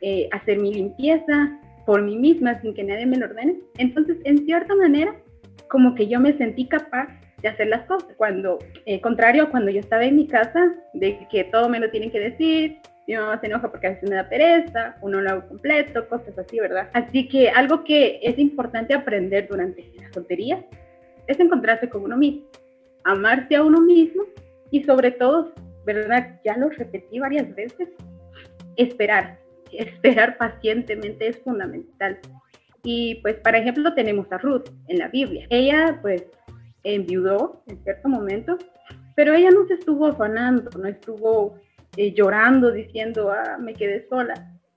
eh, 0.00 0.28
hacer 0.32 0.58
mi 0.58 0.72
limpieza 0.72 1.58
por 1.86 2.02
mí 2.02 2.16
misma 2.16 2.60
sin 2.60 2.74
que 2.74 2.84
nadie 2.84 3.06
me 3.06 3.16
lo 3.16 3.26
ordene. 3.26 3.56
Entonces, 3.78 4.18
en 4.24 4.44
cierta 4.44 4.74
manera, 4.74 5.14
como 5.68 5.94
que 5.94 6.06
yo 6.06 6.20
me 6.20 6.36
sentí 6.36 6.66
capaz 6.68 7.08
de 7.42 7.48
hacer 7.48 7.68
las 7.68 7.84
cosas. 7.86 8.08
Cuando, 8.16 8.58
eh, 8.86 9.00
contrario 9.00 9.50
cuando 9.50 9.70
yo 9.70 9.80
estaba 9.80 10.04
en 10.04 10.16
mi 10.16 10.26
casa, 10.26 10.74
de 10.94 11.26
que 11.30 11.44
todo 11.44 11.68
me 11.68 11.80
lo 11.80 11.90
tienen 11.90 12.10
que 12.10 12.20
decir, 12.20 12.78
mi 13.06 13.16
mamá 13.16 13.40
se 13.40 13.46
enoja 13.46 13.70
porque 13.70 13.88
a 13.88 13.90
veces 13.90 14.08
me 14.08 14.16
da 14.16 14.28
pereza, 14.28 14.96
uno 15.00 15.20
lo 15.20 15.30
hago 15.30 15.48
completo, 15.48 16.08
cosas 16.08 16.38
así, 16.38 16.60
¿verdad? 16.60 16.88
Así 16.92 17.28
que 17.28 17.50
algo 17.50 17.82
que 17.82 18.20
es 18.22 18.38
importante 18.38 18.94
aprender 18.94 19.48
durante 19.48 19.90
la 20.00 20.12
soltería 20.12 20.64
es 21.26 21.40
encontrarse 21.40 21.88
con 21.88 22.04
uno 22.04 22.16
mismo 22.16 22.46
amarse 23.04 23.56
a 23.56 23.64
uno 23.64 23.80
mismo 23.80 24.24
y 24.70 24.82
sobre 24.84 25.10
todo, 25.12 25.52
¿verdad? 25.84 26.40
Ya 26.44 26.56
lo 26.56 26.68
repetí 26.70 27.18
varias 27.18 27.54
veces, 27.54 27.88
esperar, 28.76 29.38
esperar 29.72 30.36
pacientemente 30.36 31.28
es 31.28 31.38
fundamental. 31.38 32.18
Y 32.82 33.16
pues, 33.16 33.36
por 33.36 33.54
ejemplo, 33.54 33.94
tenemos 33.94 34.30
a 34.32 34.38
Ruth 34.38 34.68
en 34.88 34.98
la 34.98 35.08
Biblia. 35.08 35.46
Ella 35.50 35.98
pues 36.00 36.26
enviudó 36.82 37.62
en 37.66 37.82
cierto 37.82 38.08
momento, 38.08 38.56
pero 39.16 39.34
ella 39.34 39.50
no 39.50 39.66
se 39.66 39.74
estuvo 39.74 40.06
afanando, 40.06 40.70
no 40.78 40.88
estuvo 40.88 41.58
eh, 41.96 42.12
llorando 42.14 42.70
diciendo, 42.70 43.30
ah, 43.30 43.58
me 43.58 43.74
quedé 43.74 44.06
sola, 44.08 44.34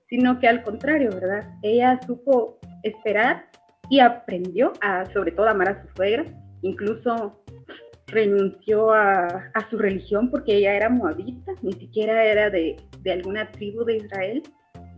sino 0.08 0.38
que 0.38 0.48
al 0.48 0.62
contrario, 0.62 1.10
¿verdad? 1.10 1.48
Ella 1.62 1.98
supo 2.06 2.58
esperar 2.82 3.46
y 3.88 4.00
aprendió 4.00 4.72
a, 4.80 5.06
sobre 5.12 5.32
todo, 5.32 5.48
amar 5.48 5.68
a 5.68 5.82
su 5.82 5.88
suegra, 5.94 6.24
incluso 6.62 7.43
renunció 8.06 8.92
a, 8.92 9.50
su 9.70 9.78
religión 9.78 10.30
porque 10.30 10.56
ella 10.56 10.74
era 10.74 10.88
moabita, 10.88 11.52
ni 11.62 11.72
siquiera 11.72 12.24
era 12.24 12.50
de, 12.50 12.76
alguna 13.10 13.50
tribu 13.52 13.84
de 13.84 13.96
Israel. 13.98 14.42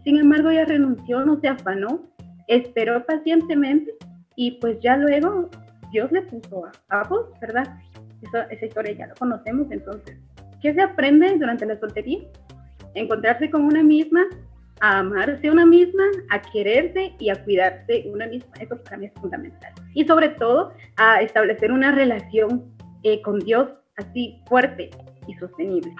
Sin 0.04 0.16
embargo, 0.16 0.50
ella 0.50 0.64
renunció, 0.64 1.24
no 1.24 1.40
se 1.40 1.48
afanó, 1.48 2.08
esperó 2.48 3.04
pacientemente 3.04 3.92
y 4.36 4.52
pues 4.60 4.78
ya 4.80 4.96
luego 4.96 5.50
Dios 5.92 6.10
le 6.12 6.22
puso 6.22 6.66
a, 6.88 7.08
vos, 7.08 7.26
¿verdad? 7.40 7.78
esa 8.50 8.66
historia 8.66 8.92
ya 8.92 9.06
lo 9.06 9.14
conocemos 9.14 9.70
entonces. 9.70 10.18
¿Qué 10.60 10.74
se 10.74 10.82
aprende 10.82 11.36
durante 11.38 11.66
la 11.66 11.78
soltería? 11.78 12.20
Encontrarse 12.94 13.50
con 13.50 13.62
una 13.62 13.82
misma 13.82 14.26
a 14.80 14.98
amarse 14.98 15.50
una 15.50 15.64
misma, 15.64 16.04
a 16.30 16.40
quererse 16.40 17.14
y 17.18 17.30
a 17.30 17.44
cuidarse 17.44 18.04
una 18.12 18.26
misma. 18.26 18.52
Eso 18.60 18.76
para 18.82 18.98
mí 18.98 19.06
es 19.06 19.12
fundamental. 19.14 19.72
Y 19.94 20.04
sobre 20.04 20.30
todo 20.30 20.72
a 20.96 21.22
establecer 21.22 21.72
una 21.72 21.92
relación 21.92 22.75
eh, 23.02 23.22
con 23.22 23.40
Dios 23.40 23.70
así 23.96 24.42
fuerte 24.46 24.90
y 25.26 25.34
sostenible. 25.34 25.94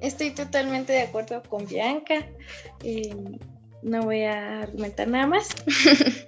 Estoy 0.00 0.30
totalmente 0.30 0.92
de 0.92 1.02
acuerdo 1.02 1.42
con 1.48 1.66
Bianca. 1.66 2.26
Eh, 2.82 3.14
no 3.82 4.02
voy 4.02 4.24
a 4.24 4.62
argumentar 4.62 5.08
nada 5.08 5.26
más. 5.26 5.48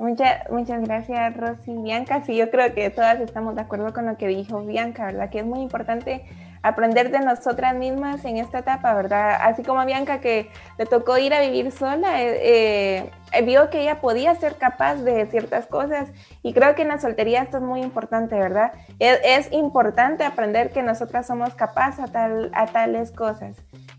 Muchas, 0.00 0.50
muchas 0.50 0.80
gracias, 0.80 1.36
Rosy 1.36 1.72
y 1.72 1.82
Bianca. 1.82 2.24
Sí, 2.24 2.34
yo 2.34 2.50
creo 2.50 2.72
que 2.74 2.88
todas 2.88 3.20
estamos 3.20 3.54
de 3.54 3.60
acuerdo 3.60 3.92
con 3.92 4.06
lo 4.06 4.16
que 4.16 4.28
dijo 4.28 4.62
Bianca, 4.62 5.04
¿verdad? 5.04 5.28
Que 5.28 5.40
es 5.40 5.44
muy 5.44 5.60
importante 5.60 6.24
aprender 6.62 7.10
de 7.10 7.20
nosotras 7.20 7.74
mismas 7.74 8.24
en 8.24 8.38
esta 8.38 8.60
etapa, 8.60 8.94
¿verdad? 8.94 9.38
Así 9.42 9.62
como 9.62 9.78
a 9.78 9.84
Bianca 9.84 10.22
que 10.22 10.48
le 10.78 10.86
tocó 10.86 11.18
ir 11.18 11.34
a 11.34 11.42
vivir 11.42 11.70
sola, 11.70 12.22
eh, 12.22 12.38
eh, 12.42 13.10
vio 13.44 13.70
que 13.70 13.82
ella 13.82 14.00
podía 14.00 14.34
ser 14.34 14.56
capaz 14.56 14.96
de 14.96 15.26
ciertas 15.26 15.66
cosas 15.66 16.10
y 16.42 16.52
creo 16.52 16.74
que 16.74 16.82
en 16.82 16.88
la 16.88 16.98
soltería 16.98 17.42
esto 17.42 17.58
es 17.58 17.62
muy 17.62 17.80
importante, 17.82 18.34
¿verdad? 18.36 18.72
Es, 18.98 19.50
importante 19.52 20.24
aprender 20.24 20.70
que 20.70 20.82
nosotras 20.82 21.26
somos 21.26 21.54
capaces 21.54 22.04
a, 22.04 22.08
tal, 22.08 22.50
a 22.54 22.66
tales 22.66 23.10
cosas. 23.12 23.56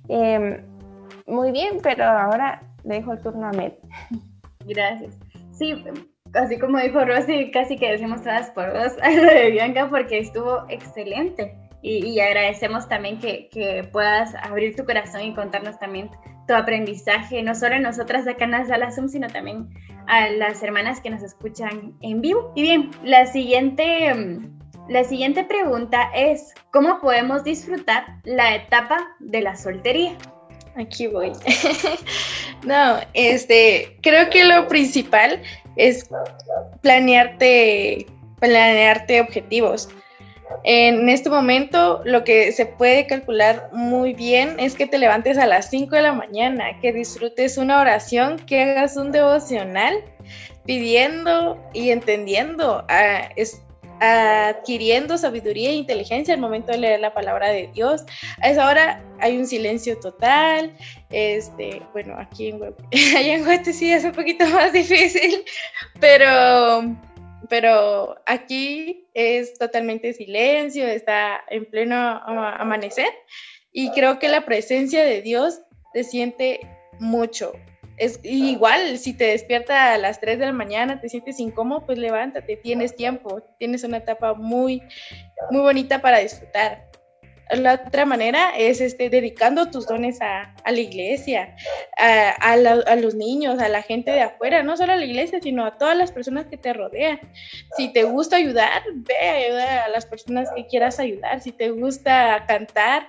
Em, 0.07 0.63
muy 1.25 1.51
bien, 1.51 1.79
pero 1.81 2.03
ahora 2.03 2.61
dejo 2.83 3.13
el 3.13 3.21
turno 3.21 3.47
a 3.47 3.51
Mel. 3.51 3.77
Gracias. 4.65 5.17
Sí, 5.51 5.83
así 6.33 6.57
como 6.59 6.79
dijo 6.79 7.03
Rosy, 7.03 7.51
casi 7.51 7.77
que 7.77 7.91
decimos 7.91 8.21
todas 8.21 8.49
por 8.51 8.73
dos 8.73 8.93
a 9.01 9.11
lo 9.11 9.23
de 9.23 9.51
Bianca 9.51 9.89
porque 9.89 10.19
estuvo 10.19 10.65
excelente 10.69 11.55
y, 11.83 12.19
agradecemos 12.19 12.87
también 12.87 13.19
que, 13.19 13.49
que, 13.49 13.83
puedas 13.91 14.35
abrir 14.35 14.75
tu 14.75 14.85
corazón 14.85 15.21
y 15.21 15.33
contarnos 15.33 15.79
también 15.79 16.11
aprendizaje, 16.55 17.41
no 17.43 17.55
solo 17.55 17.75
a 17.75 17.79
nosotras 17.79 18.27
acá 18.27 18.45
en 18.45 18.51
la 18.51 18.65
sala 18.65 18.91
Zoom, 18.91 19.09
sino 19.09 19.27
también 19.27 19.69
a 20.07 20.29
las 20.29 20.61
hermanas 20.63 21.01
que 21.01 21.09
nos 21.09 21.23
escuchan 21.23 21.93
en 22.01 22.21
vivo. 22.21 22.51
Y 22.55 22.61
bien, 22.63 22.91
la 23.03 23.25
siguiente, 23.25 24.39
la 24.89 25.03
siguiente 25.03 25.43
pregunta 25.43 26.09
es, 26.15 26.53
¿cómo 26.71 26.99
podemos 26.99 27.43
disfrutar 27.43 28.05
la 28.23 28.55
etapa 28.55 28.97
de 29.19 29.41
la 29.41 29.55
soltería? 29.55 30.17
Aquí 30.75 31.07
voy. 31.07 31.31
no, 32.63 32.99
este, 33.13 33.97
creo 34.01 34.29
que 34.29 34.45
lo 34.45 34.67
principal 34.67 35.41
es 35.75 36.09
planearte, 36.81 38.05
planearte 38.39 39.21
objetivos. 39.21 39.89
En 40.63 41.09
este 41.09 41.29
momento 41.29 42.01
lo 42.05 42.23
que 42.23 42.51
se 42.51 42.65
puede 42.65 43.07
calcular 43.07 43.69
muy 43.71 44.13
bien 44.13 44.59
es 44.59 44.75
que 44.75 44.85
te 44.85 44.97
levantes 44.97 45.37
a 45.37 45.47
las 45.47 45.69
5 45.69 45.95
de 45.95 46.01
la 46.01 46.13
mañana, 46.13 46.79
que 46.81 46.93
disfrutes 46.93 47.57
una 47.57 47.81
oración, 47.81 48.37
que 48.37 48.61
hagas 48.61 48.97
un 48.97 49.11
devocional 49.11 50.03
pidiendo 50.65 51.57
y 51.73 51.89
entendiendo, 51.89 52.85
adquiriendo 53.99 55.17
sabiduría 55.17 55.69
e 55.69 55.73
inteligencia 55.73 56.33
al 56.33 56.39
momento 56.39 56.71
de 56.71 56.79
leer 56.79 56.99
la 56.99 57.13
palabra 57.13 57.49
de 57.49 57.69
Dios. 57.73 58.03
A 58.41 58.49
esa 58.49 58.67
hora 58.67 59.03
hay 59.19 59.37
un 59.37 59.47
silencio 59.47 59.99
total. 59.99 60.75
Este, 61.09 61.81
bueno, 61.93 62.15
aquí 62.17 62.49
en 62.49 62.61
en 62.91 63.73
sí 63.73 63.91
es 63.91 64.03
un 64.03 64.11
poquito 64.11 64.45
más 64.47 64.73
difícil, 64.73 65.43
pero 65.99 66.83
pero 67.49 68.21
aquí 68.25 69.07
es 69.13 69.57
totalmente 69.57 70.13
silencio, 70.13 70.87
está 70.87 71.43
en 71.49 71.65
pleno 71.65 71.95
amanecer 71.95 73.09
y 73.71 73.91
creo 73.91 74.19
que 74.19 74.29
la 74.29 74.45
presencia 74.45 75.03
de 75.03 75.21
Dios 75.21 75.61
se 75.93 76.03
siente 76.03 76.59
mucho. 76.99 77.53
Es 77.97 78.19
igual, 78.23 78.97
si 78.97 79.13
te 79.13 79.25
despierta 79.25 79.93
a 79.93 79.97
las 79.97 80.19
3 80.19 80.39
de 80.39 80.45
la 80.47 80.53
mañana, 80.53 80.99
te 80.99 81.09
sientes 81.09 81.39
incómodo, 81.39 81.85
pues 81.85 81.97
levántate, 81.97 82.55
tienes 82.57 82.95
tiempo, 82.95 83.41
tienes 83.59 83.83
una 83.83 83.97
etapa 83.97 84.33
muy, 84.33 84.81
muy 85.51 85.61
bonita 85.61 86.01
para 86.01 86.19
disfrutar 86.19 86.90
la 87.55 87.81
otra 87.85 88.05
manera 88.05 88.51
es 88.57 88.81
este, 88.81 89.09
dedicando 89.09 89.69
tus 89.69 89.87
dones 89.87 90.21
a, 90.21 90.53
la 90.65 90.79
iglesia, 90.79 91.55
a, 91.97 92.95
los 92.95 93.15
niños, 93.15 93.59
a 93.59 93.69
la 93.69 93.81
gente 93.81 94.11
de 94.11 94.21
afuera, 94.21 94.63
no 94.63 94.77
solo 94.77 94.93
a 94.93 94.97
la 94.97 95.05
iglesia, 95.05 95.39
sino 95.41 95.65
a 95.65 95.77
todas 95.77 95.97
las 95.97 96.11
personas 96.11 96.45
que 96.47 96.57
te 96.57 96.73
rodean. 96.73 97.19
Si 97.77 97.91
te 97.91 98.03
gusta 98.03 98.37
ayudar, 98.37 98.83
ve 98.93 99.29
a 99.29 99.33
ayudar 99.35 99.79
a 99.79 99.89
las 99.89 100.05
personas 100.05 100.49
que 100.55 100.67
quieras 100.67 100.99
ayudar. 100.99 101.41
Si 101.41 101.51
te 101.51 101.71
gusta 101.71 102.45
cantar, 102.47 103.07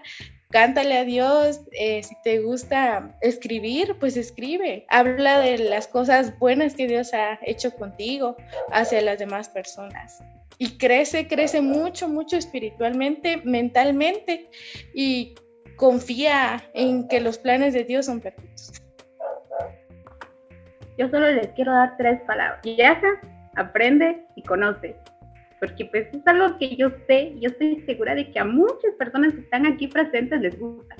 cántale 0.51 0.99
a 0.99 1.05
Dios, 1.05 1.61
eh, 1.73 2.03
si 2.03 2.15
te 2.23 2.41
gusta 2.41 3.17
escribir, 3.21 3.97
pues 3.99 4.17
escribe, 4.17 4.87
habla 4.89 5.41
de 5.41 5.59
las 5.59 5.87
cosas 5.87 6.39
buenas 6.39 6.75
que 6.75 6.87
Dios 6.87 7.15
ha 7.15 7.39
hecho 7.43 7.75
contigo 7.75 8.37
hacia 8.71 9.01
las 9.01 9.19
demás 9.19 9.49
personas 9.49 10.23
y 10.63 10.79
crece, 10.79 11.27
crece 11.27 11.61
mucho, 11.61 12.09
mucho 12.09 12.37
espiritualmente, 12.37 13.39
mentalmente 13.43 14.49
y 14.95 15.35
confía 15.75 16.63
en 16.73 17.09
que 17.09 17.21
los 17.21 17.37
planes 17.37 17.75
de 17.75 17.83
Dios 17.83 18.07
son 18.07 18.21
perfectos. 18.21 18.81
Yo 20.97 21.09
solo 21.09 21.33
les 21.33 21.49
quiero 21.49 21.73
dar 21.73 21.97
tres 21.97 22.21
palabras. 22.29 22.61
Viaja, 22.63 23.09
aprende 23.57 24.25
y 24.37 24.45
conoce. 24.45 24.95
Porque 25.59 25.87
pues 25.87 26.07
es 26.15 26.25
algo 26.27 26.57
que 26.59 26.77
yo 26.77 26.91
sé, 27.09 27.35
yo 27.41 27.49
estoy 27.49 27.83
segura 27.85 28.15
de 28.15 28.31
que 28.31 28.39
a 28.39 28.45
muchas 28.45 28.95
personas 28.97 29.35
que 29.35 29.41
están 29.41 29.67
aquí 29.67 29.89
presentes 29.89 30.41
les 30.41 30.57
gusta. 30.57 30.95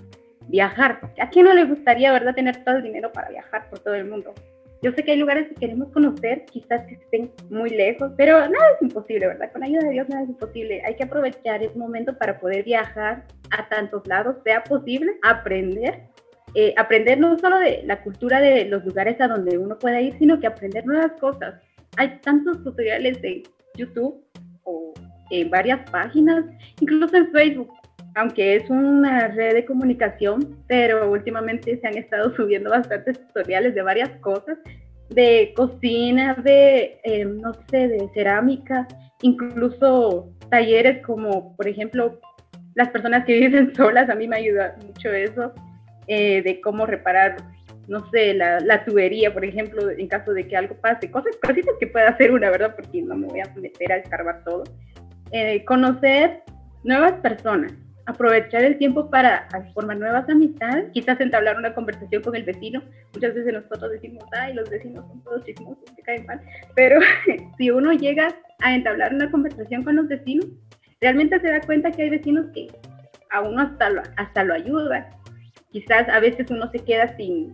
Viajar. 0.49 0.99
¿A 1.21 1.31
quién 1.31 1.45
no 1.45 1.55
le 1.55 1.67
gustaría, 1.67 2.11
verdad, 2.11 2.35
tener 2.35 2.65
todo 2.65 2.79
el 2.79 2.83
dinero 2.83 3.13
para 3.13 3.29
viajar 3.29 3.71
por 3.71 3.79
todo 3.79 3.95
el 3.95 4.07
mundo? 4.07 4.35
Yo 4.83 4.91
sé 4.91 5.05
que 5.05 5.13
hay 5.13 5.19
lugares 5.19 5.49
que 5.49 5.55
queremos 5.55 5.93
conocer, 5.93 6.45
quizás 6.47 6.85
que 6.89 6.95
estén 6.95 7.31
muy 7.51 7.71
lejos, 7.71 8.11
pero 8.17 8.41
nada 8.41 8.73
es 8.75 8.83
imposible, 8.83 9.29
¿verdad? 9.29 9.53
Con 9.53 9.63
ayuda 9.63 9.85
de 9.85 9.91
Dios 9.91 10.09
nada 10.09 10.25
es 10.25 10.29
imposible. 10.29 10.83
Hay 10.85 10.97
que 10.97 11.05
aprovechar 11.05 11.63
ese 11.63 11.79
momento 11.79 12.19
para 12.19 12.41
poder 12.41 12.65
viajar 12.65 13.25
a 13.51 13.69
tantos 13.69 14.05
lados, 14.09 14.37
sea 14.43 14.65
posible, 14.65 15.13
aprender. 15.23 16.01
Eh, 16.55 16.75
aprender 16.77 17.19
no 17.19 17.39
solo 17.39 17.61
de 17.61 17.83
la 17.85 18.03
cultura 18.03 18.41
de 18.41 18.65
los 18.65 18.85
lugares 18.85 19.21
a 19.21 19.29
donde 19.29 19.57
uno 19.57 19.79
puede 19.79 20.03
ir, 20.03 20.19
sino 20.19 20.41
que 20.41 20.49
aprender 20.49 20.85
nuevas 20.85 21.13
cosas. 21.13 21.55
Hay 21.97 22.19
tantos 22.21 22.63
tutoriales 22.65 23.23
de 23.23 23.45
YouTube 23.77 24.21
o 24.65 24.93
en 25.31 25.49
varias 25.49 25.89
páginas, 25.91 26.45
incluso 26.81 27.17
en 27.17 27.31
Facebook, 27.31 27.73
aunque 28.15 28.57
es 28.57 28.69
una 28.69 29.29
red 29.29 29.55
de 29.55 29.65
comunicación, 29.65 30.59
pero 30.67 31.11
últimamente 31.11 31.79
se 31.81 31.87
han 31.87 31.97
estado 31.97 32.35
subiendo 32.37 32.71
bastantes 32.71 33.19
tutoriales 33.27 33.75
de 33.75 33.83
varias 33.83 34.11
cosas, 34.21 34.59
de 35.09 35.53
cocina, 35.57 36.35
de, 36.35 37.01
eh, 37.05 37.25
no 37.25 37.53
sé, 37.71 37.89
de 37.89 38.09
cerámica, 38.15 38.87
incluso 39.23 40.33
talleres 40.51 41.05
como, 41.05 41.57
por 41.57 41.69
ejemplo, 41.69 42.21
las 42.75 42.89
personas 42.91 43.25
que 43.25 43.35
viven 43.41 43.75
solas, 43.75 44.09
a 44.09 44.15
mí 44.15 44.29
me 44.29 44.37
ayuda 44.37 44.77
mucho 44.85 45.11
eso, 45.11 45.53
eh, 46.09 46.43
de 46.43 46.61
cómo 46.61 46.87
reparar, 46.87 47.37
no 47.89 48.09
sé, 48.11 48.35
la, 48.35 48.85
tubería, 48.85 49.33
por 49.33 49.45
ejemplo, 49.45 49.91
en 49.91 50.09
caso 50.09 50.33
de 50.33 50.47
que 50.47 50.57
algo 50.57 50.75
pase, 50.77 51.11
cosas, 51.11 51.37
cositas 51.43 51.75
que 51.79 51.87
pueda 51.87 52.09
hacer 52.09 52.33
una, 52.33 52.51
¿verdad? 52.51 52.75
Porque 52.75 53.03
no 53.03 53.17
me 53.17 53.27
voy 53.27 53.41
a 53.41 53.53
meter 53.55 53.93
a 53.93 53.97
escarbar 53.97 54.43
todo. 54.45 54.65
Eh, 55.31 55.65
conocer 55.65 56.43
nuevas 56.85 57.13
personas, 57.15 57.73
aprovechar 58.07 58.65
el 58.65 58.79
tiempo 58.79 59.11
para 59.11 59.49
formar 59.75 59.99
nuevas 59.99 60.29
amistades, 60.29 60.91
quizás 60.93 61.21
entablar 61.21 61.57
una 61.57 61.75
conversación 61.75 62.23
con 62.23 62.35
el 62.35 62.45
vecino. 62.45 62.83
Muchas 63.15 63.35
veces 63.35 63.53
nosotros 63.53 63.93
decimos, 63.93 64.25
ay, 64.33 64.55
los 64.55 64.69
vecinos 64.69 65.07
son 65.07 65.23
todos 65.23 65.45
chismosos, 65.45 65.85
se 65.95 66.03
caen 66.03 66.27
mal, 66.27 66.41
pero 66.75 67.01
si 67.59 67.71
uno 67.71 67.93
llega 67.93 68.29
a 68.61 68.75
entablar 68.75 69.15
una 69.15 69.31
conversación 69.31 69.83
con 69.83 69.97
los 69.97 70.09
vecinos, 70.09 70.47
realmente 71.01 71.41
se 71.41 71.49
da 71.49 71.61
cuenta 71.61 71.91
que 71.91 72.03
hay 72.03 72.11
vecinos 72.11 72.47
que 72.55 72.69
a 73.31 73.41
uno 73.41 73.63
hasta 73.63 73.91
lo, 73.91 74.03
hasta 74.17 74.45
lo 74.45 74.55
ayudan. 74.55 75.07
Quizás 75.71 76.09
a 76.09 76.21
veces 76.21 76.51
uno 76.51 76.71
se 76.71 76.81
queda 76.81 77.17
sin, 77.17 77.53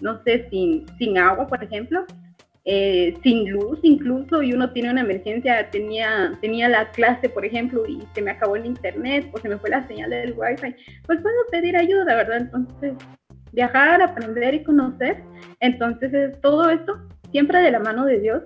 no 0.00 0.22
sé, 0.24 0.48
sin, 0.50 0.86
sin 0.98 1.18
agua, 1.18 1.46
por 1.46 1.62
ejemplo, 1.62 2.04
eh, 2.64 3.16
sin 3.22 3.50
luz 3.50 3.78
incluso 3.82 4.42
y 4.42 4.52
uno 4.52 4.70
tiene 4.72 4.90
una 4.90 5.00
emergencia, 5.00 5.70
tenía, 5.70 6.38
tenía 6.40 6.68
la 6.68 6.90
clase, 6.90 7.28
por 7.28 7.44
ejemplo, 7.44 7.86
y 7.86 8.02
se 8.14 8.22
me 8.22 8.32
acabó 8.32 8.56
el 8.56 8.66
internet 8.66 9.28
o 9.32 9.38
se 9.38 9.48
me 9.48 9.58
fue 9.58 9.70
la 9.70 9.86
señal 9.86 10.10
del 10.10 10.34
wifi, 10.36 10.74
pues 11.06 11.20
puedo 11.20 11.46
pedir 11.50 11.76
ayuda, 11.76 12.16
¿verdad? 12.16 12.38
Entonces, 12.38 12.94
viajar, 13.52 14.02
aprender 14.02 14.54
y 14.54 14.62
conocer, 14.62 15.22
entonces 15.60 16.38
todo 16.40 16.68
esto, 16.68 16.98
siempre 17.30 17.60
de 17.60 17.70
la 17.70 17.80
mano 17.80 18.04
de 18.04 18.20
Dios, 18.20 18.42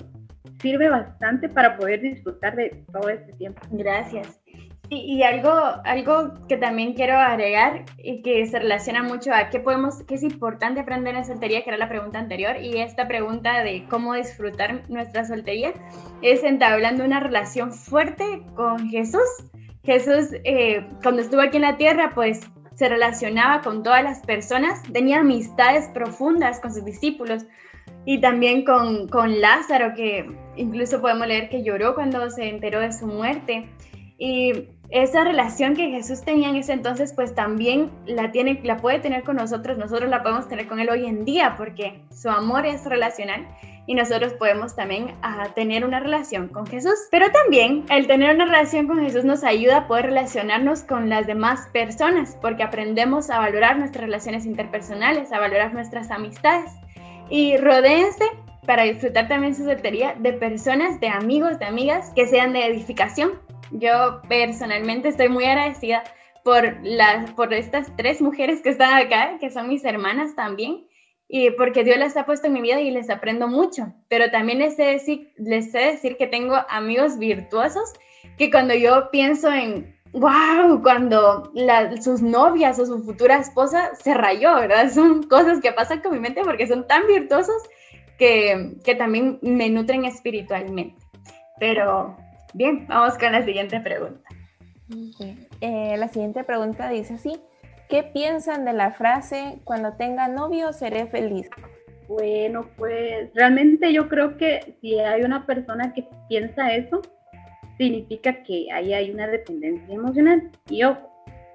sirve 0.61 0.89
bastante 0.89 1.49
para 1.49 1.77
poder 1.77 2.01
disfrutar 2.01 2.57
de 2.57 2.85
todo 2.93 3.09
este 3.09 3.33
tiempo. 3.33 3.61
Gracias. 3.73 4.43
Y, 4.91 5.22
algo, 5.22 5.51
algo 5.85 6.35
que 6.47 6.57
también 6.57 6.93
quiero 6.93 7.16
agregar 7.16 7.85
y 7.99 8.22
que 8.22 8.47
se 8.47 8.59
relaciona 8.59 9.03
mucho 9.03 9.32
a 9.32 9.49
qué 9.49 9.59
podemos, 9.59 10.03
qué 10.03 10.14
es 10.14 10.22
importante 10.22 10.80
aprender 10.80 11.14
en 11.16 11.24
soltería, 11.24 11.64
que 11.64 11.70
era 11.70 11.78
la 11.78 11.89
pregunta 11.89 12.18
anterior, 12.18 12.57
y 12.61 12.78
esta 12.78 13.09
pregunta 13.09 13.62
de 13.62 13.87
cómo 13.89 14.14
disfrutar 14.14 14.89
nuestra 14.91 15.24
soltería, 15.24 15.72
es 16.20 16.45
entablando 16.45 17.03
una 17.05 17.18
relación 17.18 17.72
fuerte 17.72 18.43
con 18.55 18.91
Jesús. 18.91 19.22
Jesús, 19.85 20.28
eh, 20.45 20.87
cuando 21.03 21.22
estuvo 21.22 21.41
aquí 21.41 21.57
en 21.57 21.62
la 21.62 21.76
tierra, 21.76 22.12
pues 22.14 22.41
se 22.74 22.89
relacionaba 22.89 23.62
con 23.62 23.82
todas 23.82 24.03
las 24.03 24.20
personas, 24.20 24.82
tenía 24.93 25.20
amistades 25.20 25.89
profundas 25.95 26.61
con 26.61 26.74
sus 26.74 26.85
discípulos 26.85 27.47
y 28.05 28.20
también 28.20 28.64
con, 28.64 29.09
con 29.09 29.41
Lázaro, 29.41 29.95
que 29.95 30.30
incluso 30.57 31.01
podemos 31.01 31.26
leer 31.26 31.49
que 31.49 31.62
lloró 31.62 31.95
cuando 31.95 32.28
se 32.30 32.49
enteró 32.49 32.80
de 32.80 32.93
su 32.93 33.07
muerte. 33.07 33.68
Esa 34.91 35.24
relación 35.24 35.74
que 35.74 35.91
Jesús 35.91 36.22
tenía 36.22 36.49
en 36.49 36.57
ese 36.57 36.72
entonces, 36.72 37.12
pues 37.14 37.35
también 37.35 37.91
la, 38.07 38.30
tiene, 38.30 38.61
la 38.62 38.76
puede 38.76 39.01
tener 39.01 39.24
con 39.24 39.37
nosotros, 39.37 39.78
nosotros 39.78 40.11
la 40.11 40.22
podemos 40.22 40.49
tener 40.49 40.66
con 40.66 40.78
Él 40.78 40.91
hoy 40.91 41.07
en 41.07 41.24
día, 41.24 41.55
porque 41.57 42.01
su 42.11 42.28
amor 42.28 42.66
es 42.66 42.85
relacional 42.85 43.47
y 43.87 43.95
nosotros 43.95 44.32
podemos 44.35 44.74
también 44.74 45.14
ah, 45.22 45.49
tener 45.55 45.85
una 45.85 46.01
relación 46.01 46.49
con 46.49 46.66
Jesús. 46.66 46.95
Pero 47.11 47.30
también 47.30 47.85
el 47.91 48.07
tener 48.07 48.35
una 48.35 48.47
relación 48.47 48.87
con 48.87 49.01
Jesús 49.01 49.24
nos 49.24 49.45
ayuda 49.45 49.78
a 49.78 49.87
poder 49.87 50.07
relacionarnos 50.07 50.82
con 50.82 51.09
las 51.09 51.26
demás 51.26 51.68
personas, 51.72 52.39
porque 52.41 52.62
aprendemos 52.62 53.30
a 53.30 53.39
valorar 53.39 53.78
nuestras 53.78 54.05
relaciones 54.05 54.47
interpersonales, 54.47 55.32
a 55.32 55.41
valorar 55.41 55.74
nuestras 55.74 56.11
amistades. 56.11 56.70
Y 57.28 57.57
rodéense 57.57 58.24
para 58.66 58.85
disfrutar 58.85 59.28
también 59.28 59.55
su 59.55 59.64
soltería 59.64 60.14
de 60.18 60.32
personas, 60.32 61.01
de 61.01 61.09
amigos, 61.09 61.59
de 61.59 61.66
amigas 61.66 62.12
que 62.14 62.26
sean 62.26 62.53
de 62.53 62.66
edificación, 62.66 63.32
yo 63.71 64.21
personalmente 64.29 65.09
estoy 65.09 65.29
muy 65.29 65.45
agradecida 65.45 66.05
por, 66.43 66.77
las, 66.83 67.31
por 67.33 67.53
estas 67.55 67.95
tres 67.97 68.21
mujeres 68.21 68.61
que 68.62 68.69
están 68.69 68.95
acá, 68.95 69.39
que 69.41 69.51
son 69.51 69.69
mis 69.69 69.85
hermanas 69.85 70.37
también, 70.37 70.87
y 71.27 71.51
porque 71.51 71.85
Dios 71.85 71.99
las 71.99 72.17
ha 72.17 72.27
puesto 72.27 72.47
en 72.47 72.53
mi 72.53 72.61
vida 72.61 72.81
y 72.81 72.91
les 72.91 73.09
aprendo 73.11 73.49
mucho. 73.49 73.95
Pero 74.09 74.31
también 74.31 74.59
les 74.59 74.77
sé 74.77 74.85
decir, 74.85 75.33
les 75.37 75.73
sé 75.73 75.79
decir 75.79 76.17
que 76.17 76.27
tengo 76.27 76.57
amigos 76.69 77.19
virtuosos 77.19 77.93
que 78.37 78.51
cuando 78.51 78.75
yo 78.75 79.11
pienso 79.11 79.51
en, 79.51 79.97
wow, 80.12 80.83
cuando 80.83 81.51
sus 82.01 82.21
novias 82.21 82.79
o 82.79 82.87
su 82.87 83.03
futura 83.03 83.39
esposa 83.39 83.95
se 83.97 84.15
rayó, 84.15 84.55
¿verdad? 84.55 84.91
Son 84.93 85.23
cosas 85.25 85.61
que 85.61 85.73
pasan 85.73 86.03
con 86.03 86.12
mi 86.12 86.21
mente 86.21 86.43
porque 86.45 86.67
son 86.67 86.87
tan 86.87 87.07
virtuosos 87.07 87.62
que, 88.19 88.75
que 88.85 88.95
también 88.95 89.39
me 89.43 89.71
nutren 89.71 90.05
espiritualmente. 90.05 91.03
Pero 91.59 92.17
Bien, 92.55 92.86
vamos 92.86 93.18
con 93.18 93.32
la 93.32 93.44
siguiente 93.44 93.80
pregunta. 93.80 94.28
Eh, 95.61 95.96
la 95.98 96.07
siguiente 96.07 96.44
pregunta 96.44 96.88
dice 96.88 97.14
así, 97.14 97.40
¿qué 97.88 98.05
piensan 98.05 98.64
de 98.64 98.72
la 98.72 98.92
frase 98.92 99.59
cuando 99.64 99.94
tenga 99.94 100.28
novio 100.28 100.72
seré 100.72 101.09
feliz? 101.09 101.50
Bueno, 102.07 102.68
pues 102.76 103.28
realmente 103.34 103.92
yo 103.92 104.09
creo 104.09 104.36
que 104.36 104.76
si 104.80 105.00
hay 105.00 105.22
una 105.22 105.44
persona 105.46 105.92
que 105.94 106.07
piensa 106.28 106.72
eso, 106.72 107.02
significa 107.76 108.44
que 108.44 108.70
ahí 108.70 108.94
hay 108.94 109.11
una 109.11 109.26
dependencia 109.26 109.92
emocional. 109.92 110.48
Y 110.70 110.84
ojo, 110.84 111.11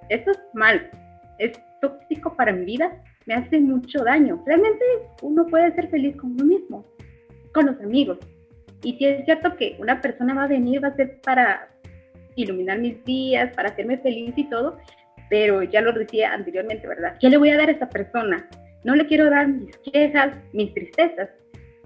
eso 0.09 0.31
es 0.31 0.39
mal, 0.53 0.91
es 1.37 1.57
tóxico 1.79 2.35
para 2.35 2.51
mi 2.51 2.65
vida, 2.65 3.01
me 3.25 3.35
hace 3.35 3.61
mucho 3.61 4.03
daño. 4.03 4.43
Realmente 4.45 4.83
uno 5.21 5.45
puede 5.47 5.73
ser 5.75 5.89
feliz 5.89 6.17
con 6.17 6.31
uno 6.31 6.43
mismo, 6.43 6.85
con 7.53 7.67
los 7.67 7.79
amigos, 7.79 8.17
y 8.84 8.93
sí 8.93 9.05
es 9.05 9.25
cierto 9.25 9.55
que 9.55 9.75
una 9.80 10.01
persona 10.01 10.34
va 10.34 10.43
a 10.43 10.47
venir, 10.47 10.84
va 10.84 10.89
a 10.89 10.95
ser 10.95 11.19
para 11.21 11.69
iluminar 12.36 12.80
mis 12.80 13.03
días, 13.03 13.53
para 13.53 13.69
hacerme 13.69 13.97
feliz 13.97 14.34
y 14.36 14.49
todo, 14.49 14.77
pero 15.30 15.63
ya 15.63 15.82
lo 15.82 15.91
decía 15.93 16.34
anteriormente, 16.34 16.88
¿verdad? 16.88 17.15
¿Qué 17.19 17.30
le 17.30 17.38
voy 17.38 17.49
a 17.49 17.57
dar 17.57 17.69
a 17.69 17.73
esa 17.73 17.89
persona? 17.89 18.47
No 18.84 18.95
le 18.95 19.05
quiero 19.05 19.30
dar 19.30 19.47
mis 19.47 19.75
quejas, 19.77 20.34
mis 20.53 20.73
tristezas, 20.73 21.30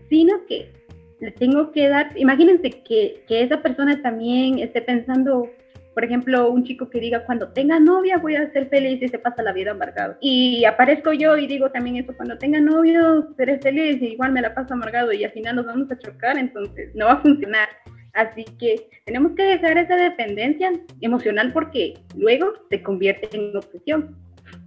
sino 0.10 0.46
que 0.46 0.72
le 1.20 1.32
tengo 1.32 1.72
que 1.72 1.90
dar, 1.90 2.12
imagínense 2.18 2.70
que, 2.70 3.24
que 3.28 3.44
esa 3.44 3.62
persona 3.62 4.02
también 4.02 4.60
esté 4.60 4.82
pensando 4.82 5.50
por 5.94 6.04
ejemplo, 6.04 6.50
un 6.50 6.64
chico 6.64 6.90
que 6.90 7.00
diga, 7.00 7.26
cuando 7.26 7.50
tenga 7.50 7.80
novia 7.80 8.18
voy 8.18 8.36
a 8.36 8.52
ser 8.52 8.68
feliz 8.70 9.02
y 9.02 9.08
se 9.08 9.20
pasa 9.20 9.44
la 9.44 9.54
vida 9.54 9.72
amargado. 9.72 10.18
Y 10.22 10.66
aparezco 10.66 11.14
yo 11.14 11.38
y 11.38 11.48
digo 11.48 11.72
también 11.72 11.98
eso, 11.98 12.16
cuando 12.16 12.38
tenga 12.38 12.60
novio 12.60 13.34
seré 13.38 13.60
feliz 13.60 14.02
y 14.02 14.14
igual 14.14 14.32
me 14.32 14.42
la 14.42 14.54
paso 14.54 14.74
amargado 14.74 15.12
y 15.14 15.24
al 15.24 15.32
final 15.32 15.56
nos 15.56 15.66
vamos 15.66 15.92
a 15.92 16.00
chocar, 16.00 16.38
entonces 16.38 16.92
no 16.96 17.06
va 17.06 17.14
a 17.14 17.22
funcionar. 17.22 17.70
Así 18.14 18.46
que 18.60 18.88
tenemos 19.06 19.34
que 19.36 19.44
dejar 19.44 19.78
esa 19.78 19.96
dependencia 19.96 20.72
emocional 21.02 21.52
porque 21.52 21.96
luego 22.16 22.54
se 22.70 22.82
convierte 22.82 23.30
en 23.36 23.56
obsesión. 23.56 24.16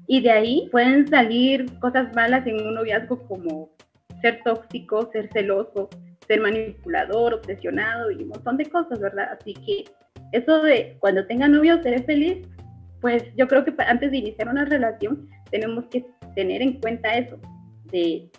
Y 0.08 0.20
de 0.20 0.30
ahí 0.30 0.68
pueden 0.70 1.06
salir 1.08 1.66
cosas 1.80 2.14
malas 2.14 2.46
en 2.46 2.60
un 2.64 2.74
noviazgo 2.74 3.26
como 3.26 3.70
ser 4.20 4.40
tóxico, 4.44 5.10
ser 5.12 5.28
celoso, 5.32 5.88
ser 6.26 6.40
manipulador, 6.40 7.34
obsesionado 7.34 8.10
y 8.10 8.22
un 8.22 8.28
montón 8.28 8.56
de 8.56 8.66
cosas, 8.66 9.00
¿verdad? 9.00 9.28
Así 9.38 9.54
que 9.54 9.84
eso 10.32 10.62
de 10.62 10.96
cuando 11.00 11.26
tenga 11.26 11.48
novio 11.48 11.82
seré 11.82 12.02
feliz, 12.02 12.46
pues 13.00 13.24
yo 13.36 13.46
creo 13.46 13.64
que 13.64 13.74
antes 13.78 14.10
de 14.10 14.16
iniciar 14.18 14.48
una 14.48 14.64
relación 14.64 15.28
tenemos 15.50 15.84
que 15.86 16.04
tener 16.34 16.62
en 16.62 16.80
cuenta 16.80 17.16
eso, 17.16 17.38
de 17.92 18.30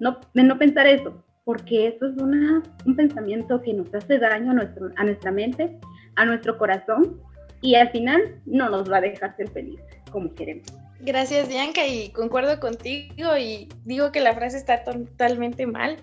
no, 0.00 0.18
no 0.34 0.58
pensar 0.58 0.86
eso, 0.86 1.24
porque 1.44 1.88
eso 1.88 2.06
es 2.06 2.16
una, 2.20 2.62
un 2.84 2.96
pensamiento 2.96 3.62
que 3.62 3.72
nos 3.72 3.94
hace 3.94 4.18
daño 4.18 4.50
a, 4.50 4.54
nuestro, 4.54 4.90
a 4.96 5.04
nuestra 5.04 5.30
mente, 5.30 5.78
a 6.16 6.24
nuestro 6.24 6.58
corazón, 6.58 7.20
y 7.60 7.74
al 7.74 7.90
final 7.90 8.40
no 8.46 8.68
nos 8.68 8.90
va 8.90 8.98
a 8.98 9.00
dejar 9.00 9.36
ser 9.36 9.48
felices 9.50 9.84
como 10.10 10.34
queremos. 10.34 10.66
Gracias, 11.00 11.48
Bianca, 11.48 11.86
y 11.86 12.10
concuerdo 12.10 12.58
contigo 12.60 13.36
y 13.38 13.68
digo 13.84 14.10
que 14.10 14.20
la 14.20 14.34
frase 14.34 14.56
está 14.56 14.82
totalmente 14.84 15.66
mal. 15.66 15.96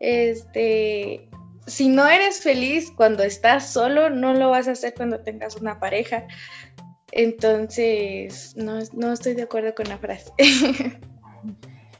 Este, 0.00 1.28
si 1.66 1.88
no 1.88 2.06
eres 2.06 2.40
feliz 2.42 2.92
cuando 2.94 3.22
estás 3.22 3.72
solo, 3.72 4.10
no 4.10 4.34
lo 4.34 4.50
vas 4.50 4.68
a 4.68 4.72
hacer 4.72 4.94
cuando 4.94 5.20
tengas 5.20 5.56
una 5.56 5.80
pareja. 5.80 6.24
Entonces, 7.12 8.54
no, 8.56 9.12
estoy 9.12 9.34
de 9.34 9.42
acuerdo 9.42 9.74
con 9.74 9.88
la 9.88 9.98
frase. 9.98 10.32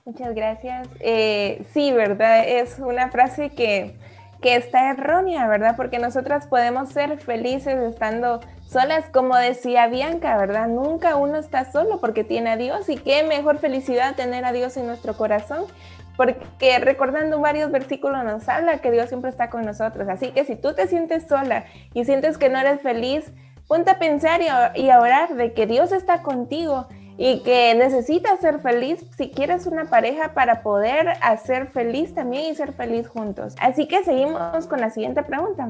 Muchas 0.05 0.34
gracias. 0.34 0.88
Eh, 1.01 1.64
sí, 1.72 1.90
¿verdad? 1.92 2.47
Es 2.47 2.78
una 2.78 3.11
frase 3.11 3.51
que, 3.51 3.97
que 4.40 4.55
está 4.55 4.90
errónea, 4.90 5.49
¿verdad? 5.49 5.74
Porque 5.76 5.99
nosotras 5.99 6.47
podemos 6.47 6.90
ser 6.90 7.18
felices 7.18 7.76
estando 7.76 8.40
solas, 8.68 9.07
como 9.12 9.36
decía 9.36 9.88
Bianca, 9.88 10.36
¿verdad? 10.36 10.68
Nunca 10.68 11.16
uno 11.16 11.38
está 11.38 11.70
solo 11.72 12.01
porque 12.01 12.22
tiene 12.22 12.51
a 12.51 12.57
Dios 12.57 12.88
y 12.88 12.97
qué 12.97 13.24
mejor 13.24 13.59
felicidad 13.59 14.14
tener 14.14 14.44
a 14.44 14.53
Dios 14.53 14.76
en 14.76 14.86
nuestro 14.86 15.16
corazón 15.16 15.64
porque 16.17 16.79
recordando 16.79 17.41
varios 17.41 17.71
versículos 17.71 18.25
nos 18.25 18.49
habla 18.49 18.79
que 18.79 18.91
Dios 18.91 19.09
siempre 19.09 19.31
está 19.31 19.51
con 19.51 19.64
nosotros. 19.64 20.09
Así 20.09 20.31
que 20.31 20.45
si 20.45 20.57
tú 20.57 20.75
te 20.75 20.87
sientes 20.89 21.27
sola 21.29 21.64
y 21.95 22.05
sientes 22.05 22.39
que 22.39 22.49
no 22.49 22.59
eres 22.59 22.81
feliz, 22.81 23.33
ponte 23.67 23.91
a 23.91 23.99
pensar 23.99 24.41
y 24.43 24.91
a, 24.91 25.01
orar 25.01 25.35
de 25.35 25.53
que 25.53 25.67
Dios 25.67 25.93
está 25.93 26.23
contigo 26.23 26.87
y 27.19 27.43
que 27.43 27.75
necesitas 27.75 28.41
ser 28.41 28.61
feliz 28.61 29.05
si 29.17 29.31
quieres 29.31 29.67
una 29.67 29.87
pareja 29.87 30.35
para 30.35 30.62
poder 30.62 31.14
hacer 31.23 31.69
feliz 31.69 32.14
también 32.14 32.53
y 32.53 32.55
ser 32.55 32.73
feliz 32.73 33.09
juntos. 33.09 33.55
Así 33.61 33.87
que 33.89 34.05
seguimos 34.05 34.67
con 34.67 34.81
la 34.81 34.91
siguiente 34.91 35.23
pregunta. 35.23 35.69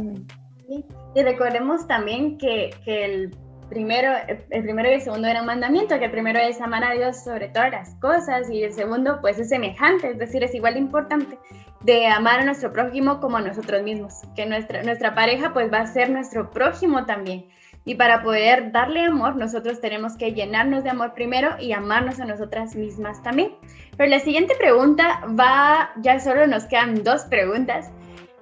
Y 1.15 1.23
recordemos 1.23 1.87
también 1.87 2.37
que, 2.39 2.71
que 2.85 3.05
el 3.05 3.37
primero, 3.69 4.13
el 4.51 4.63
primero 4.63 4.91
y 4.91 4.95
el 4.95 5.01
segundo 5.01 5.29
eran 5.29 5.47
mandamientos, 5.47 5.99
que 5.99 6.07
el 6.07 6.11
primero 6.11 6.39
es 6.39 6.61
amar 6.61 6.85
a 6.85 6.93
Dios 6.93 7.23
sobre 7.23 7.49
todas 7.49 7.71
las 7.71 7.95
cosas 7.97 8.51
y 8.51 8.63
el 8.63 8.73
segundo 8.73 9.19
pues 9.21 9.39
es 9.39 9.49
semejante, 9.49 10.11
es 10.11 10.19
decir, 10.19 10.43
es 10.45 10.55
igual 10.55 10.75
de 10.75 10.81
importante 10.81 11.39
de 11.87 12.09
amar 12.09 12.41
a 12.41 12.45
nuestro 12.45 12.73
prójimo 12.73 13.21
como 13.21 13.37
a 13.37 13.43
nosotros 13.43 13.83
mismos, 13.83 14.23
que 14.35 14.45
nuestra, 14.45 14.83
nuestra 14.83 15.15
pareja 15.15 15.53
pues 15.53 15.73
va 15.73 15.79
a 15.79 15.87
ser 15.87 16.11
nuestro 16.11 16.51
prójimo 16.51 17.07
también. 17.07 17.47
Y 17.85 17.95
para 17.95 18.25
poder 18.25 18.73
darle 18.73 19.05
amor, 19.05 19.37
nosotros 19.37 19.81
tenemos 19.81 20.17
que 20.17 20.33
llenarnos 20.33 20.83
de 20.83 20.91
amor 20.91 21.15
primero 21.15 21.51
y 21.61 21.73
amarnos 21.73 22.19
a 22.19 22.25
nosotras 22.25 22.75
mismas 22.75 23.23
también. 23.23 23.53
Pero 23.97 24.11
la 24.11 24.19
siguiente 24.19 24.57
pregunta 24.59 25.21
va, 25.39 25.93
ya 26.03 26.19
solo 26.19 26.49
nos 26.49 26.65
quedan 26.65 27.05
dos 27.05 27.23
preguntas. 27.27 27.93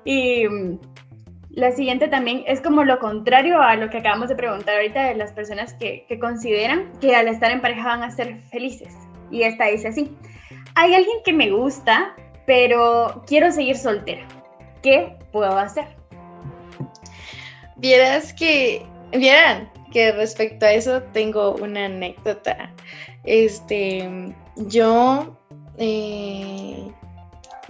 Y 0.06 0.46
la 1.56 1.70
siguiente 1.72 2.08
también 2.08 2.42
es 2.46 2.60
como 2.60 2.84
lo 2.84 2.98
contrario 2.98 3.62
a 3.62 3.76
lo 3.76 3.88
que 3.88 3.98
acabamos 3.98 4.28
de 4.28 4.34
preguntar 4.34 4.76
ahorita 4.76 5.04
de 5.04 5.14
las 5.14 5.32
personas 5.32 5.74
que, 5.74 6.06
consideran 6.20 6.90
que 7.00 7.14
al 7.14 7.28
estar 7.28 7.50
en 7.50 7.60
pareja 7.60 7.84
van 7.84 8.02
a 8.02 8.10
ser 8.10 8.40
felices. 8.50 8.92
Y 9.30 9.42
esta 9.42 9.66
dice 9.66 9.88
así, 9.88 10.16
hay 10.74 10.94
alguien 10.94 11.18
que 11.24 11.32
me 11.32 11.50
gusta, 11.50 12.14
pero 12.46 13.22
quiero 13.26 13.52
seguir 13.52 13.76
soltera. 13.76 14.26
¿Qué 14.82 15.16
puedo 15.32 15.56
hacer? 15.56 15.84
Vieras 17.76 18.32
que, 18.32 18.84
vieran 19.12 19.70
que 19.92 20.12
respecto 20.12 20.66
a 20.66 20.72
eso 20.72 21.02
tengo 21.12 21.54
una 21.54 21.86
anécdota. 21.86 22.72
Este, 23.24 24.34
yo 24.56 25.38
eh, 25.78 26.90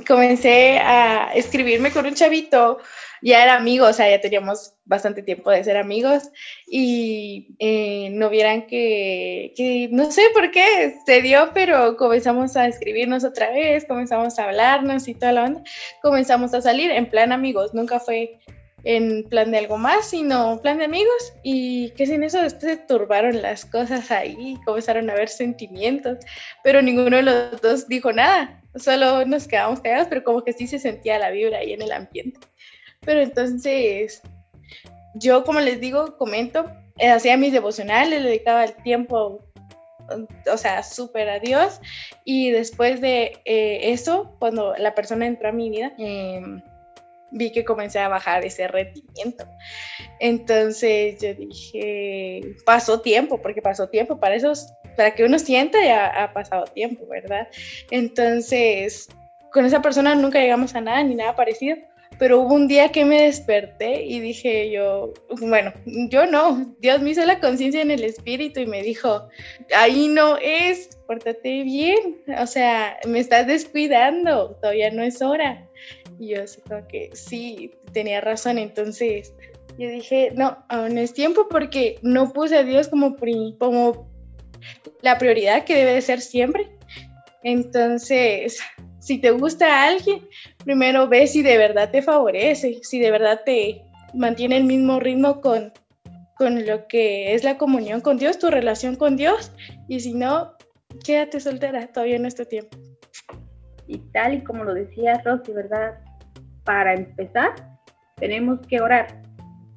comencé 0.06 0.78
a 0.78 1.32
escribirme 1.34 1.90
con 1.90 2.06
un 2.06 2.14
chavito 2.14 2.78
ya 3.24 3.42
era 3.42 3.56
amigo, 3.56 3.86
o 3.86 3.92
sea, 3.94 4.10
ya 4.10 4.20
teníamos 4.20 4.74
bastante 4.84 5.22
tiempo 5.22 5.50
de 5.50 5.64
ser 5.64 5.78
amigos 5.78 6.24
y 6.66 7.56
eh, 7.58 8.10
no 8.10 8.28
vieran 8.28 8.66
que, 8.66 9.54
que, 9.56 9.88
no 9.90 10.10
sé 10.10 10.22
por 10.34 10.50
qué 10.50 10.96
se 11.06 11.22
dio, 11.22 11.50
pero 11.54 11.96
comenzamos 11.96 12.54
a 12.54 12.68
escribirnos 12.68 13.24
otra 13.24 13.50
vez, 13.50 13.86
comenzamos 13.86 14.38
a 14.38 14.44
hablarnos 14.44 15.08
y 15.08 15.14
toda 15.14 15.32
la 15.32 15.44
onda, 15.44 15.62
comenzamos 16.02 16.52
a 16.52 16.60
salir 16.60 16.90
en 16.90 17.08
plan 17.08 17.32
amigos, 17.32 17.72
nunca 17.72 17.98
fue 17.98 18.38
en 18.84 19.24
plan 19.24 19.50
de 19.50 19.56
algo 19.56 19.78
más, 19.78 20.10
sino 20.10 20.60
plan 20.60 20.76
de 20.76 20.84
amigos 20.84 21.32
y 21.42 21.92
que 21.92 22.04
sin 22.04 22.22
eso 22.22 22.42
después 22.42 22.72
se 22.72 22.76
turbaron 22.76 23.40
las 23.40 23.64
cosas 23.64 24.10
ahí, 24.10 24.58
comenzaron 24.66 25.08
a 25.08 25.14
haber 25.14 25.30
sentimientos, 25.30 26.18
pero 26.62 26.82
ninguno 26.82 27.16
de 27.16 27.22
los 27.22 27.62
dos 27.62 27.88
dijo 27.88 28.12
nada, 28.12 28.62
solo 28.76 29.24
nos 29.24 29.48
quedamos 29.48 29.80
callados, 29.80 30.08
pero 30.08 30.22
como 30.24 30.44
que 30.44 30.52
sí 30.52 30.66
se 30.66 30.78
sentía 30.78 31.18
la 31.18 31.30
vibra 31.30 31.58
ahí 31.58 31.72
en 31.72 31.80
el 31.80 31.92
ambiente. 31.92 32.38
Pero 33.04 33.20
entonces, 33.20 34.22
yo 35.14 35.44
como 35.44 35.60
les 35.60 35.80
digo, 35.80 36.16
comento, 36.16 36.70
eh, 36.98 37.10
hacía 37.10 37.36
mis 37.36 37.52
devocionales, 37.52 38.22
le 38.22 38.28
dedicaba 38.28 38.64
el 38.64 38.74
tiempo 38.82 39.40
o 40.52 40.56
sea, 40.56 40.82
súper 40.82 41.28
a 41.28 41.38
Dios. 41.38 41.80
Y 42.24 42.50
después 42.50 43.00
de 43.00 43.38
eh, 43.44 43.92
eso, 43.92 44.34
cuando 44.38 44.74
la 44.76 44.94
persona 44.94 45.26
entró 45.26 45.48
a 45.48 45.52
mi 45.52 45.70
vida, 45.70 45.92
em, 45.98 46.62
vi 47.30 47.50
que 47.50 47.64
comencé 47.64 47.98
a 47.98 48.08
bajar 48.08 48.44
ese 48.44 48.68
rendimiento. 48.68 49.44
Entonces 50.20 51.20
yo 51.20 51.34
dije, 51.34 52.54
pasó 52.64 53.00
tiempo, 53.00 53.40
porque 53.42 53.62
pasó 53.62 53.88
tiempo, 53.88 54.20
para 54.20 54.36
eso, 54.36 54.52
para 54.96 55.14
que 55.14 55.24
uno 55.24 55.38
sienta 55.38 55.82
ya 55.82 56.06
ha 56.06 56.32
pasado 56.32 56.64
tiempo, 56.66 57.06
¿verdad? 57.08 57.48
Entonces, 57.90 59.08
con 59.52 59.64
esa 59.64 59.82
persona 59.82 60.14
nunca 60.14 60.40
llegamos 60.40 60.74
a 60.74 60.80
nada, 60.80 61.02
ni 61.02 61.16
nada 61.16 61.34
parecido, 61.34 61.76
pero 62.18 62.40
hubo 62.40 62.54
un 62.54 62.68
día 62.68 62.90
que 62.90 63.04
me 63.04 63.22
desperté 63.22 64.04
y 64.04 64.20
dije 64.20 64.70
yo, 64.70 65.12
bueno, 65.40 65.72
yo 65.84 66.26
no, 66.26 66.74
Dios 66.80 67.00
me 67.00 67.10
hizo 67.10 67.24
la 67.24 67.40
conciencia 67.40 67.82
en 67.82 67.90
el 67.90 68.04
espíritu 68.04 68.60
y 68.60 68.66
me 68.66 68.82
dijo, 68.82 69.28
ahí 69.76 70.08
no 70.08 70.36
es, 70.38 70.96
pórtate 71.06 71.62
bien, 71.62 72.22
o 72.38 72.46
sea, 72.46 72.98
me 73.06 73.18
estás 73.18 73.46
descuidando, 73.46 74.56
todavía 74.60 74.90
no 74.90 75.02
es 75.02 75.20
hora. 75.22 75.68
Y 76.18 76.28
yo 76.34 76.42
así 76.42 76.60
como 76.62 76.86
que 76.86 77.10
sí, 77.12 77.72
tenía 77.92 78.20
razón, 78.20 78.58
entonces 78.58 79.34
yo 79.78 79.88
dije, 79.88 80.32
no, 80.34 80.64
aún 80.68 80.98
es 80.98 81.12
tiempo 81.12 81.48
porque 81.48 81.98
no 82.02 82.32
puse 82.32 82.58
a 82.58 82.62
Dios 82.62 82.88
como, 82.88 83.16
como 83.58 84.08
la 85.02 85.18
prioridad 85.18 85.64
que 85.64 85.74
debe 85.74 85.94
de 85.94 86.00
ser 86.00 86.20
siempre. 86.20 86.70
Entonces, 87.42 88.60
si 89.04 89.18
te 89.18 89.32
gusta 89.32 89.66
a 89.66 89.88
alguien, 89.88 90.26
primero 90.64 91.06
ve 91.06 91.26
si 91.26 91.42
de 91.42 91.58
verdad 91.58 91.90
te 91.90 92.00
favorece, 92.00 92.78
si 92.82 92.98
de 92.98 93.10
verdad 93.10 93.42
te 93.44 93.82
mantiene 94.14 94.56
el 94.56 94.64
mismo 94.64 94.98
ritmo 94.98 95.42
con, 95.42 95.74
con 96.38 96.64
lo 96.64 96.86
que 96.86 97.34
es 97.34 97.44
la 97.44 97.58
comunión 97.58 98.00
con 98.00 98.16
Dios, 98.16 98.38
tu 98.38 98.48
relación 98.48 98.96
con 98.96 99.18
Dios, 99.18 99.52
y 99.88 100.00
si 100.00 100.14
no, 100.14 100.52
quédate 101.04 101.38
soltera, 101.38 101.86
todavía 101.88 102.18
no 102.18 102.28
es 102.28 102.34
tu 102.34 102.46
tiempo. 102.46 102.78
Y 103.86 103.98
tal 104.14 104.32
y 104.32 104.42
como 104.42 104.64
lo 104.64 104.72
decía 104.72 105.20
Rosy, 105.22 105.52
¿verdad? 105.52 105.98
Para 106.64 106.94
empezar, 106.94 107.52
tenemos 108.16 108.66
que 108.66 108.80
orar 108.80 109.20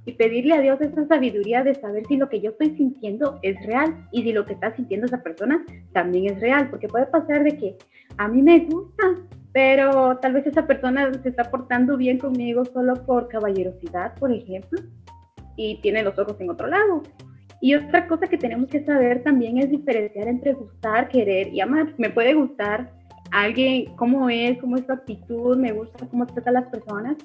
y 0.08 0.14
pedirle 0.14 0.56
a 0.56 0.62
Dios 0.62 0.80
esa 0.80 1.06
sabiduría 1.06 1.64
de 1.64 1.76
saber 1.76 2.06
si 2.08 2.16
lo 2.16 2.30
que 2.30 2.40
yo 2.40 2.52
estoy 2.52 2.78
sintiendo 2.78 3.40
es 3.42 3.62
real 3.66 4.08
y 4.14 4.24
si 4.24 4.32
lo 4.32 4.46
que 4.46 4.54
está 4.54 4.74
sintiendo 4.74 5.06
esa 5.06 5.22
persona 5.22 5.66
también 5.92 6.34
es 6.34 6.40
real, 6.40 6.70
porque 6.70 6.88
puede 6.88 7.08
pasar 7.08 7.44
de 7.44 7.58
que 7.58 7.76
a 8.18 8.30
mí 8.30 8.42
me 8.42 8.60
gusta, 8.60 9.04
pero 9.52 10.18
tal 10.20 10.32
vez 10.32 10.48
esa 10.48 10.66
persona 10.66 11.12
se 11.22 11.28
está 11.28 11.52
portando 11.52 11.98
bien 11.98 12.20
conmigo 12.20 12.64
solo 12.64 12.94
por 13.06 13.28
caballerosidad, 13.28 14.16
por 14.16 14.32
ejemplo, 14.32 14.80
y 15.58 15.82
tiene 15.82 16.04
los 16.04 16.18
ojos 16.18 16.40
en 16.40 16.52
otro 16.52 16.68
lado. 16.68 17.04
Y 17.60 17.76
otra 17.76 18.08
cosa 18.08 18.28
que 18.28 18.38
tenemos 18.38 18.70
que 18.70 18.86
saber 18.86 19.24
también 19.24 19.58
es 19.58 19.70
diferenciar 19.70 20.30
entre 20.30 20.54
gustar, 20.54 21.10
querer 21.10 21.54
y 21.54 21.60
amar. 21.60 21.94
Me 21.98 22.12
puede 22.12 22.34
gustar 22.34 22.94
alguien, 23.32 23.94
cómo 23.98 24.30
es, 24.30 24.58
cómo 24.60 24.78
es 24.78 24.86
su 24.86 24.94
actitud, 24.94 25.58
me 25.58 25.74
gusta 25.74 26.08
cómo 26.08 26.26
trata 26.28 26.50
a 26.50 26.54
las 26.54 26.68
personas, 26.68 27.18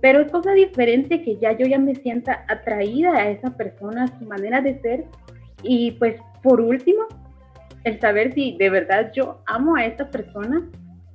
pero 0.00 0.20
es 0.20 0.30
cosa 0.30 0.52
diferente 0.52 1.22
que 1.22 1.36
ya 1.36 1.52
yo 1.52 1.66
ya 1.66 1.78
me 1.78 1.94
sienta 1.94 2.44
atraída 2.48 3.14
a 3.14 3.30
esa 3.30 3.56
persona, 3.56 4.04
a 4.04 4.18
su 4.18 4.24
manera 4.24 4.60
de 4.60 4.80
ser. 4.80 5.04
Y 5.62 5.92
pues 5.92 6.16
por 6.42 6.60
último, 6.60 7.02
el 7.84 8.00
saber 8.00 8.32
si 8.34 8.56
de 8.56 8.70
verdad 8.70 9.12
yo 9.12 9.42
amo 9.46 9.76
a 9.76 9.84
esta 9.84 10.10
persona, 10.10 10.62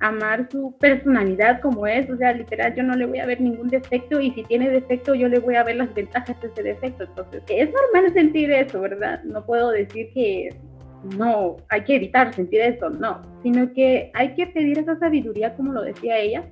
amar 0.00 0.48
su 0.50 0.76
personalidad 0.78 1.60
como 1.60 1.86
es, 1.86 2.08
o 2.10 2.16
sea, 2.16 2.32
literal, 2.32 2.74
yo 2.74 2.82
no 2.82 2.94
le 2.94 3.06
voy 3.06 3.18
a 3.18 3.26
ver 3.26 3.40
ningún 3.40 3.68
defecto 3.68 4.20
y 4.20 4.30
si 4.32 4.42
tiene 4.44 4.68
defecto 4.68 5.14
yo 5.14 5.28
le 5.28 5.38
voy 5.38 5.54
a 5.54 5.64
ver 5.64 5.76
las 5.76 5.92
ventajas 5.94 6.40
de 6.40 6.48
ese 6.48 6.62
defecto. 6.62 7.04
Entonces, 7.04 7.42
es 7.48 7.70
normal 7.72 8.12
sentir 8.12 8.50
eso, 8.50 8.80
¿verdad? 8.80 9.22
No 9.24 9.44
puedo 9.44 9.70
decir 9.70 10.10
que 10.12 10.50
no, 11.16 11.56
hay 11.68 11.82
que 11.84 11.96
evitar 11.96 12.34
sentir 12.34 12.60
eso, 12.60 12.90
no, 12.90 13.22
sino 13.42 13.72
que 13.72 14.10
hay 14.14 14.34
que 14.34 14.46
pedir 14.48 14.78
esa 14.78 14.98
sabiduría, 14.98 15.54
como 15.54 15.72
lo 15.72 15.82
decía 15.82 16.18
ella, 16.18 16.44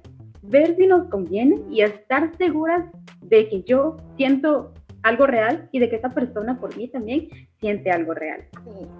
ver 0.44 0.76
si 0.76 0.86
nos 0.86 1.08
conviene 1.08 1.60
y 1.70 1.82
estar 1.82 2.36
seguras 2.36 2.84
de 3.22 3.48
que 3.48 3.62
yo 3.62 3.96
siento 4.16 4.72
algo 5.02 5.26
real 5.26 5.68
y 5.70 5.78
de 5.78 5.88
que 5.88 5.96
esa 5.96 6.10
persona 6.10 6.58
por 6.58 6.76
mí 6.76 6.88
también 6.88 7.28
siente 7.60 7.90
algo 7.90 8.14
real. 8.14 8.46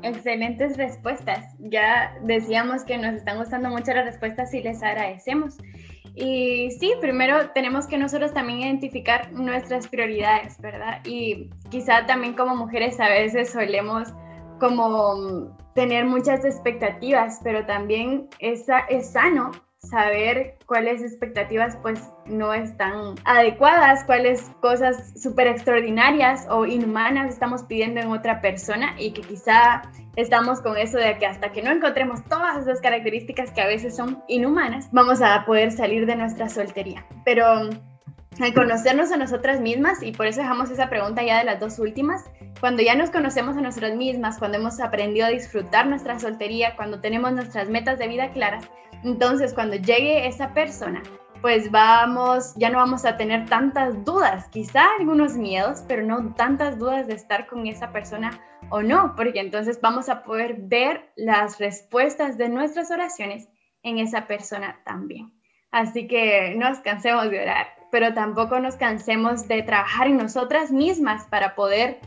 excelentes 0.02 0.76
respuestas. 0.76 1.56
Ya 1.58 2.14
decíamos 2.22 2.84
que 2.84 2.98
nos 2.98 3.14
están 3.14 3.38
gustando 3.38 3.70
mucho 3.70 3.92
las 3.92 4.04
respuestas 4.04 4.52
y 4.54 4.62
les 4.62 4.82
agradecemos. 4.82 5.56
Y 6.14 6.70
sí, 6.78 6.92
primero 7.00 7.50
tenemos 7.50 7.86
que 7.86 7.98
nosotros 7.98 8.32
también 8.32 8.60
identificar 8.60 9.32
nuestras 9.32 9.88
prioridades, 9.88 10.60
¿verdad? 10.60 11.00
Y 11.04 11.50
quizá 11.70 12.06
también 12.06 12.34
como 12.34 12.54
mujeres 12.54 13.00
a 13.00 13.08
veces 13.08 13.50
solemos 13.50 14.12
como 14.60 15.56
tener 15.74 16.04
muchas 16.04 16.44
expectativas, 16.44 17.40
pero 17.42 17.66
también 17.66 18.28
es, 18.38 18.66
es 18.88 19.10
sano 19.10 19.50
saber 19.84 20.56
cuáles 20.66 21.02
expectativas 21.02 21.76
pues 21.82 22.00
no 22.26 22.52
están 22.54 23.14
adecuadas, 23.24 24.04
cuáles 24.04 24.50
cosas 24.60 25.12
súper 25.20 25.46
extraordinarias 25.46 26.46
o 26.50 26.66
inhumanas 26.66 27.32
estamos 27.32 27.62
pidiendo 27.64 28.00
en 28.00 28.08
otra 28.08 28.40
persona 28.40 28.94
y 28.98 29.12
que 29.12 29.22
quizá 29.22 29.82
estamos 30.16 30.60
con 30.60 30.76
eso 30.76 30.98
de 30.98 31.18
que 31.18 31.26
hasta 31.26 31.52
que 31.52 31.62
no 31.62 31.70
encontremos 31.70 32.24
todas 32.24 32.62
esas 32.62 32.80
características 32.80 33.50
que 33.52 33.60
a 33.60 33.66
veces 33.66 33.96
son 33.96 34.22
inhumanas, 34.28 34.88
vamos 34.92 35.20
a 35.22 35.44
poder 35.44 35.72
salir 35.72 36.06
de 36.06 36.16
nuestra 36.16 36.48
soltería. 36.48 37.06
Pero 37.24 37.70
al 38.40 38.52
conocernos 38.52 39.12
a 39.12 39.16
nosotras 39.16 39.60
mismas, 39.60 40.02
y 40.02 40.12
por 40.12 40.26
eso 40.26 40.40
dejamos 40.40 40.70
esa 40.70 40.88
pregunta 40.88 41.22
ya 41.22 41.38
de 41.38 41.44
las 41.44 41.60
dos 41.60 41.78
últimas, 41.78 42.24
cuando 42.60 42.82
ya 42.82 42.94
nos 42.96 43.10
conocemos 43.10 43.56
a 43.56 43.60
nosotras 43.60 43.94
mismas, 43.94 44.38
cuando 44.38 44.58
hemos 44.58 44.80
aprendido 44.80 45.26
a 45.26 45.30
disfrutar 45.30 45.86
nuestra 45.86 46.18
soltería, 46.18 46.74
cuando 46.76 47.00
tenemos 47.00 47.32
nuestras 47.32 47.68
metas 47.68 47.98
de 47.98 48.08
vida 48.08 48.30
claras, 48.30 48.68
entonces, 49.04 49.54
cuando 49.54 49.76
llegue 49.76 50.26
esa 50.26 50.54
persona, 50.54 51.02
pues 51.42 51.70
vamos, 51.70 52.54
ya 52.56 52.70
no 52.70 52.78
vamos 52.78 53.04
a 53.04 53.18
tener 53.18 53.46
tantas 53.50 54.02
dudas, 54.02 54.48
quizá 54.48 54.82
algunos 54.98 55.36
miedos, 55.36 55.84
pero 55.86 56.02
no 56.02 56.34
tantas 56.34 56.78
dudas 56.78 57.06
de 57.06 57.12
estar 57.12 57.46
con 57.46 57.66
esa 57.66 57.92
persona 57.92 58.40
o 58.70 58.82
no, 58.82 59.14
porque 59.14 59.40
entonces 59.40 59.78
vamos 59.82 60.08
a 60.08 60.22
poder 60.22 60.56
ver 60.58 61.12
las 61.16 61.58
respuestas 61.58 62.38
de 62.38 62.48
nuestras 62.48 62.90
oraciones 62.90 63.46
en 63.82 63.98
esa 63.98 64.26
persona 64.26 64.80
también. 64.86 65.34
Así 65.70 66.06
que 66.06 66.54
no 66.56 66.70
nos 66.70 66.78
cansemos 66.78 67.30
de 67.30 67.42
orar, 67.42 67.66
pero 67.90 68.14
tampoco 68.14 68.58
nos 68.58 68.76
cansemos 68.76 69.46
de 69.46 69.62
trabajar 69.62 70.06
en 70.06 70.16
nosotras 70.16 70.72
mismas 70.72 71.26
para 71.26 71.54
poder, 71.54 72.00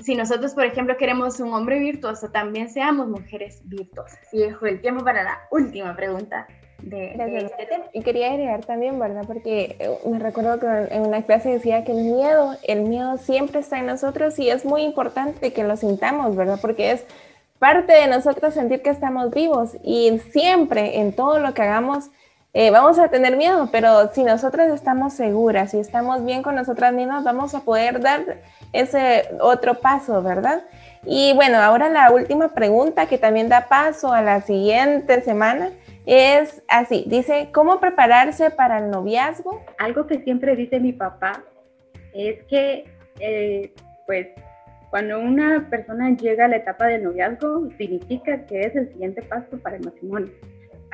si 0.00 0.14
nosotros, 0.14 0.54
por 0.54 0.64
ejemplo, 0.64 0.96
queremos 0.96 1.38
un 1.40 1.52
hombre 1.54 1.78
virtuoso, 1.78 2.28
también 2.30 2.68
seamos 2.68 3.08
mujeres 3.08 3.60
virtuosas. 3.64 4.18
Y 4.32 4.38
dejo 4.38 4.66
el 4.66 4.80
tiempo 4.80 5.04
para 5.04 5.22
la 5.22 5.40
última 5.50 5.94
pregunta. 5.94 6.46
De, 6.78 7.14
este 7.38 7.64
tema. 7.64 7.84
Y 7.94 8.02
quería 8.02 8.30
agregar 8.30 8.62
también, 8.66 8.98
¿verdad? 8.98 9.24
Porque 9.26 9.76
eh, 9.78 9.98
me 10.06 10.18
recuerdo 10.18 10.60
que 10.60 10.66
en 10.66 11.06
una 11.06 11.22
clase 11.22 11.48
decía 11.48 11.82
que 11.82 11.92
el 11.92 12.04
miedo, 12.04 12.56
el 12.62 12.82
miedo 12.82 13.16
siempre 13.16 13.60
está 13.60 13.78
en 13.78 13.86
nosotros 13.86 14.38
y 14.38 14.50
es 14.50 14.66
muy 14.66 14.82
importante 14.82 15.54
que 15.54 15.64
lo 15.64 15.78
sintamos, 15.78 16.36
¿verdad? 16.36 16.58
Porque 16.60 16.90
es 16.90 17.06
parte 17.58 17.94
de 17.94 18.06
nosotros 18.06 18.52
sentir 18.52 18.82
que 18.82 18.90
estamos 18.90 19.30
vivos 19.30 19.78
y 19.82 20.18
siempre 20.30 20.98
en 20.98 21.14
todo 21.14 21.38
lo 21.38 21.54
que 21.54 21.62
hagamos 21.62 22.10
eh, 22.56 22.70
vamos 22.70 23.00
a 23.00 23.08
tener 23.08 23.36
miedo, 23.36 23.68
pero 23.72 24.12
si 24.12 24.22
nosotras 24.22 24.72
estamos 24.72 25.12
seguras 25.12 25.74
y 25.74 25.80
estamos 25.80 26.24
bien 26.24 26.44
con 26.44 26.54
nosotras 26.54 26.92
mismas, 26.92 27.24
vamos 27.24 27.52
a 27.52 27.64
poder 27.64 28.00
dar 28.00 28.38
ese 28.72 29.28
otro 29.40 29.74
paso, 29.74 30.22
¿verdad? 30.22 30.62
Y 31.04 31.32
bueno, 31.34 31.58
ahora 31.58 31.88
la 31.88 32.12
última 32.12 32.54
pregunta 32.54 33.06
que 33.06 33.18
también 33.18 33.48
da 33.48 33.66
paso 33.68 34.12
a 34.12 34.22
la 34.22 34.40
siguiente 34.40 35.20
semana 35.22 35.70
es 36.06 36.62
así, 36.68 37.04
dice, 37.08 37.48
¿cómo 37.52 37.80
prepararse 37.80 38.50
para 38.50 38.78
el 38.78 38.88
noviazgo? 38.88 39.64
Algo 39.78 40.06
que 40.06 40.20
siempre 40.22 40.54
dice 40.54 40.78
mi 40.78 40.92
papá 40.92 41.42
es 42.12 42.40
que, 42.44 42.84
eh, 43.18 43.74
pues, 44.06 44.28
cuando 44.90 45.18
una 45.18 45.66
persona 45.70 46.14
llega 46.16 46.44
a 46.44 46.48
la 46.48 46.56
etapa 46.56 46.86
del 46.86 47.02
noviazgo, 47.02 47.68
significa 47.78 48.46
que 48.46 48.60
es 48.60 48.76
el 48.76 48.92
siguiente 48.92 49.22
paso 49.22 49.58
para 49.60 49.74
el 49.74 49.84
matrimonio. 49.84 50.30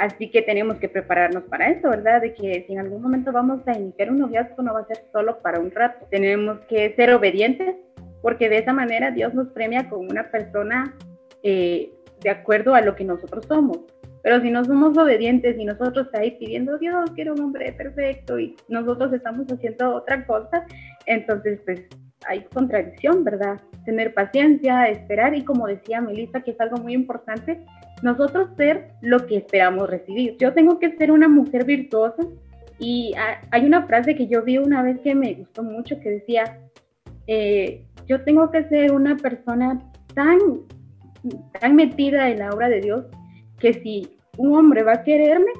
Así 0.00 0.30
que 0.30 0.40
tenemos 0.40 0.78
que 0.78 0.88
prepararnos 0.88 1.42
para 1.42 1.68
eso, 1.68 1.90
¿verdad? 1.90 2.22
De 2.22 2.32
que 2.32 2.64
si 2.66 2.72
en 2.72 2.78
algún 2.78 3.02
momento 3.02 3.32
vamos 3.32 3.60
a 3.66 3.76
iniciar 3.76 4.10
un 4.10 4.20
noviazgo 4.20 4.62
no 4.62 4.72
va 4.72 4.80
a 4.80 4.86
ser 4.86 5.04
solo 5.12 5.42
para 5.42 5.60
un 5.60 5.70
rato. 5.70 6.06
Tenemos 6.10 6.58
que 6.70 6.94
ser 6.96 7.12
obedientes 7.12 7.76
porque 8.22 8.48
de 8.48 8.56
esa 8.56 8.72
manera 8.72 9.10
Dios 9.10 9.34
nos 9.34 9.48
premia 9.48 9.90
con 9.90 10.10
una 10.10 10.30
persona 10.30 10.96
eh, 11.42 11.92
de 12.22 12.30
acuerdo 12.30 12.74
a 12.74 12.80
lo 12.80 12.96
que 12.96 13.04
nosotros 13.04 13.44
somos. 13.46 13.80
Pero 14.22 14.40
si 14.40 14.50
no 14.50 14.64
somos 14.64 14.96
obedientes 14.96 15.58
y 15.58 15.66
nosotros 15.66 16.08
ahí 16.14 16.30
pidiendo, 16.30 16.78
Dios, 16.78 17.10
quiero 17.14 17.34
un 17.34 17.40
hombre 17.42 17.70
perfecto 17.72 18.38
y 18.38 18.56
nosotros 18.68 19.12
estamos 19.12 19.52
haciendo 19.52 19.96
otra 19.96 20.24
cosa, 20.24 20.64
entonces 21.04 21.60
pues 21.66 21.82
hay 22.26 22.44
contradicción, 22.54 23.22
¿verdad? 23.22 23.60
Tener 23.84 24.14
paciencia, 24.14 24.88
esperar 24.88 25.34
y 25.34 25.44
como 25.44 25.66
decía 25.66 26.00
Melissa, 26.00 26.40
que 26.40 26.52
es 26.52 26.60
algo 26.60 26.78
muy 26.78 26.94
importante, 26.94 27.60
nosotros 28.02 28.50
ser 28.56 28.92
lo 29.00 29.26
que 29.26 29.38
esperamos 29.38 29.88
recibir. 29.88 30.36
Yo 30.38 30.52
tengo 30.52 30.78
que 30.78 30.96
ser 30.96 31.10
una 31.10 31.28
mujer 31.28 31.64
virtuosa 31.64 32.22
y 32.78 33.12
hay 33.50 33.64
una 33.66 33.86
frase 33.86 34.14
que 34.14 34.26
yo 34.26 34.42
vi 34.42 34.58
una 34.58 34.82
vez 34.82 34.98
que 35.00 35.14
me 35.14 35.34
gustó 35.34 35.62
mucho 35.62 36.00
que 36.00 36.10
decía, 36.10 36.58
eh, 37.26 37.84
yo 38.06 38.22
tengo 38.24 38.50
que 38.50 38.64
ser 38.64 38.92
una 38.92 39.16
persona 39.16 39.78
tan, 40.14 40.38
tan 41.60 41.76
metida 41.76 42.30
en 42.30 42.38
la 42.38 42.50
obra 42.50 42.68
de 42.68 42.80
Dios 42.80 43.04
que 43.58 43.74
si 43.74 44.18
un 44.38 44.56
hombre 44.56 44.82
va 44.82 44.94
a 44.94 45.04
quererme, 45.04 45.52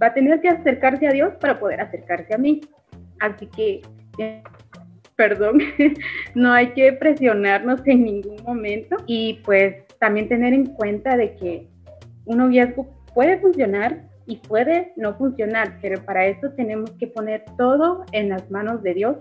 va 0.00 0.08
a 0.08 0.14
tener 0.14 0.40
que 0.40 0.48
acercarse 0.48 1.08
a 1.08 1.12
Dios 1.12 1.34
para 1.40 1.58
poder 1.58 1.80
acercarse 1.80 2.34
a 2.34 2.38
mí. 2.38 2.60
Así 3.18 3.46
que 3.48 3.82
perdón, 5.16 5.58
no 6.34 6.52
hay 6.52 6.72
que 6.72 6.92
presionarnos 6.92 7.80
en 7.86 8.04
ningún 8.04 8.42
momento 8.44 8.96
y 9.06 9.40
pues 9.44 9.76
también 10.04 10.28
tener 10.28 10.52
en 10.52 10.66
cuenta 10.66 11.16
de 11.16 11.34
que 11.34 11.66
un 12.26 12.36
noviazgo 12.36 12.86
puede 13.14 13.38
funcionar 13.38 14.06
y 14.26 14.36
puede 14.36 14.92
no 14.96 15.16
funcionar, 15.16 15.78
pero 15.80 16.04
para 16.04 16.26
eso 16.26 16.50
tenemos 16.58 16.90
que 16.98 17.06
poner 17.06 17.42
todo 17.56 18.04
en 18.12 18.28
las 18.28 18.50
manos 18.50 18.82
de 18.82 18.92
Dios 18.92 19.16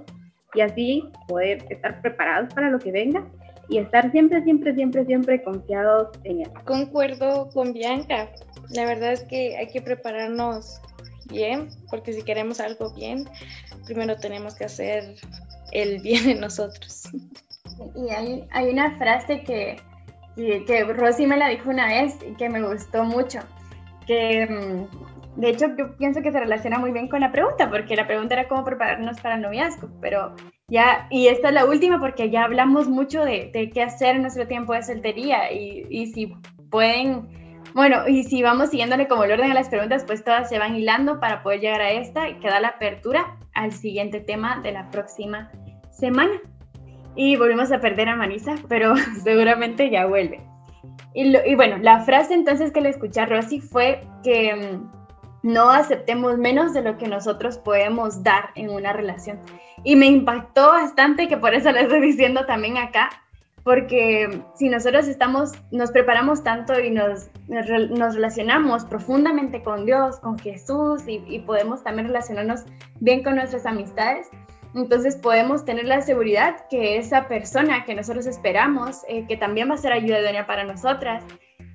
y 0.54 0.60
así 0.60 1.10
poder 1.30 1.64
estar 1.70 2.02
preparados 2.02 2.54
para 2.54 2.70
lo 2.70 2.80
que 2.80 2.92
venga 2.92 3.26
y 3.70 3.78
estar 3.78 4.12
siempre, 4.12 4.44
siempre, 4.44 4.76
siempre, 4.76 5.06
siempre 5.06 5.42
confiados 5.42 6.10
en 6.26 6.42
Él. 6.42 6.52
Concuerdo 6.66 7.48
con 7.54 7.72
Bianca. 7.72 8.30
La 8.72 8.86
verdad 8.86 9.14
es 9.14 9.24
que 9.24 9.56
hay 9.56 9.68
que 9.68 9.82
prepararnos 9.82 10.82
bien, 11.32 11.70
porque 11.90 12.12
si 12.12 12.24
queremos 12.24 12.60
algo 12.60 12.94
bien, 12.94 13.24
primero 13.86 14.18
tenemos 14.18 14.54
que 14.56 14.66
hacer 14.66 15.16
el 15.72 16.02
bien 16.02 16.30
en 16.30 16.42
nosotros. 16.42 17.04
Y 17.96 18.10
hay, 18.10 18.44
hay 18.52 18.70
una 18.70 18.98
frase 18.98 19.44
que, 19.44 19.78
que, 20.36 20.84
Rosy 20.84 21.28
me 21.28 21.38
la 21.38 21.50
dijo 21.50 21.70
una 21.70 21.88
vez 21.88 22.18
y 22.28 22.36
que 22.36 22.50
me 22.50 22.62
gustó 22.62 23.04
mucho, 23.04 23.40
que 24.08 24.48
mm, 24.48 25.40
de 25.40 25.50
hecho 25.50 25.68
yo 25.78 25.96
pienso 25.98 26.22
que 26.22 26.32
se 26.32 26.40
relaciona 26.40 26.80
muy 26.80 26.92
bien 26.92 27.08
con 27.08 27.22
la 27.22 27.32
pregunta, 27.32 27.70
porque 27.70 27.96
la 27.96 28.08
pregunta 28.08 28.36
era 28.36 28.48
cómo 28.48 28.64
prepararnos 28.64 29.20
para 29.22 29.36
el 29.36 29.42
noviazgo, 29.42 29.90
pero 30.02 30.36
ya, 30.68 31.08
y 31.10 31.28
esta 31.28 31.50
es 31.50 31.54
la 31.54 31.66
última 31.66 32.00
porque 32.00 32.30
ya 32.30 32.44
hablamos 32.44 32.88
mucho 32.88 33.24
de, 33.24 33.52
qué 33.74 33.84
hacer 33.84 34.16
en 34.16 34.24
nuestro 34.24 34.48
tiempo 34.48 34.74
de 34.74 34.84
soltería 34.84 35.52
y, 35.52 35.86
y 35.90 36.08
si 36.08 36.34
pueden 36.70 37.44
bueno, 37.74 38.08
y 38.08 38.24
si 38.24 38.44
vamos 38.44 38.70
siguiéndole 38.70 39.08
como 39.08 39.24
el 39.24 39.32
orden 39.32 39.50
de 39.50 39.56
las 39.56 39.70
preguntas, 39.70 40.04
pues 40.06 40.24
todas 40.24 40.48
se 40.48 40.60
van 40.60 40.76
hilando 40.76 41.20
para 41.20 41.42
poder 41.42 41.60
llegar 41.60 41.82
a 41.82 41.92
esta 41.92 42.30
y 42.30 42.36
queda 42.36 42.60
la 42.60 42.70
apertura 42.70 43.38
al 43.56 43.72
siguiente 43.72 44.20
tema 44.20 44.62
de 44.62 44.74
la 44.74 44.92
próxima 44.92 45.52
semana. 45.90 46.40
Y 47.16 47.36
volvimos 47.36 47.72
a 47.72 47.80
perder 47.80 48.10
a 48.10 48.16
Marisa, 48.16 48.56
pero 48.68 48.96
seguramente 49.24 49.90
ya 49.90 50.06
vuelve. 50.06 50.42
Y, 51.16 51.56
bueno, 51.56 51.78
la 51.78 52.00
frase 52.02 52.34
entonces 52.34 52.72
que 52.72 52.82
le 52.82 52.90
escuché 52.90 53.22
a 53.22 53.26
Rosy 53.28 53.60
fue 53.60 54.04
que 54.24 54.56
mm, 54.56 55.52
no 55.52 55.70
aceptemos 55.70 56.38
menos 56.40 56.74
de 56.74 56.82
lo 56.82 56.98
que 56.98 57.08
nosotros 57.08 57.60
podemos 57.60 58.24
dar 58.24 58.50
en 58.56 58.72
una 58.72 58.94
relación. 58.94 59.40
Y 59.84 59.96
me 59.96 60.08
impactó 60.08 60.70
bastante, 60.70 61.28
que 61.28 61.38
por 61.38 61.54
eso 61.54 61.72
le 61.72 61.82
estoy 61.82 62.02
diciendo 62.02 62.46
también 62.48 62.78
acá, 62.78 63.10
porque 63.64 64.42
si 64.56 64.70
nosotros 64.70 65.08
estamos, 65.08 65.52
nos 65.72 65.92
preparamos 65.92 66.44
tanto 66.44 66.80
y 66.80 66.90
nos, 66.90 67.30
nos 67.48 68.16
relacionamos 68.16 68.84
profundamente 68.86 69.62
con 69.62 69.86
Dios, 69.86 70.20
con 70.20 70.40
Jesús 70.40 71.04
y 71.08 71.40
podemos 71.40 71.84
también 71.84 72.08
relacionarnos 72.08 72.64
bien 73.00 73.24
con 73.24 73.36
nuestras 73.36 73.66
amistades, 73.66 74.30
entonces 74.76 75.16
podemos 75.16 75.66
tener 75.66 75.86
la 75.86 76.02
seguridad 76.02 76.68
que 76.70 76.98
esa 76.98 77.28
persona 77.28 77.86
que 77.86 77.96
nosotros 77.96 78.26
esperamos, 78.26 79.02
eh, 79.08 79.26
que 79.28 79.38
también 79.38 79.70
va 79.70 79.76
a 79.76 79.78
ser 79.78 79.94
ayuda 79.94 80.20
idónea 80.20 80.46
para 80.46 80.64
nosotras, 80.64 81.24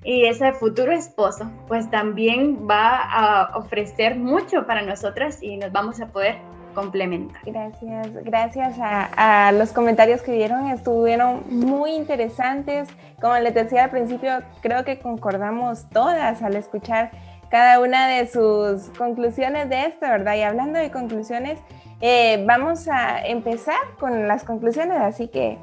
y 0.03 0.25
ese 0.25 0.53
futuro 0.53 0.91
esposo, 0.91 1.51
pues 1.67 1.89
también 1.89 2.67
va 2.69 3.01
a 3.01 3.57
ofrecer 3.57 4.15
mucho 4.15 4.65
para 4.65 4.81
nosotras 4.81 5.41
y 5.41 5.57
nos 5.57 5.71
vamos 5.71 5.99
a 5.99 6.07
poder 6.07 6.37
complementar. 6.73 7.41
Gracias, 7.45 8.23
gracias 8.23 8.79
a, 8.79 9.47
a, 9.47 9.51
los 9.51 9.71
comentarios 9.73 10.21
que 10.21 10.31
dieron, 10.31 10.67
estuvieron 10.67 11.43
muy 11.49 11.91
interesantes. 11.91 12.87
Como 13.19 13.37
les 13.39 13.53
decía 13.53 13.85
al 13.85 13.89
principio, 13.89 14.39
creo 14.61 14.85
que 14.85 14.99
concordamos 14.99 15.89
todas 15.89 16.41
al 16.41 16.55
escuchar 16.55 17.11
cada 17.49 17.79
una 17.79 18.07
de 18.07 18.27
sus 18.27 18.89
conclusiones 18.97 19.69
de 19.69 19.87
esto, 19.87 20.01
¿verdad? 20.01 20.35
Y 20.35 20.43
hablando 20.43 20.79
de 20.79 20.91
conclusiones, 20.91 21.59
eh, 22.01 22.43
vamos 22.47 22.87
a 22.87 23.25
empezar 23.25 23.79
con 23.99 24.27
las 24.27 24.43
conclusiones, 24.43 24.97
así 24.99 25.27
que 25.27 25.57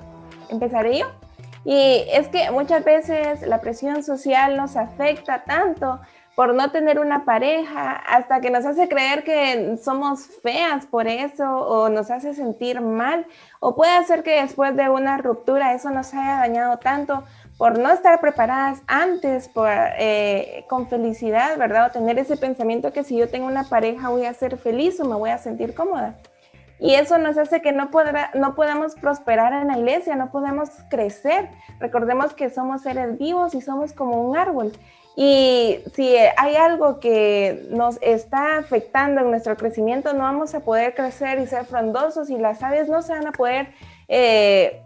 empezaré 0.51 0.99
yo. 0.99 1.07
Y 1.65 2.05
es 2.13 2.29
que 2.29 2.51
muchas 2.51 2.85
veces 2.85 3.43
la 3.43 3.61
presión 3.61 4.03
social 4.03 4.57
nos 4.57 4.77
afecta 4.77 5.43
tanto 5.45 6.01
por 6.37 6.55
no 6.55 6.71
tener 6.71 6.99
una 6.99 7.25
pareja, 7.25 7.93
hasta 7.93 8.43
que 8.43 8.51
nos 8.51 8.67
hace 8.67 8.89
creer 8.89 9.25
que 9.25 9.79
somos 9.83 10.27
feas 10.43 10.85
por 10.85 11.09
eso 11.09 11.45
o 11.45 11.89
nos 11.89 12.11
hace 12.11 12.35
sentir 12.35 12.83
mal, 12.83 13.27
o 13.59 13.75
puede 13.75 14.05
ser 14.05 14.23
que 14.23 14.43
después 14.43 14.77
de 14.77 14.91
una 14.91 15.17
ruptura 15.17 15.73
eso 15.73 15.89
nos 15.89 16.13
haya 16.13 16.37
dañado 16.37 16.77
tanto 16.77 17.25
por 17.57 17.79
no 17.79 17.91
estar 17.91 18.21
preparadas 18.21 18.83
antes, 18.87 19.49
por, 19.49 19.69
eh, 19.71 20.65
con 20.69 20.89
felicidad, 20.89 21.57
¿verdad? 21.57 21.87
O 21.87 21.91
tener 21.91 22.19
ese 22.19 22.37
pensamiento 22.37 22.93
que 22.93 23.03
si 23.03 23.17
yo 23.17 23.29
tengo 23.29 23.47
una 23.47 23.65
pareja 23.65 24.11
voy 24.11 24.27
a 24.27 24.35
ser 24.35 24.59
feliz 24.59 25.01
o 25.01 25.05
me 25.05 25.15
voy 25.15 25.31
a 25.31 25.39
sentir 25.39 25.75
cómoda. 25.75 26.17
Y 26.79 26.95
eso 26.95 27.17
nos 27.17 27.39
hace 27.39 27.63
que 27.63 27.73
no, 27.73 27.91
podrá, 27.91 28.31
podamos 28.55 28.95
prosperar 28.97 29.55
en 29.55 29.69
la 29.69 29.79
iglesia, 29.79 30.15
no 30.15 30.31
podemos 30.31 30.69
crecer. 30.91 31.49
Recordemos 31.81 32.35
que 32.35 32.51
somos 32.51 32.83
seres 32.83 33.19
vivos 33.19 33.55
y 33.55 33.63
somos 33.63 33.95
como 33.95 34.21
un 34.21 34.37
árbol. 34.37 34.73
Y 35.17 35.79
si 35.95 36.15
hay 36.37 36.57
algo 36.57 37.01
que 37.01 37.67
nos 37.71 37.97
está 38.03 38.59
afectando 38.59 39.23
en 39.23 39.31
nuestro 39.31 39.57
crecimiento, 39.57 40.13
no 40.13 40.25
vamos 40.25 40.55
a 40.55 40.61
poder 40.61 40.95
crecer 40.95 41.39
y 41.39 41.47
ser 41.47 41.65
frondosos 41.65 42.29
y 42.29 42.37
las 42.37 42.63
aves 42.63 42.91
no 42.91 43.01
se 43.01 43.15
van 43.15 43.27
a 43.27 43.33
poder 43.33 43.69
eh, 44.09 44.83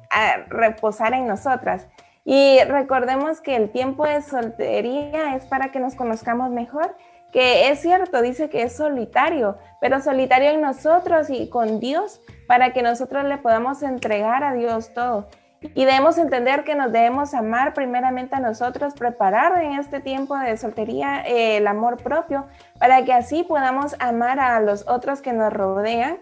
reposar 0.48 1.14
en 1.14 1.26
nosotras. 1.26 1.88
Y 2.24 2.58
recordemos 2.64 3.40
que 3.40 3.56
el 3.56 3.70
tiempo 3.70 4.04
de 4.04 4.22
soltería 4.22 5.36
es 5.36 5.46
para 5.46 5.72
que 5.72 5.80
nos 5.80 5.94
conozcamos 5.94 6.50
mejor 6.50 6.94
que 7.32 7.68
es 7.70 7.80
cierto, 7.80 8.22
dice 8.22 8.48
que 8.48 8.62
es 8.62 8.76
solitario, 8.76 9.58
pero 9.80 10.00
solitario 10.00 10.50
en 10.50 10.60
nosotros 10.60 11.30
y 11.30 11.48
con 11.48 11.80
Dios 11.80 12.20
para 12.46 12.72
que 12.72 12.82
nosotros 12.82 13.24
le 13.24 13.38
podamos 13.38 13.82
entregar 13.82 14.42
a 14.42 14.52
Dios 14.52 14.92
todo. 14.94 15.28
Y 15.62 15.84
debemos 15.84 16.16
entender 16.16 16.64
que 16.64 16.74
nos 16.74 16.90
debemos 16.90 17.34
amar 17.34 17.74
primeramente 17.74 18.34
a 18.34 18.40
nosotros, 18.40 18.94
preparar 18.94 19.62
en 19.62 19.74
este 19.74 20.00
tiempo 20.00 20.36
de 20.36 20.56
soltería 20.56 21.22
eh, 21.26 21.58
el 21.58 21.66
amor 21.66 21.98
propio 22.02 22.46
para 22.78 23.04
que 23.04 23.12
así 23.12 23.42
podamos 23.42 23.94
amar 23.98 24.40
a 24.40 24.58
los 24.60 24.88
otros 24.88 25.20
que 25.20 25.34
nos 25.34 25.52
rodean. 25.52 26.16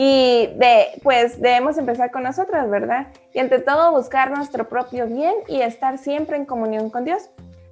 Y 0.00 0.46
de, 0.54 1.00
pues 1.02 1.40
debemos 1.40 1.76
empezar 1.76 2.12
con 2.12 2.22
nosotros, 2.22 2.70
¿verdad? 2.70 3.08
Y 3.34 3.40
ante 3.40 3.58
todo 3.58 3.90
buscar 3.90 4.30
nuestro 4.30 4.68
propio 4.68 5.08
bien 5.08 5.34
y 5.48 5.60
estar 5.60 5.98
siempre 5.98 6.36
en 6.36 6.44
comunión 6.44 6.88
con 6.88 7.04
Dios. 7.04 7.30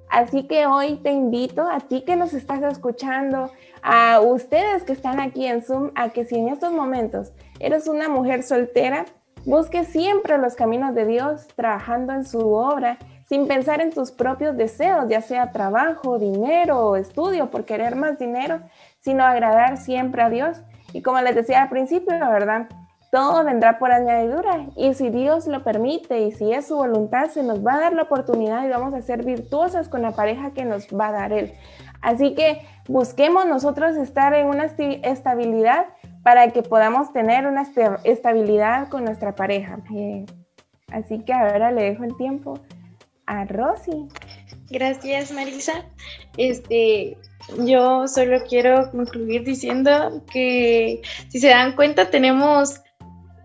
Así 0.09 0.45
que 0.45 0.65
hoy 0.65 0.97
te 0.97 1.11
invito 1.11 1.61
a 1.61 1.79
ti 1.79 2.03
que 2.05 2.17
nos 2.17 2.33
estás 2.33 2.61
escuchando, 2.63 3.49
a 3.81 4.19
ustedes 4.19 4.83
que 4.83 4.91
están 4.91 5.21
aquí 5.21 5.45
en 5.45 5.61
Zoom, 5.61 5.91
a 5.95 6.09
que 6.09 6.25
si 6.25 6.35
en 6.35 6.49
estos 6.49 6.73
momentos 6.73 7.31
eres 7.61 7.87
una 7.87 8.09
mujer 8.09 8.43
soltera, 8.43 9.05
busque 9.45 9.85
siempre 9.85 10.37
los 10.37 10.55
caminos 10.55 10.93
de 10.95 11.05
Dios 11.05 11.47
trabajando 11.55 12.11
en 12.11 12.25
su 12.25 12.39
obra 12.39 12.97
sin 13.29 13.47
pensar 13.47 13.79
en 13.79 13.93
tus 13.93 14.11
propios 14.11 14.57
deseos, 14.57 15.07
ya 15.07 15.21
sea 15.21 15.53
trabajo, 15.53 16.19
dinero 16.19 16.87
o 16.87 16.97
estudio 16.97 17.49
por 17.49 17.63
querer 17.63 17.95
más 17.95 18.19
dinero, 18.19 18.59
sino 18.99 19.23
agradar 19.23 19.77
siempre 19.77 20.21
a 20.23 20.29
Dios. 20.29 20.61
Y 20.93 21.01
como 21.01 21.21
les 21.21 21.35
decía 21.35 21.63
al 21.63 21.69
principio, 21.69 22.17
verdad, 22.19 22.67
todo 23.11 23.43
vendrá 23.43 23.79
por 23.79 23.91
añadidura 23.91 24.65
y 24.75 24.93
si 24.93 25.09
Dios 25.09 25.47
lo 25.47 25.63
permite 25.63 26.19
y 26.19 26.31
si 26.31 26.51
es 26.51 26.67
su 26.67 26.75
voluntad, 26.75 27.29
se 27.29 27.41
nos 27.41 27.65
va 27.65 27.75
a 27.75 27.79
dar 27.79 27.93
la 27.93 28.03
oportunidad 28.03 28.65
y 28.65 28.69
vamos 28.69 28.93
a 28.93 29.01
ser 29.01 29.23
virtuosas 29.23 29.87
con 29.87 30.01
la 30.01 30.11
pareja 30.11 30.51
que 30.51 30.65
nos 30.65 30.87
va 30.87 31.07
a 31.07 31.11
dar 31.13 31.33
Él. 31.33 31.53
Así 32.01 32.35
que 32.35 32.61
busquemos 32.87 33.45
nosotros 33.45 33.95
estar 33.95 34.33
en 34.33 34.47
una 34.47 34.65
estabilidad 34.65 35.85
para 36.23 36.49
que 36.51 36.63
podamos 36.63 37.13
tener 37.13 37.47
una 37.47 37.65
estabilidad 38.03 38.89
con 38.89 39.05
nuestra 39.05 39.33
pareja. 39.35 39.79
Eh, 39.95 40.25
así 40.91 41.19
que 41.19 41.33
ahora 41.33 41.71
le 41.71 41.83
dejo 41.83 42.03
el 42.03 42.15
tiempo 42.17 42.59
a 43.25 43.45
Rosy. 43.45 44.09
Gracias, 44.69 45.31
Marisa. 45.31 45.85
Este, 46.37 47.17
yo 47.59 48.07
solo 48.07 48.43
quiero 48.47 48.91
concluir 48.91 49.43
diciendo 49.43 50.23
que 50.31 51.01
si 51.29 51.39
se 51.39 51.49
dan 51.49 51.75
cuenta 51.75 52.09
tenemos 52.09 52.81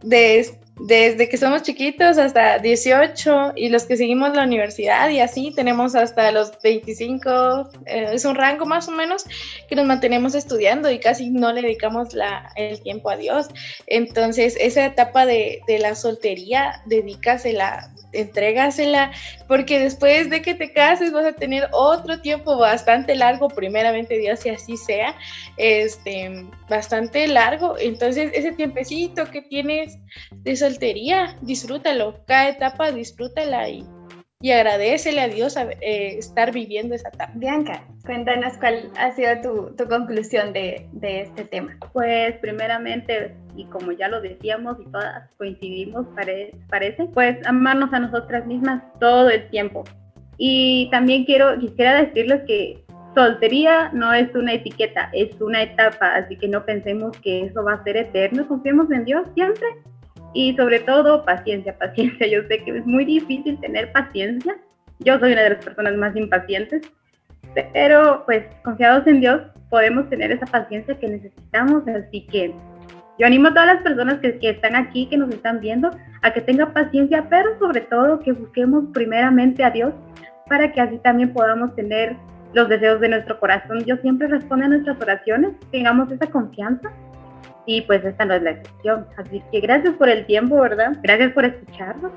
de 0.03 0.63
desde 0.81 1.29
que 1.29 1.37
somos 1.37 1.63
chiquitos 1.63 2.19
hasta 2.19 2.59
18 2.59 3.53
y 3.57 3.69
los 3.69 3.85
que 3.85 3.97
seguimos 3.97 4.35
la 4.35 4.45
universidad 4.45 5.11
y 5.11 5.21
así 5.21 5.53
tenemos 5.55 5.95
hasta 5.95 6.33
los 6.33 6.53
25, 6.63 7.71
eh, 7.87 8.09
es 8.13 8.25
un 8.25 8.35
rango 8.35 8.67
más 8.67 8.89
o 8.89 8.91
menos 8.91 9.25
que 9.69 9.77
nos 9.77 9.87
mantenemos 9.87 10.35
estudiando 10.35 10.91
y 10.91 10.99
casi 10.99 11.31
no 11.31 11.53
le 11.53 11.63
dedicamos 11.63 12.15
la, 12.15 12.51
el 12.57 12.81
tiempo 12.83 13.11
a 13.11 13.17
Dios. 13.17 13.49
Entonces 13.87 14.57
esa 14.59 14.87
etapa 14.87 15.27
de, 15.27 15.61
de 15.67 15.79
la 15.79 15.95
soltería, 15.95 16.83
dedícasela 16.87 17.93
entrégasela, 18.13 19.13
porque 19.49 19.79
después 19.79 20.31
de 20.31 20.43
que 20.43 20.55
te 20.55 20.73
cases 20.73 21.13
vas 21.13 21.27
a 21.27 21.33
tener 21.33 21.69
otro 21.73 22.21
tiempo 22.21 22.57
bastante 22.59 23.15
largo, 23.15 23.49
primeramente 23.49 24.19
Dios, 24.19 24.45
y 24.47 24.51
así 24.51 24.77
sea, 24.77 25.15
este, 25.57 26.47
bastante 26.69 27.27
largo. 27.27 27.77
Entonces, 27.79 28.31
ese 28.35 28.53
tiempecito 28.53 29.31
que 29.31 29.43
tienes 29.43 29.99
de 30.31 30.57
soltería, 30.57 31.37
disfrútalo, 31.43 32.25
cada 32.27 32.49
etapa 32.49 32.93
disfrútala 32.93 33.69
y 33.69 33.85
y 34.43 34.51
agradecele 34.51 35.21
a 35.21 35.29
Dios 35.29 35.57
eh, 35.57 36.19
estar 36.19 36.53
viviendo 36.53 36.97
esa 36.97 37.09
etapa. 37.09 37.33
Bianca, 37.37 37.85
cuéntanos 38.05 38.55
cuál 38.59 38.91
ha 38.99 39.13
sido 39.13 39.41
tu, 39.41 39.77
tu 39.77 39.89
conclusión 39.89 40.53
de, 40.53 40.89
de, 40.93 41.23
este 41.23 41.45
tema. 41.45 41.79
Pues 41.93 42.37
primeramente, 42.39 43.37
y 43.57 43.65
como 43.67 43.93
ya 43.93 44.09
lo 44.09 44.21
decíamos 44.21 44.79
y 44.81 44.85
todas 44.91 45.31
coincidimos, 45.37 46.07
parece, 46.71 47.05
pues 47.13 47.45
amarnos 47.47 47.93
a 47.93 48.01
nosotras 48.01 48.47
mismas 48.47 48.83
todo 48.99 49.31
el 49.31 49.49
tiempo. 49.51 49.85
Y 50.39 50.89
también 50.91 51.25
quiero, 51.25 51.59
quisiera 51.59 52.03
decirles 52.03 52.43
que 52.47 52.83
soltería 53.15 53.91
no 53.93 54.13
es 54.13 54.35
una 54.35 54.55
etiqueta, 54.55 55.11
es 55.13 55.39
una 55.41 55.63
etapa, 55.63 56.15
así 56.15 56.37
que 56.37 56.49
no 56.49 56.65
pensemos 56.65 57.17
que 57.19 57.45
eso 57.45 57.63
va 57.63 57.75
a 57.75 57.85
ser 57.85 57.97
eterno, 57.97 58.49
confiemos 58.49 58.91
en 58.91 59.05
Dios 59.05 59.27
siempre 59.35 59.67
y 60.35 60.55
sobre 60.57 60.81
todo 60.81 61.25
paciencia, 61.25 61.77
paciencia. 61.79 62.27
Yo 62.27 62.43
sé 62.49 62.59
que 62.65 62.79
es 62.79 62.87
muy 62.87 63.05
difícil 63.05 63.59
tener 63.61 63.93
paciencia. 63.93 64.57
Yo 65.01 65.19
soy 65.19 65.33
una 65.33 65.43
de 65.43 65.51
las 65.51 65.65
personas 65.65 65.97
más 65.97 66.17
impacientes, 66.17 66.83
pero 67.73 68.25
pues 68.25 68.45
confiados 68.65 69.07
en 69.07 69.21
Dios 69.21 69.43
podemos 69.69 70.09
tener 70.09 70.31
esa 70.33 70.47
paciencia 70.47 70.99
que 70.99 71.09
necesitamos. 71.09 71.87
Así 71.89 72.27
que 72.27 72.55
yo 73.23 73.27
animo 73.27 73.47
a 73.47 73.51
todas 73.51 73.67
las 73.67 73.83
personas 73.85 74.19
que, 74.19 74.37
están 74.43 74.75
aquí, 74.75 75.07
que 75.07 75.17
nos 75.17 75.31
están 75.31 75.61
viendo, 75.61 75.93
a 76.23 76.33
que 76.33 76.41
tengan 76.41 76.73
paciencia, 76.73 77.29
pero 77.31 77.57
sobre 77.61 77.83
todo 77.83 78.19
que 78.19 78.33
busquemos 78.33 78.87
primeramente 78.93 79.63
a 79.63 79.71
Dios 79.71 79.95
para 80.49 80.73
que 80.73 80.81
así 80.81 80.99
también 80.99 81.33
podamos 81.33 81.73
tener 81.77 82.17
los 82.53 82.69
deseos 82.69 83.01
de 83.01 83.11
nuestro 83.11 83.39
corazón. 83.39 83.85
Dios 83.85 84.01
siempre 84.01 84.27
responde 84.27 84.65
a 84.65 84.69
nuestras 84.71 85.01
oraciones, 85.01 85.53
tengamos 85.71 86.11
esa 86.11 86.27
confianza 86.27 86.91
y 87.65 87.83
pues 87.83 88.05
esta 88.05 88.25
no 88.25 88.35
es 88.35 88.43
la 88.43 88.51
excepción. 88.51 89.07
Así 89.17 89.41
que 89.53 89.61
gracias 89.61 89.95
por 89.95 90.09
el 90.09 90.27
tiempo, 90.27 90.61
¿verdad? 90.61 90.99
Gracias 91.01 91.31
por 91.31 91.45
escucharnos. 91.45 92.11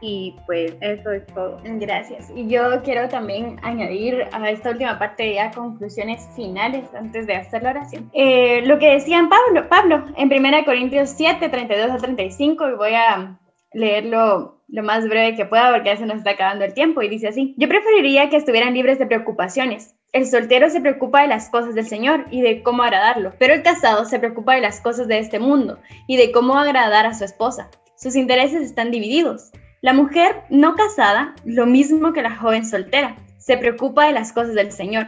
Y 0.00 0.36
pues 0.46 0.74
eso 0.80 1.10
es 1.10 1.26
todo. 1.26 1.58
Gracias. 1.62 2.30
Y 2.34 2.48
yo 2.48 2.82
quiero 2.82 3.08
también 3.08 3.58
añadir 3.62 4.24
a 4.32 4.50
esta 4.50 4.70
última 4.70 4.98
parte 4.98 5.34
ya 5.34 5.50
conclusiones 5.50 6.26
finales 6.34 6.84
antes 6.94 7.26
de 7.26 7.34
hacer 7.34 7.62
la 7.62 7.70
oración. 7.70 8.10
Eh, 8.12 8.62
lo 8.64 8.78
que 8.78 8.94
decían 8.94 9.28
Pablo, 9.28 9.68
Pablo 9.68 10.06
en 10.16 10.32
1 10.32 10.64
Corintios 10.64 11.10
7, 11.10 11.48
32 11.48 11.90
a 11.90 11.96
35, 11.98 12.70
y 12.70 12.74
voy 12.74 12.94
a 12.94 13.38
leerlo 13.72 14.62
lo 14.68 14.82
más 14.82 15.08
breve 15.08 15.36
que 15.36 15.44
pueda 15.44 15.72
porque 15.72 15.90
ya 15.90 15.96
se 15.96 16.06
nos 16.06 16.18
está 16.18 16.30
acabando 16.30 16.64
el 16.64 16.74
tiempo 16.74 17.02
y 17.02 17.08
dice 17.08 17.28
así, 17.28 17.54
yo 17.56 17.68
preferiría 17.68 18.30
que 18.30 18.36
estuvieran 18.36 18.74
libres 18.74 18.98
de 18.98 19.06
preocupaciones 19.06 19.94
el 20.12 20.26
soltero 20.26 20.68
se 20.70 20.80
preocupa 20.80 21.22
de 21.22 21.28
las 21.28 21.50
cosas 21.50 21.74
del 21.74 21.86
Señor 21.86 22.26
y 22.30 22.40
de 22.40 22.62
cómo 22.62 22.82
agradarlo, 22.82 23.32
pero 23.38 23.54
el 23.54 23.62
casado 23.62 24.04
se 24.04 24.18
preocupa 24.18 24.54
de 24.54 24.60
las 24.60 24.80
cosas 24.80 25.06
de 25.06 25.20
este 25.20 25.38
mundo 25.38 25.78
y 26.08 26.16
de 26.16 26.32
cómo 26.32 26.58
agradar 26.58 27.06
a 27.06 27.14
su 27.14 27.24
esposa. 27.24 27.70
Sus 27.96 28.16
intereses 28.16 28.62
están 28.62 28.90
divididos. 28.90 29.52
La 29.82 29.94
mujer 29.94 30.42
no 30.50 30.74
casada, 30.74 31.34
lo 31.46 31.64
mismo 31.64 32.12
que 32.12 32.20
la 32.20 32.36
joven 32.36 32.66
soltera, 32.66 33.16
se 33.38 33.56
preocupa 33.56 34.04
de 34.04 34.12
las 34.12 34.30
cosas 34.30 34.54
del 34.54 34.72
Señor. 34.72 35.06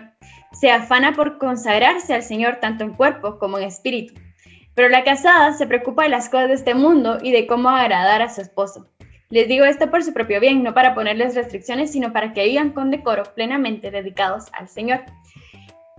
Se 0.53 0.71
afana 0.71 1.13
por 1.13 1.37
consagrarse 1.37 2.15
al 2.15 2.23
Señor 2.23 2.57
tanto 2.57 2.83
en 2.83 2.95
cuerpo 2.95 3.39
como 3.39 3.59
en 3.59 3.65
espíritu. 3.65 4.15
Pero 4.75 4.89
la 4.89 5.05
casada 5.05 5.53
se 5.53 5.67
preocupa 5.67 6.05
de 6.05 6.09
las 6.09 6.31
cosas 6.31 6.49
de 6.49 6.55
este 6.55 6.75
mundo 6.75 7.19
y 7.23 7.33
de 7.33 7.47
cómo 7.47 7.69
agradar 7.69 8.23
a 8.23 8.31
su 8.31 8.41
esposo. 8.41 8.89
Les 9.29 9.47
digo 9.47 9.67
esto 9.67 9.91
por 9.91 10.03
su 10.05 10.15
propio 10.15 10.41
bien, 10.41 10.63
no 10.63 10.73
para 10.73 10.95
ponerles 10.95 11.35
restricciones, 11.35 11.93
sino 11.93 12.15
para 12.15 12.33
que 12.33 12.47
vivan 12.47 12.71
con 12.71 12.91
decoro 12.91 13.25
plenamente 13.35 13.91
dedicados 13.91 14.47
al 14.55 14.69
Señor. 14.69 15.05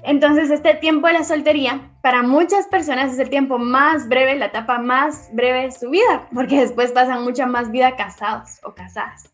Entonces, 0.05 0.51
este 0.51 0.73
tiempo 0.75 1.07
de 1.07 1.13
la 1.13 1.23
soltería, 1.23 1.89
para 2.01 2.23
muchas 2.23 2.67
personas 2.67 3.13
es 3.13 3.19
el 3.19 3.29
tiempo 3.29 3.57
más 3.57 4.09
breve, 4.09 4.35
la 4.35 4.47
etapa 4.47 4.77
más 4.77 5.29
breve 5.31 5.63
de 5.63 5.71
su 5.71 5.89
vida, 5.89 6.27
porque 6.33 6.59
después 6.59 6.91
pasan 6.91 7.23
mucha 7.23 7.45
más 7.45 7.71
vida 7.71 7.95
casados 7.95 8.59
o 8.63 8.73
casadas. 8.73 9.31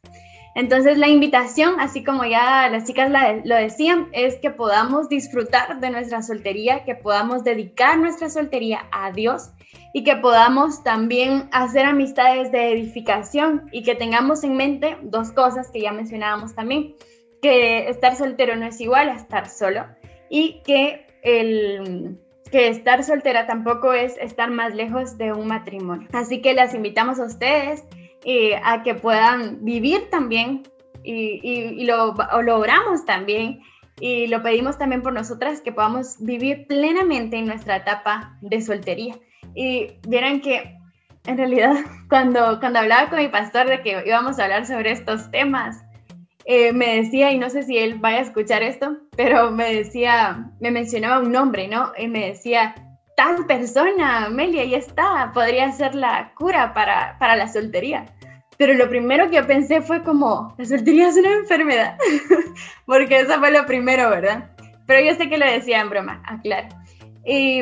Entonces, 0.53 0.97
la 0.97 1.07
invitación, 1.07 1.79
así 1.79 2.03
como 2.03 2.23
ya 2.25 2.69
las 2.69 2.85
chicas 2.85 3.11
lo 3.43 3.55
decían, 3.55 4.09
es 4.11 4.35
que 4.37 4.51
podamos 4.51 5.09
disfrutar 5.09 5.79
de 5.79 5.89
nuestra 5.89 6.21
soltería, 6.21 6.83
que 6.83 6.95
podamos 6.95 7.43
dedicar 7.43 7.97
nuestra 7.97 8.29
soltería 8.29 8.85
a 8.91 9.11
Dios 9.11 9.49
y 9.93 10.03
que 10.03 10.17
podamos 10.17 10.83
también 10.83 11.49
hacer 11.51 11.85
amistades 11.85 12.51
de 12.51 12.73
edificación 12.73 13.69
y 13.71 13.83
que 13.83 13.95
tengamos 13.95 14.43
en 14.43 14.55
mente 14.55 14.97
dos 15.01 15.31
cosas 15.31 15.71
que 15.71 15.81
ya 15.81 15.91
mencionábamos 15.91 16.53
también, 16.53 16.95
que 17.41 17.89
estar 17.89 18.15
soltero 18.15 18.55
no 18.55 18.65
es 18.65 18.79
igual 18.81 19.09
a 19.09 19.15
estar 19.15 19.47
solo 19.47 19.85
y 20.29 20.61
que 20.63 21.07
el 21.23 22.17
que 22.51 22.67
estar 22.67 23.03
soltera 23.03 23.45
tampoco 23.45 23.93
es 23.93 24.17
estar 24.17 24.49
más 24.49 24.73
lejos 24.73 25.17
de 25.17 25.33
un 25.33 25.47
matrimonio. 25.47 26.07
Así 26.13 26.41
que 26.41 26.53
las 26.53 26.73
invitamos 26.73 27.19
a 27.19 27.25
ustedes 27.25 27.83
eh, 28.25 28.59
a 28.63 28.83
que 28.83 28.95
puedan 28.95 29.63
vivir 29.63 30.09
también 30.09 30.63
y, 31.03 31.85
lo 31.85 32.15
logramos 32.41 33.05
también 33.05 33.61
y 33.99 34.27
lo 34.27 34.43
pedimos 34.43 34.77
también 34.77 35.01
por 35.01 35.13
nosotras 35.13 35.61
que 35.61 35.71
podamos 35.71 36.17
vivir 36.19 36.65
plenamente 36.67 37.37
en 37.37 37.45
nuestra 37.45 37.77
etapa 37.77 38.37
de 38.41 38.61
soltería. 38.61 39.15
Y 39.55 39.93
vieran 40.07 40.41
que 40.41 40.75
en 41.25 41.37
realidad 41.37 41.75
cuando, 42.09 42.59
cuando 42.59 42.79
hablaba 42.79 43.09
con 43.09 43.19
mi 43.19 43.27
pastor 43.27 43.67
de 43.67 43.81
que 43.81 44.03
íbamos 44.05 44.39
a 44.39 44.45
hablar 44.45 44.65
sobre 44.65 44.91
estos 44.91 45.29
temas, 45.31 45.83
eh, 46.51 46.73
me 46.73 46.95
decía, 46.95 47.31
y 47.31 47.37
no 47.37 47.47
sé 47.51 47.61
si 47.61 47.77
él 47.77 47.99
vaya 47.99 48.17
a 48.17 48.21
escuchar 48.21 48.63
esto, 48.63 48.97
pero 49.15 49.51
me 49.51 49.71
decía, 49.71 50.49
me 50.59 50.71
mencionaba 50.71 51.19
un 51.19 51.31
nombre, 51.31 51.67
¿no? 51.67 51.91
Y 51.95 52.07
me 52.07 52.29
decía, 52.29 52.73
tal 53.15 53.45
persona, 53.45 54.25
Amelia, 54.25 54.65
ya 54.65 54.77
está, 54.77 55.29
podría 55.31 55.71
ser 55.71 55.93
la 55.93 56.33
cura 56.33 56.73
para, 56.73 57.17
para 57.19 57.35
la 57.35 57.47
soltería. 57.47 58.07
Pero 58.57 58.73
lo 58.73 58.89
primero 58.89 59.29
que 59.29 59.43
pensé 59.43 59.83
fue 59.83 60.01
como, 60.01 60.55
la 60.57 60.65
soltería 60.65 61.09
es 61.09 61.17
una 61.17 61.33
enfermedad, 61.33 61.99
porque 62.87 63.19
eso 63.19 63.37
fue 63.37 63.51
lo 63.51 63.67
primero, 63.67 64.09
¿verdad? 64.09 64.49
Pero 64.87 65.05
yo 65.07 65.13
sé 65.13 65.29
que 65.29 65.37
lo 65.37 65.45
decía 65.45 65.81
en 65.81 65.91
broma, 65.91 66.23
aclaro. 66.25 66.69
Y 67.25 67.61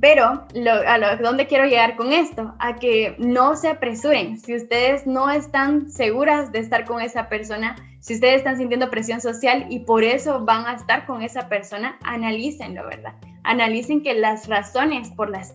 pero 0.00 0.46
a 0.86 0.98
lo, 0.98 1.16
¿dónde 1.18 1.46
quiero 1.46 1.64
llegar 1.64 1.96
con 1.96 2.12
esto? 2.12 2.54
A 2.58 2.76
que 2.76 3.14
no 3.18 3.56
se 3.56 3.68
apresuren. 3.68 4.38
Si 4.38 4.54
ustedes 4.54 5.06
no 5.06 5.30
están 5.30 5.90
seguras 5.90 6.52
de 6.52 6.58
estar 6.58 6.84
con 6.84 7.00
esa 7.00 7.28
persona, 7.28 7.76
si 8.00 8.14
ustedes 8.14 8.36
están 8.38 8.58
sintiendo 8.58 8.90
presión 8.90 9.20
social 9.20 9.66
y 9.70 9.80
por 9.80 10.04
eso 10.04 10.44
van 10.44 10.66
a 10.66 10.74
estar 10.74 11.06
con 11.06 11.22
esa 11.22 11.48
persona, 11.48 11.98
analícenlo, 12.02 12.84
¿verdad? 12.86 13.14
Analicen 13.44 14.02
que 14.02 14.14
las 14.14 14.48
razones 14.48 15.10
por, 15.10 15.30
las 15.30 15.54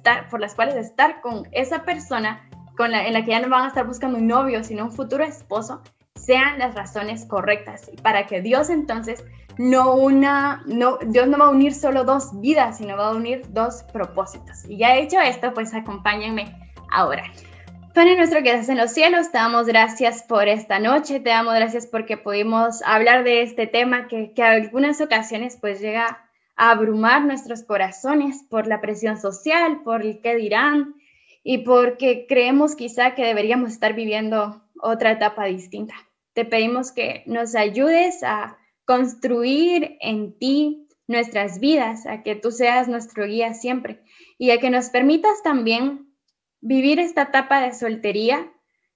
cuales 0.55 0.75
estar 0.75 1.21
con 1.21 1.47
esa 1.51 1.83
persona 1.83 2.47
en 2.79 3.13
la 3.13 3.23
que 3.23 3.31
ya 3.31 3.39
no 3.39 3.49
van 3.49 3.65
a 3.65 3.67
estar 3.67 3.85
buscando 3.85 4.17
un 4.17 4.27
novio, 4.27 4.63
sino 4.63 4.85
un 4.85 4.91
futuro 4.91 5.23
esposo, 5.23 5.81
sean 6.15 6.57
las 6.57 6.73
razones 6.73 7.25
correctas 7.25 7.91
para 8.01 8.25
que 8.25 8.41
Dios 8.41 8.69
entonces 8.69 9.23
no 9.61 9.93
una, 9.93 10.63
no, 10.65 10.97
Dios 11.05 11.27
no 11.27 11.37
va 11.37 11.45
a 11.45 11.49
unir 11.51 11.75
solo 11.75 12.03
dos 12.03 12.31
vidas, 12.41 12.79
sino 12.79 12.97
va 12.97 13.09
a 13.09 13.15
unir 13.15 13.43
dos 13.49 13.83
propósitos. 13.93 14.65
Y 14.67 14.77
ya 14.77 14.95
he 14.95 15.03
hecho 15.03 15.19
esto, 15.19 15.53
pues 15.53 15.71
acompáñenme 15.75 16.55
ahora. 16.91 17.23
Padre 17.93 18.15
nuestro 18.15 18.41
que 18.41 18.49
estás 18.49 18.69
en 18.69 18.77
los 18.77 18.91
cielos, 18.91 19.31
te 19.31 19.37
damos 19.37 19.67
gracias 19.67 20.23
por 20.23 20.47
esta 20.47 20.79
noche, 20.79 21.19
te 21.19 21.29
damos 21.29 21.53
gracias 21.53 21.85
porque 21.85 22.17
pudimos 22.17 22.81
hablar 22.83 23.23
de 23.23 23.43
este 23.43 23.67
tema 23.67 24.07
que, 24.07 24.33
que 24.33 24.41
algunas 24.41 24.99
ocasiones 24.99 25.59
pues 25.61 25.79
llega 25.79 26.25
a 26.55 26.71
abrumar 26.71 27.23
nuestros 27.23 27.63
corazones 27.63 28.43
por 28.49 28.65
la 28.65 28.81
presión 28.81 29.19
social, 29.21 29.81
por 29.83 30.01
el 30.01 30.21
qué 30.21 30.37
dirán 30.37 30.95
y 31.43 31.59
porque 31.59 32.25
creemos 32.27 32.75
quizá 32.75 33.13
que 33.13 33.25
deberíamos 33.25 33.73
estar 33.73 33.93
viviendo 33.93 34.63
otra 34.81 35.11
etapa 35.11 35.45
distinta. 35.45 35.93
Te 36.33 36.45
pedimos 36.45 36.91
que 36.91 37.21
nos 37.27 37.53
ayudes 37.53 38.23
a 38.23 38.57
construir 38.91 39.95
en 40.01 40.37
ti 40.37 40.85
nuestras 41.07 41.61
vidas, 41.61 42.05
a 42.05 42.23
que 42.23 42.35
tú 42.35 42.51
seas 42.51 42.89
nuestro 42.89 43.25
guía 43.25 43.53
siempre 43.53 44.01
y 44.37 44.51
a 44.51 44.59
que 44.59 44.69
nos 44.69 44.89
permitas 44.89 45.41
también 45.43 46.13
vivir 46.59 46.99
esta 46.99 47.21
etapa 47.21 47.61
de 47.61 47.73
soltería 47.73 48.51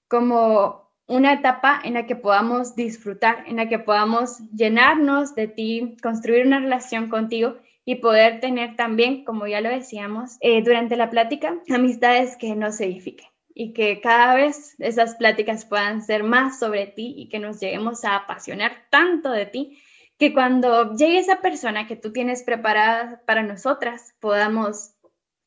como 0.09 0.91
una 1.07 1.31
etapa 1.31 1.79
en 1.81 1.93
la 1.93 2.05
que 2.05 2.17
podamos 2.17 2.75
disfrutar, 2.75 3.45
en 3.47 3.55
la 3.55 3.69
que 3.69 3.79
podamos 3.79 4.39
llenarnos 4.51 5.33
de 5.33 5.47
ti, 5.47 5.95
construir 6.03 6.45
una 6.45 6.59
relación 6.59 7.07
contigo 7.07 7.55
y 7.85 7.95
poder 7.95 8.41
tener 8.41 8.75
también, 8.75 9.23
como 9.23 9.47
ya 9.47 9.61
lo 9.61 9.69
decíamos 9.69 10.35
eh, 10.41 10.61
durante 10.61 10.97
la 10.97 11.09
plática, 11.09 11.57
amistades 11.73 12.35
que 12.35 12.53
nos 12.53 12.81
edifiquen. 12.81 13.27
y 13.57 13.71
que 13.71 14.01
cada 14.01 14.35
vez 14.35 14.75
esas 14.79 15.15
pláticas 15.15 15.63
puedan 15.63 16.01
ser 16.01 16.23
más 16.23 16.59
sobre 16.59 16.87
ti 16.87 17.13
y 17.15 17.29
que 17.29 17.39
nos 17.39 17.61
lleguemos 17.61 18.03
a 18.03 18.17
apasionar 18.17 18.73
tanto 18.89 19.31
de 19.31 19.45
ti 19.45 19.79
que 20.17 20.33
cuando 20.33 20.95
llegue 20.95 21.19
esa 21.19 21.41
persona 21.41 21.87
que 21.87 21.95
tú 21.95 22.11
tienes 22.11 22.43
preparada 22.43 23.21
para 23.25 23.43
nosotras 23.43 24.15
podamos 24.19 24.95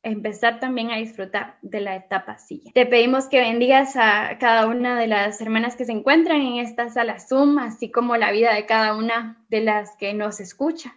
empezar 0.01 0.59
también 0.59 0.91
a 0.91 0.97
disfrutar 0.97 1.57
de 1.61 1.81
la 1.81 1.95
etapa 1.95 2.37
silla. 2.37 2.71
Te 2.73 2.85
pedimos 2.85 3.27
que 3.27 3.41
bendigas 3.41 3.95
a 3.95 4.37
cada 4.39 4.67
una 4.67 4.97
de 4.97 5.07
las 5.07 5.41
hermanas 5.41 5.75
que 5.75 5.85
se 5.85 5.91
encuentran 5.91 6.41
en 6.41 6.59
esta 6.59 6.89
sala 6.89 7.19
Zoom, 7.19 7.57
así 7.59 7.91
como 7.91 8.15
la 8.15 8.31
vida 8.31 8.53
de 8.53 8.65
cada 8.65 8.95
una 8.95 9.43
de 9.49 9.61
las 9.61 9.95
que 9.97 10.13
nos 10.13 10.39
escucha. 10.39 10.95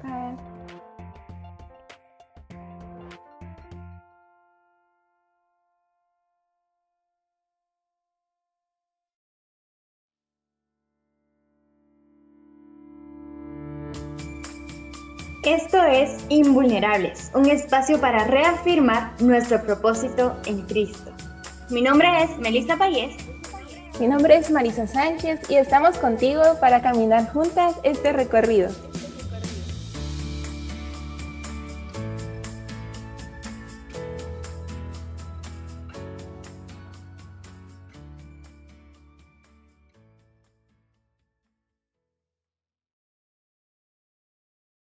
Paz. 0.02 0.53
Es 15.86 16.24
Invulnerables, 16.28 17.30
un 17.34 17.46
espacio 17.46 18.00
para 18.00 18.24
reafirmar 18.24 19.12
nuestro 19.20 19.62
propósito 19.62 20.36
en 20.46 20.62
Cristo. 20.62 21.12
Mi 21.70 21.82
nombre 21.82 22.08
es 22.22 22.38
Melissa 22.38 22.76
Payés. 22.76 23.14
Mi 24.00 24.06
nombre 24.06 24.36
es 24.36 24.50
Marisa 24.50 24.86
Sánchez 24.86 25.40
y 25.48 25.56
estamos 25.56 25.98
contigo 25.98 26.42
para 26.60 26.82
caminar 26.82 27.30
juntas 27.32 27.74
este 27.82 28.12
recorrido. 28.12 28.70